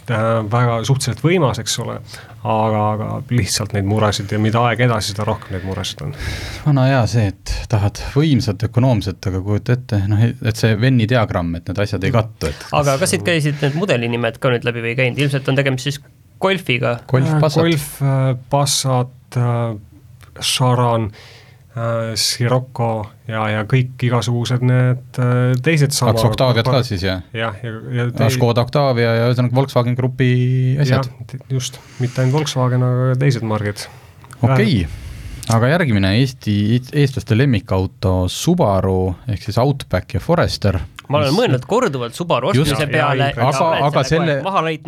väga 0.09 0.79
suhteliselt 0.88 1.23
võimas, 1.25 1.61
eks 1.62 1.79
ole, 1.83 1.99
aga, 2.42 2.83
aga 2.94 3.09
lihtsalt 3.33 3.75
neid 3.77 3.88
muresid 3.88 4.33
ja 4.33 4.40
mida 4.42 4.62
aeg 4.68 4.85
edasi, 4.88 5.12
seda 5.12 5.27
rohkem 5.29 5.57
neid 5.57 5.66
muresid 5.68 6.05
on. 6.07 6.14
vana 6.66 6.87
hea 6.88 7.01
see, 7.11 7.27
et 7.33 7.55
tahad 7.73 8.01
võimsat, 8.14 8.66
ökonoomset, 8.68 9.31
aga 9.31 9.42
kujuta 9.44 9.79
ette, 9.79 10.03
noh, 10.11 10.23
et 10.25 10.61
see 10.61 10.77
Venni 10.81 11.09
diagramm, 11.11 11.55
et 11.59 11.68
need 11.71 11.83
asjad 11.85 12.05
ei 12.09 12.14
kattu, 12.14 12.53
et 12.53 12.68
aga 12.81 12.99
kas 13.01 13.14
siit 13.14 13.27
käisid 13.27 13.64
need 13.64 13.79
mudeli-nimed 13.79 14.40
ka 14.42 14.55
nüüd 14.55 14.68
läbi 14.68 14.85
või 14.85 14.94
ei 14.94 15.01
käinud, 15.03 15.25
ilmselt 15.25 15.51
on 15.53 15.61
tegemist 15.61 15.90
siis 15.90 16.01
Golfiga? 16.38 17.01
Golf, 17.11 17.33
Passat. 17.42 17.64
Golf, 17.64 17.88
äh, 18.03 18.31
Passat, 18.53 19.37
äh, 19.37 19.75
Charan 20.38 21.09
äh, 21.11 21.18
Äh, 21.18 21.38
Sirocco 22.19 22.91
ja, 23.29 23.43
ja 23.53 23.64
kõik 23.69 24.01
igasugused 24.09 24.64
need 24.67 25.21
äh, 25.23 25.57
teised 25.64 25.95
sama 25.97 26.14
kaks 26.17 26.29
Octaviat 26.31 26.69
ka 26.69 26.83
siis, 26.87 27.05
jah? 27.07 27.25
jah, 27.37 27.57
ja, 27.62 27.73
ja, 27.73 28.05
ja 28.05 28.07
te... 28.14 28.31
Škoda 28.35 28.64
Octavia 28.67 29.14
ja 29.17 29.27
ühesõnaga 29.31 29.59
Volkswagen 29.59 29.99
Grupi 29.99 30.31
asjad. 30.81 31.11
just, 31.53 31.81
mitte 32.03 32.23
ainult 32.23 32.41
Volkswagen, 32.41 32.85
aga 32.85 33.12
ka 33.12 33.21
teised 33.25 33.47
margid. 33.49 33.85
okei 34.41 34.53
okay., 34.53 34.87
aga 35.55 35.73
järgmine 35.73 36.12
Eesti, 36.21 36.55
eestlaste 36.93 37.37
lemmikauto 37.37 38.14
Subaru 38.33 39.01
ehk 39.29 39.49
siis 39.49 39.61
Outback 39.61 40.19
ja 40.19 40.25
Forester 40.25 40.81
ma 41.09 41.23
olen 41.23 41.37
mõelnud 41.37 41.67
korduvalt 41.69 42.17
Subaru 42.17 42.53
ostmise 42.53 42.87
peale. 42.91 43.31
aga, 43.33 43.69
aga 43.88 44.05
selle, 44.07 44.38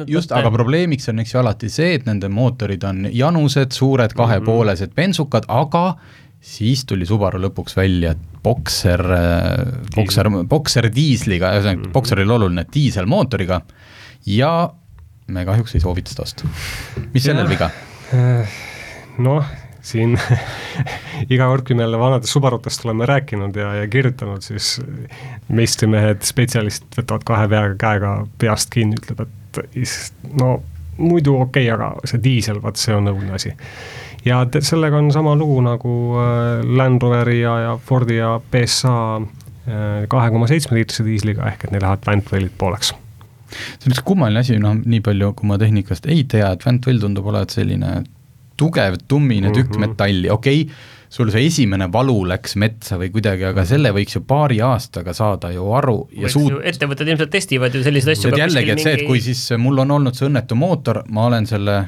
just, 0.09 0.33
aga 0.37 0.53
probleemiks 0.53 1.09
on 1.13 1.23
eks 1.25 1.35
ju 1.35 1.43
alati 1.43 1.71
see, 1.73 1.95
et 1.99 2.09
nende 2.09 2.29
mootorid 2.33 2.85
on 2.89 3.07
janused, 3.09 3.73
suured 3.77 4.15
kahepoolesed 4.17 4.91
mm 4.91 4.93
-hmm. 4.93 5.01
bensukad, 5.01 5.49
aga 5.49 5.85
siis 6.41 6.85
tuli 6.89 7.07
Subaru 7.07 7.41
lõpuks 7.43 7.77
välja 7.77 8.15
Boxer, 8.43 9.03
Boxer, 9.95 10.31
Boxer 10.49 10.89
diisliga, 10.95 11.53
ühesõnaga 11.55 11.77
mm 11.77 11.85
-hmm. 11.85 11.93
Boxer 11.93 12.21
oli 12.21 12.33
oluline 12.37 12.65
diiselmootoriga 12.75 13.61
ja 14.27 14.71
me 15.27 15.45
kahjuks 15.45 15.75
ei 15.75 15.81
soovita 15.81 16.11
seda 16.11 16.23
osta. 16.23 16.49
mis 17.15 17.25
sellel 17.25 17.49
viga? 17.49 17.71
noh, 19.19 19.45
siin 19.83 20.17
iga 21.35 21.47
kord, 21.47 21.67
kui 21.67 21.77
me 21.77 21.83
jälle 21.83 21.99
vanadest 21.99 22.33
Subarutest 22.33 22.85
oleme 22.85 23.07
rääkinud 23.07 23.57
ja, 23.57 23.75
ja 23.75 23.89
kirjutanud, 23.89 24.43
siis 24.43 24.81
meistrimehed, 25.49 26.23
spetsialistid 26.27 27.01
võtavad 27.03 27.25
kahe 27.25 27.49
pea, 27.49 27.63
käega 27.79 28.15
peast 28.39 28.73
kinni, 28.75 28.99
ütleb, 29.01 29.27
et 29.27 29.63
no 30.41 30.63
muidu 30.99 31.37
okei 31.41 31.71
okay,, 31.71 31.75
aga 31.75 32.09
see 32.09 32.23
diisel, 32.23 32.61
vaat 32.63 32.81
see 32.81 32.95
on 32.95 33.09
õudne 33.13 33.37
asi 33.39 33.55
ja 34.25 34.41
sellega 34.61 34.99
on 34.99 35.13
sama 35.15 35.37
lugu 35.39 35.61
nagu 35.65 35.99
äh, 36.21 36.65
Land 36.77 37.03
Roveri 37.03 37.41
ja, 37.41 37.59
ja 37.67 37.77
Fordi 37.85 38.21
ja 38.21 38.41
PSA 38.51 38.97
kahe 40.11 40.31
koma 40.33 40.49
seitsme 40.51 40.75
liitrise 40.75 41.05
diisliga, 41.07 41.45
ehk 41.47 41.67
et 41.67 41.71
neil 41.71 41.85
lähevad 41.85 42.07
väntvõlid 42.09 42.55
pooleks 42.59 42.95
see 43.51 43.89
on 43.89 43.95
üks 43.95 44.03
kummaline 44.07 44.43
asi, 44.43 44.57
noh, 44.63 44.79
nii 44.79 45.03
palju, 45.05 45.35
kui 45.39 45.51
ma 45.51 45.59
tehnikast 45.61 46.09
ei 46.11 46.25
tea, 46.31 46.53
et 46.55 46.65
väntvõll 46.67 47.03
tundub 47.03 47.29
olevat 47.31 47.55
selline 47.55 48.01
tugev 48.61 48.99
tummine 49.09 49.49
mm 49.49 49.53
-hmm. 49.53 49.57
tükk 49.59 49.79
metalli, 49.81 50.31
okei 50.31 50.63
okay,, 50.63 50.75
sul 51.11 51.31
see 51.35 51.47
esimene 51.47 51.89
valu 51.93 52.19
läks 52.29 52.55
metsa 52.61 52.99
või 53.01 53.11
kuidagi, 53.15 53.45
aga 53.49 53.65
selle 53.67 53.91
võiks 53.97 54.15
ju 54.15 54.23
paari 54.27 54.61
aastaga 54.63 55.15
saada 55.17 55.51
ju 55.51 55.65
aru 55.75 55.97
ja 56.13 56.29
suut-. 56.29 56.61
ettevõtted 56.73 57.09
ilmselt 57.09 57.31
testivad 57.31 57.75
ju 57.75 57.83
selliseid 57.83 58.17
asju. 58.17 58.37
jällegi, 58.39 58.77
et 58.77 58.85
see, 58.85 58.95
et 58.99 59.07
kui 59.09 59.21
siis 59.25 59.43
mul 59.59 59.79
on 59.79 59.97
olnud 59.97 60.15
see 60.15 60.29
õnnetu 60.29 60.55
mootor, 60.55 61.03
ma 61.09 61.27
olen 61.27 61.47
selle, 61.51 61.81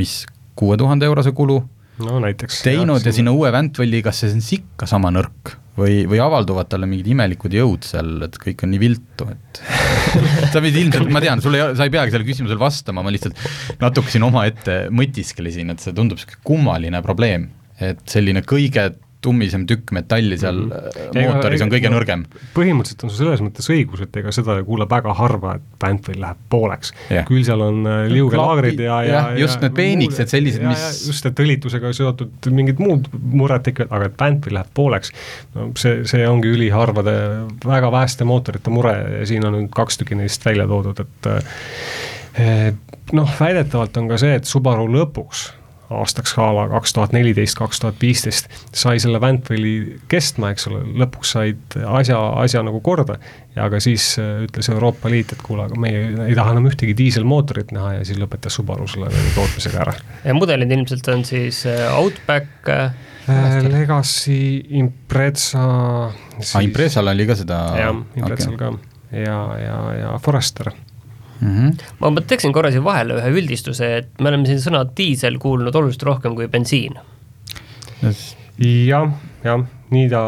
mis, 0.00 0.24
kuue 0.58 0.78
tuhande 0.80 1.06
eurose 1.06 1.32
kulu 1.36 1.60
no 2.04 2.18
näiteks. 2.22 2.62
teinud 2.66 3.04
ja, 3.04 3.14
sinna 3.14 3.32
uue 3.34 3.50
väntvõlli, 3.54 4.02
kas 4.06 4.22
see 4.22 4.34
on 4.34 4.44
ikka 4.58 4.88
sama 4.90 5.10
nõrk 5.14 5.54
või, 5.78 6.02
või 6.10 6.20
avalduvad 6.22 6.70
talle 6.70 6.88
mingid 6.90 7.10
imelikud 7.14 7.54
jõud 7.54 7.86
seal, 7.86 8.16
et 8.26 8.38
kõik 8.42 8.64
on 8.66 8.72
nii 8.74 8.82
viltu, 8.82 9.28
et 9.30 9.60
sa 10.52 10.62
võid 10.64 10.78
ilmselt, 10.82 11.10
ma 11.14 11.22
tean, 11.22 11.42
sul 11.44 11.58
ei, 11.58 11.64
sa 11.78 11.86
ei 11.86 11.94
peagi 11.94 12.14
sellele 12.14 12.28
küsimusele 12.28 12.60
vastama, 12.60 13.04
ma 13.06 13.14
lihtsalt 13.14 13.38
natuke 13.82 14.12
siin 14.14 14.26
omaette 14.26 14.80
mõtisklesin, 14.94 15.74
et 15.74 15.84
see 15.84 15.94
tundub 15.94 16.18
niisugune 16.18 16.46
kummaline 16.46 17.02
probleem, 17.06 17.50
et 17.78 18.02
selline 18.10 18.42
kõige 18.46 18.90
tummisem 19.24 19.64
tükk 19.66 19.90
metalli 19.92 20.38
seal 20.38 20.60
mm 20.60 20.70
-hmm. 20.70 21.24
mootoris 21.26 21.62
on 21.64 21.72
kõige 21.72 21.90
nõrgem. 21.90 22.24
põhimõtteliselt 22.54 23.04
on 23.04 23.10
sul 23.10 23.24
selles 23.24 23.42
mõttes 23.42 23.66
õigus, 23.72 24.02
et 24.04 24.16
ega 24.16 24.32
seda 24.32 24.58
kuuleb 24.62 24.90
väga 24.90 25.14
harva, 25.18 25.54
et 25.58 25.64
bändvõll 25.82 26.20
läheb 26.22 26.44
pooleks 26.50 26.92
yeah.. 27.10 27.26
küll 27.26 27.42
seal 27.46 27.64
on 27.64 27.86
äh, 27.86 28.04
liugelaagrid 28.12 28.80
ja, 28.80 29.02
ja, 29.02 29.24
ja 29.32 29.42
just 29.42 29.60
need 29.64 29.74
peenikesed, 29.74 30.30
sellised, 30.30 30.62
mis 30.62 31.06
just, 31.08 31.26
et 31.26 31.42
õlitusega 31.44 31.92
seotud 31.92 32.50
mingid 32.54 32.78
muud 32.78 33.10
mured 33.18 33.66
tekivad, 33.66 33.90
aga 33.90 34.10
et 34.12 34.16
bändvõll 34.22 34.58
läheb 34.60 34.72
pooleks, 34.74 35.12
no 35.54 35.70
see, 35.78 36.04
see 36.06 36.28
ongi 36.28 36.54
üliharvade, 36.54 37.18
väga 37.66 37.92
väheste 37.92 38.28
mootorite 38.28 38.70
mure 38.70 38.94
ja 39.18 39.26
siin 39.26 39.46
on 39.46 39.58
nüüd 39.58 39.70
kaks 39.74 39.98
tükki 39.98 40.18
neist 40.18 40.46
välja 40.46 40.66
toodud, 40.70 41.02
et 41.02 41.30
eh, 42.38 42.72
noh, 43.12 43.38
väidetavalt 43.40 43.96
on 43.96 44.08
ka 44.14 44.18
see, 44.20 44.38
et 44.38 44.46
Subaru 44.46 44.86
lõpuks 44.92 45.48
aastaks 45.90 46.34
ka 46.36 46.48
ala 46.50 46.66
kaks 46.68 46.92
tuhat 46.96 47.14
neliteist, 47.16 47.56
kaks 47.58 47.80
tuhat 47.80 48.00
viisteist, 48.02 48.50
sai 48.76 48.98
selle 49.00 49.20
Ventwelli 49.22 49.98
kestma, 50.10 50.52
eks 50.52 50.68
ole, 50.70 50.82
lõpuks 51.00 51.32
said 51.36 51.76
asja, 51.80 52.18
asja 52.42 52.62
nagu 52.66 52.80
korda. 52.84 53.18
ja 53.56 53.66
aga 53.66 53.80
siis 53.82 54.10
äh, 54.20 54.44
ütles 54.46 54.68
Euroopa 54.72 55.10
Liit, 55.12 55.32
et 55.34 55.44
kuule, 55.44 55.64
aga 55.68 55.78
meie 55.80 56.02
ei 56.28 56.36
taha 56.36 56.52
enam 56.54 56.68
ühtegi 56.70 56.94
diiselmootorit 56.98 57.72
näha 57.76 57.98
ja 57.98 58.08
siis 58.08 58.20
lõpetas 58.20 58.58
Subaru 58.58 58.88
selle 58.90 59.08
tootmisega 59.36 59.80
ära. 59.86 59.94
ja 60.24 60.36
mudelid 60.36 60.76
ilmselt 60.76 61.08
on 61.14 61.24
siis 61.28 61.64
äh, 61.66 61.86
Outback 61.96 62.68
äh, 62.72 62.92
Legacy, 63.68 64.60
Impreza 64.80 65.64
siis.... 66.36 66.52
aa, 66.54 66.64
Imprezal 66.64 67.14
oli 67.14 67.28
ka 67.28 67.38
seda? 67.38 67.62
jah, 67.80 68.04
Imprezal 68.16 68.54
okay. 68.58 68.76
ka 68.76 69.18
ja, 69.24 69.40
ja, 69.62 69.80
ja 70.02 70.12
Forester 70.20 70.72
mm. 71.40 71.54
-hmm. 71.54 72.12
ma 72.14 72.20
teeksin 72.20 72.52
korra 72.52 72.72
siin 72.74 72.84
vahele 72.84 73.18
ühe 73.20 73.32
üldistuse, 73.40 73.96
et 74.02 74.20
me 74.20 74.32
oleme 74.32 74.46
siin 74.46 74.62
sõna 74.62 74.84
diisel 74.96 75.38
kuulnud 75.42 75.74
oluliselt 75.74 76.06
rohkem 76.10 76.36
kui 76.38 76.48
bensiin 76.48 76.98
jah, 78.58 79.10
jah, 79.44 79.66
nii 79.94 80.06
ta 80.12 80.22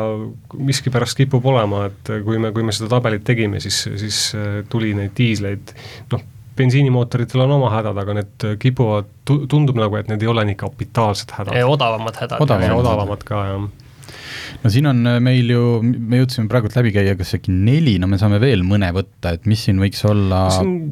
miskipärast 0.59 1.19
kipub 1.19 1.47
olema, 1.47 1.87
et 1.91 2.13
kui 2.25 2.39
me, 2.39 2.53
kui 2.53 2.67
me 2.67 2.75
seda 2.77 2.91
tabelit 2.97 3.25
tegime, 3.27 3.61
siis, 3.61 3.83
siis 4.01 4.21
äh, 4.39 4.61
tuli 4.69 4.95
neid 4.95 5.17
diisleid, 5.19 5.75
noh, 6.13 6.23
bensiinimootoritel 6.61 7.41
on 7.41 7.57
oma 7.57 7.71
hädad, 7.73 7.97
aga 8.03 8.15
need 8.21 8.47
kipuvad, 8.61 9.09
tundub 9.25 9.79
nagu, 9.81 9.97
et 9.97 10.11
need 10.13 10.23
ei 10.23 10.29
ole 10.29 10.45
nii 10.51 10.59
kapitaalsed 10.61 11.33
hädad. 11.39 11.57
odavamad 11.65 12.19
hädad. 12.21 12.43
odavamad, 12.43 12.83
odavamad 12.83 13.25
ka, 13.25 13.45
jah 13.53 13.69
no 14.63 14.73
siin 14.73 14.89
on 14.91 15.01
äh, 15.09 15.19
meil 15.25 15.51
ju, 15.53 15.65
me 15.83 16.21
jõudsime 16.23 16.51
praegult 16.51 16.77
läbi 16.79 16.93
käia, 16.95 17.17
kas 17.19 17.35
äkki 17.39 17.55
neli, 17.55 17.97
no 18.03 18.11
me 18.11 18.21
saame 18.21 18.41
veel 18.43 18.65
mõne 18.67 18.91
võtta, 18.97 19.35
et 19.37 19.49
mis 19.51 19.65
siin 19.67 19.81
võiks 19.83 20.03
olla 20.09 20.47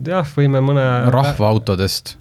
jah, 0.09 0.35
võime 0.37 0.63
mõne 0.65 0.85
rahvaautodest. 1.15 2.17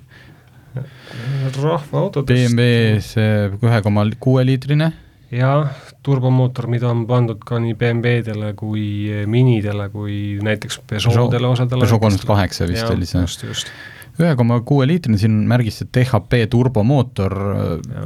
rahvaautodest. 1.63 2.31
BMW 2.31 3.01
see 3.03 3.51
ühe 3.57 3.83
koma 3.85 4.07
kuue 4.23 4.45
liitrine. 4.47 4.91
jah, 5.33 5.75
turbomootor, 6.07 6.69
mida 6.71 6.89
on 6.93 7.03
pandud 7.09 7.41
ka 7.43 7.59
nii 7.63 7.75
BMW-dele 7.79 8.53
kui 8.59 8.87
minidele 9.27 9.89
kui 9.91 10.37
näiteks 10.43 10.81
Peugeot'dele 10.87 11.49
osadele. 11.51 11.83
Peugeot 11.83 12.05
kolmsada 12.05 12.29
kaheksa 12.31 12.69
vist 12.69 12.87
oli 12.91 13.09
see. 13.09 13.23
just, 13.27 13.47
just 13.47 13.73
ühe 14.17 14.33
koma 14.37 14.61
kuue 14.65 14.87
liitrine, 14.89 15.19
siin 15.21 15.43
märgis, 15.49 15.83
et 15.83 15.91
DHP 15.93 16.47
turbomootor, 16.49 17.35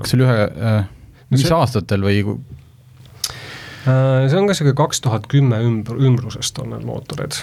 kas 0.01 0.11
see 0.11 0.17
oli 0.17 0.25
ühe 0.27 0.47
äh, 0.49 0.89
mis 1.31 1.45
see... 1.45 1.53
aastatel 1.55 2.03
või 2.05 2.21
see 3.85 4.37
on 4.37 4.49
ka 4.49 4.57
sihuke 4.57 4.75
kaks 4.77 5.01
tuhat 5.05 5.27
kümme 5.31 5.61
ümbr-, 5.65 5.99
ümbrusest 6.09 6.59
on 6.61 6.75
need 6.75 6.85
mootorid. 6.87 7.39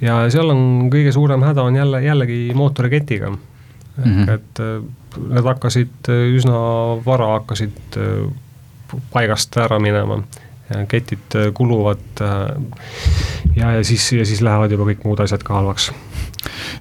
ja 0.00 0.22
seal 0.32 0.52
on 0.52 0.88
kõige 0.92 1.12
suurem 1.16 1.44
häda 1.44 1.66
on 1.66 1.76
jälle, 1.76 2.02
jällegi 2.04 2.40
mootoriketiga. 2.54 3.32
ehk 3.98 4.06
mm 4.06 4.24
-hmm. 4.24 4.30
et 4.34 4.60
äh, 4.60 4.82
need 5.28 5.44
hakkasid 5.44 6.10
äh, 6.12 6.26
üsna 6.36 6.58
vara, 7.04 7.32
hakkasid 7.38 8.00
paigast 9.12 9.56
ära 9.56 9.78
minema. 9.78 10.22
ketid 10.88 11.34
kuluvad 11.54 12.20
ja, 13.56 13.70
ja 13.70 13.84
siis, 13.84 14.12
ja 14.12 14.24
siis 14.26 14.40
lähevad 14.42 14.70
juba 14.70 14.84
kõik 14.84 15.04
muud 15.04 15.20
asjad 15.22 15.42
ka 15.46 15.54
halvaks 15.54 15.92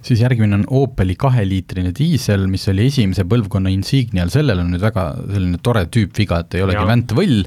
siis 0.01 0.21
järgmine 0.21 0.55
on 0.55 0.65
Opeli 0.67 1.15
kaheliitrine 1.15 1.91
diisel, 1.97 2.47
mis 2.47 2.67
oli 2.71 2.87
esimese 2.89 3.25
põlvkonna 3.29 3.69
Insignial, 3.69 4.31
sellel 4.33 4.63
on 4.63 4.71
nüüd 4.73 4.81
väga 4.81 5.05
selline 5.31 5.61
tore 5.63 5.85
tüüpviga, 5.85 6.41
et 6.41 6.57
ei 6.57 6.65
olegi 6.65 6.87
väntvõll 6.87 7.43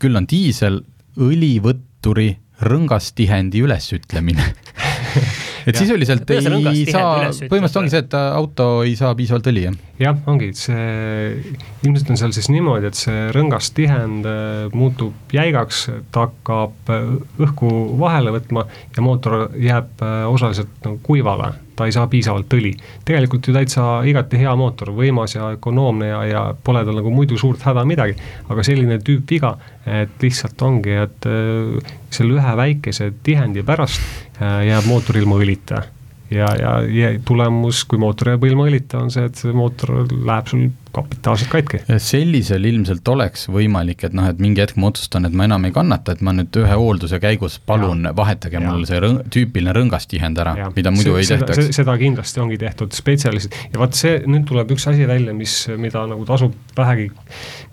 küll 0.00 0.16
on 0.18 0.26
diisel 0.30 0.80
õlivõtturi 1.20 2.32
rõngastihendi 2.60 3.62
ülesütlemine. 3.64 4.50
Et 5.68 5.76
sisuliselt 5.76 6.28
ei 6.32 6.40
saa, 6.88 7.28
põhimõtteliselt 7.28 7.78
ongi 7.82 7.92
see, 7.92 8.02
et 8.06 8.14
auto 8.16 8.66
ei 8.86 8.94
saa 8.96 9.10
piisavalt 9.18 9.50
õli, 9.50 9.66
jah? 9.66 9.74
jah, 10.00 10.20
ongi, 10.30 10.48
see, 10.56 11.34
ilmselt 11.84 12.14
on 12.14 12.20
seal 12.20 12.32
siis 12.32 12.48
niimoodi, 12.52 12.88
et 12.88 12.96
see 12.96 13.26
rõngastihend 13.36 14.28
äh, 14.30 14.70
muutub 14.72 15.34
jäigaks, 15.36 15.84
ta 16.14 16.24
hakkab 16.28 16.94
äh, 16.94 17.10
õhku 17.44 17.70
vahele 18.00 18.32
võtma 18.38 18.64
ja 18.96 19.04
mootor 19.04 19.50
jääb 19.60 20.00
äh, 20.06 20.22
osaliselt 20.32 20.72
nagu 20.86 20.96
kuivale 21.04 21.52
ta 21.80 21.88
ei 21.88 21.94
saa 21.96 22.06
piisavalt 22.12 22.52
õli. 22.56 22.74
tegelikult 23.08 23.48
ju 23.48 23.54
täitsa 23.56 23.86
igati 24.08 24.40
hea 24.42 24.52
mootor, 24.58 24.92
võimas 24.96 25.36
ja 25.36 25.52
ökonoomne 25.56 26.10
ja, 26.10 26.24
ja 26.28 26.42
pole 26.64 26.84
tal 26.84 26.98
nagu 27.00 27.12
muidu 27.14 27.38
suurt 27.40 27.64
häda 27.64 27.86
midagi, 27.88 28.16
aga 28.48 28.66
selline 28.66 29.00
tüüpviga, 29.04 29.54
et 30.00 30.20
lihtsalt 30.22 30.60
ongi, 30.66 30.98
et 31.06 31.30
äh, 31.30 31.94
selle 32.12 32.36
ühe 32.36 32.58
väikese 32.60 33.12
tihendi 33.24 33.64
pärast 33.66 34.02
äh, 34.40 34.66
jääb 34.68 34.90
mootor 34.90 35.20
ilma 35.20 35.40
õlita 35.40 35.86
ja, 36.30 36.50
ja, 36.60 36.74
ja 36.84 37.14
tulemus, 37.24 37.84
kui 37.88 38.00
mootor 38.00 38.34
jääb 38.34 38.44
ilma 38.50 38.68
õlita, 38.70 39.00
on 39.02 39.10
see, 39.12 39.26
et 39.26 39.40
see 39.40 39.54
mootor 39.56 40.04
läheb 40.12 40.50
sul 40.50 40.68
kapitaalselt 40.92 41.50
katki. 41.52 41.82
sellisel 42.02 42.64
ilmselt 42.70 43.08
oleks 43.08 43.46
võimalik, 43.52 44.04
et 44.06 44.16
noh, 44.16 44.28
et 44.30 44.40
mingi 44.42 44.62
hetk 44.62 44.78
ma 44.80 44.90
otsustan, 44.90 45.28
et 45.28 45.36
ma 45.36 45.46
enam 45.48 45.64
ei 45.68 45.74
kannata, 45.74 46.16
et 46.16 46.24
ma 46.26 46.34
nüüd 46.36 46.60
ühe 46.62 46.78
hoolduse 46.82 47.20
käigus 47.22 47.58
palun 47.66 48.08
ja. 48.08 48.14
vahetage 48.16 48.58
ja. 48.58 48.64
mul 48.64 48.86
see 48.88 49.00
rõng, 49.02 49.22
tüüpiline 49.32 49.74
rõngastihend 49.76 50.40
ära, 50.42 50.54
mida 50.76 50.92
muidu 50.94 51.14
see, 51.14 51.22
ei 51.24 51.30
tehtaks. 51.34 51.70
seda 51.76 51.96
kindlasti 52.00 52.42
ongi 52.42 52.58
tehtud 52.60 52.96
spetsialistid 52.96 53.74
ja 53.74 53.82
vaat 53.82 53.98
see, 53.98 54.18
nüüd 54.26 54.46
tuleb 54.50 54.74
üks 54.74 54.88
asi 54.90 55.06
välja, 55.08 55.34
mis, 55.36 55.56
mida 55.80 56.04
nagu 56.10 56.26
tasub 56.28 56.56
vähegi 56.76 57.10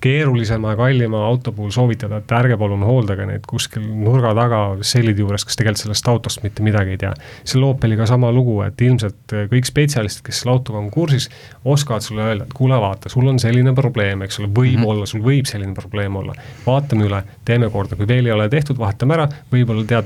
keerulisema 0.03 0.75
ja 0.75 0.79
kallima 0.79 1.23
auto 1.27 1.51
puhul 1.55 1.73
soovitada, 1.73 2.21
et 2.21 2.35
ärge 2.37 2.57
palun 2.59 2.85
hooldage 2.85 3.25
neid 3.29 3.47
kuskil 3.49 3.85
nurga 3.87 4.33
taga 4.37 4.61
sellide 4.85 5.23
juures, 5.23 5.45
kes 5.47 5.57
tegelikult 5.57 5.83
sellest 5.85 6.11
autost 6.11 6.43
mitte 6.45 6.65
midagi 6.65 6.95
ei 6.95 7.01
tea. 7.01 7.13
selle 7.47 7.67
Opeliga 7.67 8.05
sama 8.09 8.29
lugu, 8.33 8.59
et 8.65 8.81
ilmselt 8.81 9.35
kõik 9.51 9.67
spetsialistid, 9.67 10.25
kes 10.27 10.43
selle 10.43 10.53
autoga 10.55 10.79
on 10.79 10.89
kursis, 10.93 11.29
oskavad 11.65 12.05
sulle 12.05 12.23
öelda, 12.23 12.47
et 12.47 12.55
kuule, 12.57 12.77
vaata, 12.81 13.06
vaata, 13.07 13.13
sul 13.13 13.27
on 13.27 13.39
selline 13.39 13.73
probleem, 13.75 14.21
eks 14.25 14.39
ole, 14.39 14.47
võib 14.47 14.77
mm 14.77 14.83
-hmm. 14.83 14.91
olla, 14.91 15.05
sul 15.05 15.21
võib 15.21 15.45
selline 15.45 15.73
probleem 15.73 16.15
olla. 16.15 16.33
vaatame 16.65 17.05
üle, 17.05 17.23
teeme 17.45 17.69
korda, 17.69 17.95
kui 17.95 18.07
veel 18.07 18.25
ei 18.25 18.31
ole 18.31 18.49
tehtud, 18.49 18.77
vahetame 18.77 19.13
ära, 19.13 19.27
võib-olla 19.51 19.85
tead, 19.85 20.05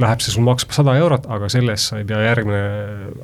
läheb 0.00 0.22
see 0.24 0.32
sul 0.32 0.44
maksma 0.46 0.74
sada 0.76 0.94
eurot, 1.00 1.26
aga 1.32 1.48
selle 1.52 1.74
eest 1.74 1.90
sa 1.90 1.98
ei 2.00 2.06
pea 2.08 2.20
järgmine 2.24 2.60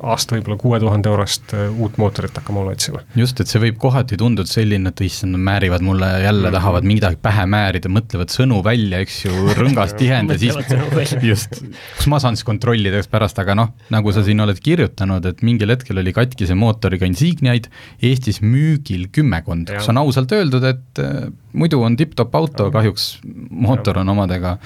aasta 0.05 0.35
võib-olla 0.35 0.57
kuue 0.61 0.79
tuhande 0.81 1.09
eurost 1.09 1.53
äh, 1.57 1.67
uut 1.81 1.97
mootorit 2.01 2.35
hakkama 2.37 2.65
otsima. 2.69 3.01
just, 3.17 3.39
et 3.41 3.49
see 3.49 3.61
võib 3.63 3.79
kohati 3.81 4.17
tunduda 4.19 4.49
selline, 4.49 4.91
et 4.91 5.03
issand, 5.05 5.33
nad 5.35 5.43
määrivad 5.49 5.85
mulle 5.85 6.09
jälle 6.09 6.41
mm, 6.41 6.45
-hmm. 6.45 6.57
tahavad 6.57 6.89
midagi 6.91 7.19
pähe 7.21 7.45
määrida, 7.49 7.91
mõtlevad 7.93 8.33
sõnu 8.33 8.61
välja, 8.65 9.01
eks 9.05 9.23
ju, 9.25 9.33
rõngas 9.61 9.95
tihend 9.97 10.35
ja 10.35 10.39
siis 10.39 10.57
just, 11.31 11.61
kus 11.97 12.09
ma 12.11 12.19
saan 12.21 12.37
siis 12.37 12.47
kontrollida 12.47 13.01
pärast, 13.09 13.39
aga 13.39 13.55
noh, 13.55 13.73
nagu 13.89 14.11
sa 14.13 14.23
siin 14.23 14.39
oled 14.43 14.59
kirjutanud, 14.61 15.25
et 15.25 15.41
mingil 15.41 15.73
hetkel 15.73 16.01
oli 16.03 16.13
katkise 16.13 16.55
mootoriga 16.55 17.07
Insigniaid 17.09 17.69
Eestis 18.03 18.41
müügil 18.41 19.07
kümmekond, 19.15 19.71
kus 19.73 19.89
on 19.89 20.01
ausalt 20.03 20.31
öeldud, 20.35 20.63
et 20.69 21.01
äh, 21.01 21.29
muidu 21.53 21.81
on 21.83 21.97
tipp-topp 21.97 22.35
auto, 22.35 22.69
kahjuks 22.71 23.19
mootor 23.49 24.03
on 24.03 24.13
omadega 24.13 24.57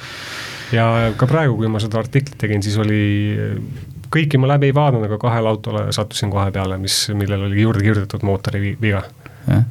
ja 0.74 0.88
ka 1.18 1.28
praegu, 1.30 1.58
kui 1.60 1.70
ma 1.72 1.82
seda 1.82 2.02
artiklit 2.02 2.38
tegin, 2.42 2.64
siis 2.66 2.78
oli, 2.82 3.04
kõiki 4.14 4.40
ma 4.42 4.54
läbi 4.54 4.72
ei 4.72 4.76
vaadanud, 4.76 5.08
aga 5.08 5.20
kahele 5.22 5.52
autole 5.52 5.86
sattusin 5.96 6.32
kohe 6.34 6.50
peale, 6.56 6.80
mis, 6.82 7.06
millel 7.18 7.48
oli 7.50 7.64
juurde 7.64 7.86
kirjutatud 7.86 8.26
mootori 8.28 8.76
viga. 8.82 9.04
jah, 9.48 9.64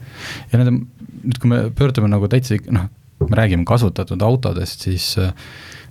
ja 0.52 0.60
nende, 0.60 0.82
nüüd 1.22 1.42
kui 1.42 1.52
me 1.52 1.64
pöördume 1.76 2.10
nagu 2.12 2.30
täitsa 2.30 2.58
noh, 2.70 2.88
me 3.22 3.38
räägime 3.38 3.66
kasutatud 3.68 4.22
autodest, 4.26 4.88
siis 4.88 5.12
äh, 5.20 5.34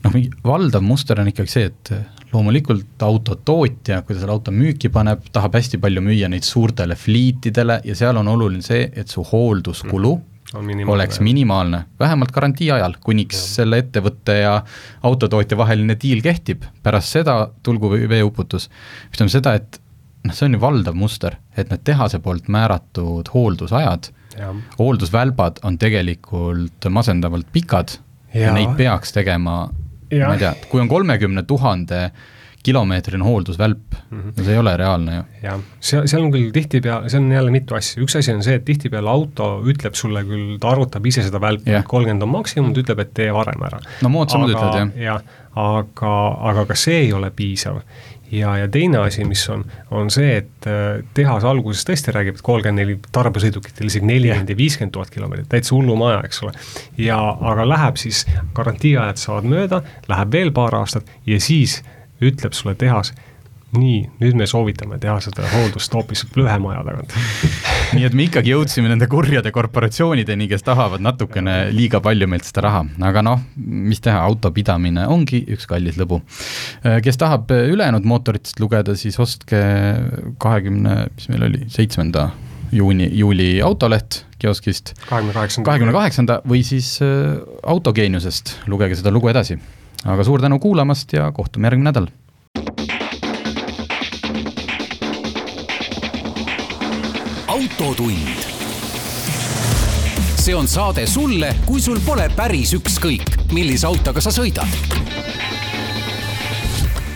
noh, 0.04 0.14
mingi 0.14 0.32
valdav 0.46 0.84
muster 0.86 1.20
on 1.22 1.32
ikkagi 1.32 1.52
see, 1.52 1.70
et 1.72 1.94
loomulikult 2.32 3.04
autotootja, 3.04 4.02
kui 4.06 4.16
ta 4.16 4.22
selle 4.22 4.36
auto 4.38 4.54
müüki 4.56 4.92
paneb, 4.94 5.24
tahab 5.36 5.56
hästi 5.58 5.82
palju 5.84 6.04
müüa 6.06 6.30
neid 6.32 6.48
suurtele 6.48 6.96
fliitidele 6.96 7.82
ja 7.88 7.96
seal 7.98 8.20
on 8.22 8.32
oluline 8.32 8.64
see, 8.64 8.86
et 8.96 9.12
su 9.12 9.26
hoolduskulu 9.28 10.16
mm 10.16 10.28
on 10.28 10.31
minimaalne. 10.54 10.94
oleks 10.94 11.20
minimaalne, 11.20 11.84
vähemalt 12.00 12.32
garantii 12.32 12.72
ajal, 12.72 12.96
kuniks 13.04 13.38
ja. 13.38 13.48
selle 13.62 13.80
ettevõtte 13.82 14.36
ja 14.42 14.56
autotootja 15.04 15.58
vaheline 15.58 15.96
diil 16.02 16.22
kehtib, 16.22 16.66
pärast 16.84 17.16
seda 17.18 17.38
tulgu 17.64 17.92
veeuputus. 17.92 18.70
mis 19.10 19.18
tähendab 19.18 19.36
seda, 19.36 19.54
et 19.60 19.82
noh, 20.28 20.36
see 20.36 20.50
on 20.50 20.58
ju 20.58 20.62
valdav 20.62 20.98
muster, 20.98 21.38
et 21.58 21.72
need 21.72 21.86
tehase 21.88 22.20
poolt 22.20 22.50
määratud 22.52 23.32
hooldusajad, 23.34 24.12
hooldusvälbad 24.80 25.64
on 25.68 25.78
tegelikult 25.78 26.88
masendavalt 26.90 27.48
pikad 27.52 27.98
ja, 28.34 28.48
ja 28.48 28.54
neid 28.56 28.76
peaks 28.80 29.12
tegema, 29.16 29.66
ma 30.12 30.34
ei 30.36 30.40
tea, 30.40 30.54
kui 30.70 30.82
on 30.84 30.92
kolmekümne 30.92 31.44
tuhande 31.48 32.10
kilomeetrine 32.64 33.24
hooldusvälp 33.24 33.98
mm, 34.12 34.22
-hmm. 34.22 34.34
no 34.38 34.44
see 34.44 34.54
ei 34.54 34.60
ole 34.60 34.76
reaalne 34.78 35.16
ju. 35.16 35.24
jah, 35.44 35.60
seal, 35.80 36.08
seal 36.08 36.24
on 36.26 36.32
küll 36.34 36.52
tihtipeale, 36.56 37.10
see 37.10 37.20
on 37.20 37.32
jälle 37.32 37.52
mitu 37.52 37.76
asja, 37.76 38.04
üks 38.04 38.18
asi 38.20 38.34
on 38.34 38.44
see, 38.44 38.56
et 38.60 38.66
tihtipeale 38.66 39.10
auto 39.10 39.52
ütleb 39.74 39.98
sulle 39.98 40.24
küll, 40.28 40.56
ta 40.62 40.74
arvutab 40.76 41.06
ise 41.06 41.26
seda 41.28 41.42
välpi, 41.42 41.74
et 41.74 41.88
kolmkümmend 41.88 42.28
on 42.28 42.34
maksimum, 42.38 42.74
ta 42.74 42.86
ütleb, 42.86 43.06
et 43.06 43.14
tee 43.18 43.34
varem 43.34 43.68
ära. 43.70 43.82
no 44.02 44.14
moodsamad 44.14 44.54
ütlevad 44.54 44.80
jah. 44.80 44.96
jah, 45.08 45.38
aga, 45.56 46.16
aga 46.52 46.66
ka 46.70 46.80
see 46.80 47.06
ei 47.08 47.14
ole 47.14 47.32
piisav 47.36 47.82
ja, 48.32 48.58
ja 48.58 48.68
teine 48.72 48.98
asi, 48.98 49.26
mis 49.28 49.44
on, 49.50 49.64
on 49.92 50.12
see, 50.14 50.36
et 50.42 50.68
äh, 50.70 51.04
tehas 51.18 51.46
alguses 51.48 51.86
tõesti 51.88 52.14
räägib, 52.16 52.40
et 52.40 52.46
kolmkümmend 52.46 52.82
neli 52.82 52.98
tarbesõidukitel 53.14 53.92
isegi 53.92 54.08
nelikümmend 54.08 54.54
ja 54.54 54.58
viiskümmend 54.58 54.96
tuhat 54.96 55.12
kilomeetrit, 55.14 55.50
täitsa 55.52 55.76
hullumaja, 55.76 56.22
eks 56.28 56.44
ole. 56.46 56.54
ja, 57.02 57.20
aga 57.52 57.68
läheb 57.68 58.00
siis, 58.02 58.24
garantiiajad 58.58 59.22
saavad 59.22 59.50
mööda, 59.52 59.82
läheb 60.12 60.38
veel 60.38 60.54
paar 60.56 60.80
aastat 60.82 61.10
ja 61.28 61.40
siis 61.44 61.82
ütleb 62.22 62.56
sulle 62.58 62.76
tehas 62.80 63.14
nii, 63.72 64.00
nüüd 64.20 64.36
me 64.36 64.48
soovitame 64.50 64.98
teha 65.00 65.16
seda 65.24 65.48
hooldust 65.54 65.94
hoopis 65.96 66.26
lühema 66.36 66.74
aja 66.74 66.84
tagant 66.90 67.16
nii 67.96 68.08
et 68.08 68.16
me 68.18 68.26
ikkagi 68.28 68.52
jõudsime 68.52 68.92
nende 68.92 69.08
kurjade 69.12 69.52
korporatsioonideni, 69.56 70.48
kes 70.52 70.66
tahavad 70.68 71.04
natukene 71.04 71.56
liiga 71.76 72.02
palju 72.04 72.28
meilt 72.32 72.48
seda 72.48 72.66
raha, 72.68 72.84
aga 73.08 73.24
noh, 73.26 73.42
mis 73.56 74.04
teha, 74.04 74.20
autopidamine 74.28 75.08
ongi 75.12 75.44
üks 75.56 75.68
kallis 75.70 76.00
lõbu. 76.00 76.22
kes 77.04 77.20
tahab 77.22 77.52
ülejäänud 77.52 78.08
mootoritest 78.08 78.60
lugeda, 78.64 78.96
siis 79.00 79.20
ostke 79.24 79.62
kahekümne, 80.42 81.06
mis 81.16 81.32
meil 81.32 81.48
oli, 81.48 81.66
seitsmenda 81.72 82.30
juuni, 82.76 83.10
juuli 83.20 83.54
autoleht 83.64 84.26
kioskist. 84.40 84.94
kahekümne 85.08 85.34
kaheksanda. 85.34 85.68
kahekümne 85.68 85.96
kaheksanda 85.96 86.40
või 86.48 86.64
siis 86.66 86.98
äh, 87.04 87.38
Autogeeniusest, 87.64 88.58
lugege 88.72 88.98
seda 89.00 89.12
lugu 89.14 89.32
edasi. 89.32 89.60
Aga 90.06 90.24
suur 90.24 90.42
tänu 90.42 90.60
kuulamast 90.60 91.14
ja 91.14 91.32
kohtume 91.32 91.68
järgmine 91.68 91.92
nädal 91.92 92.08
autotund. 97.48 98.28
see 100.36 100.56
on 100.56 100.68
saade 100.68 101.08
sulle, 101.08 101.56
kui 101.66 101.82
sul 101.82 102.00
pole 102.06 102.30
päris 102.36 102.74
ükskõik, 102.74 103.36
millise 103.54 103.88
autoga 103.88 104.22
sa 104.22 104.32
sõidad. 104.34 104.68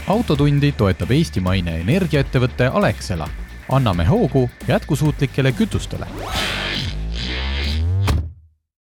autotundi 0.08 0.72
toetab 0.72 1.12
eestimaine 1.12 1.80
energiaettevõte 1.82 2.70
Alexela. 2.74 3.30
anname 3.70 4.06
hoogu 4.06 4.50
jätkusuutlikele 4.68 5.52
kütustele 5.52 6.08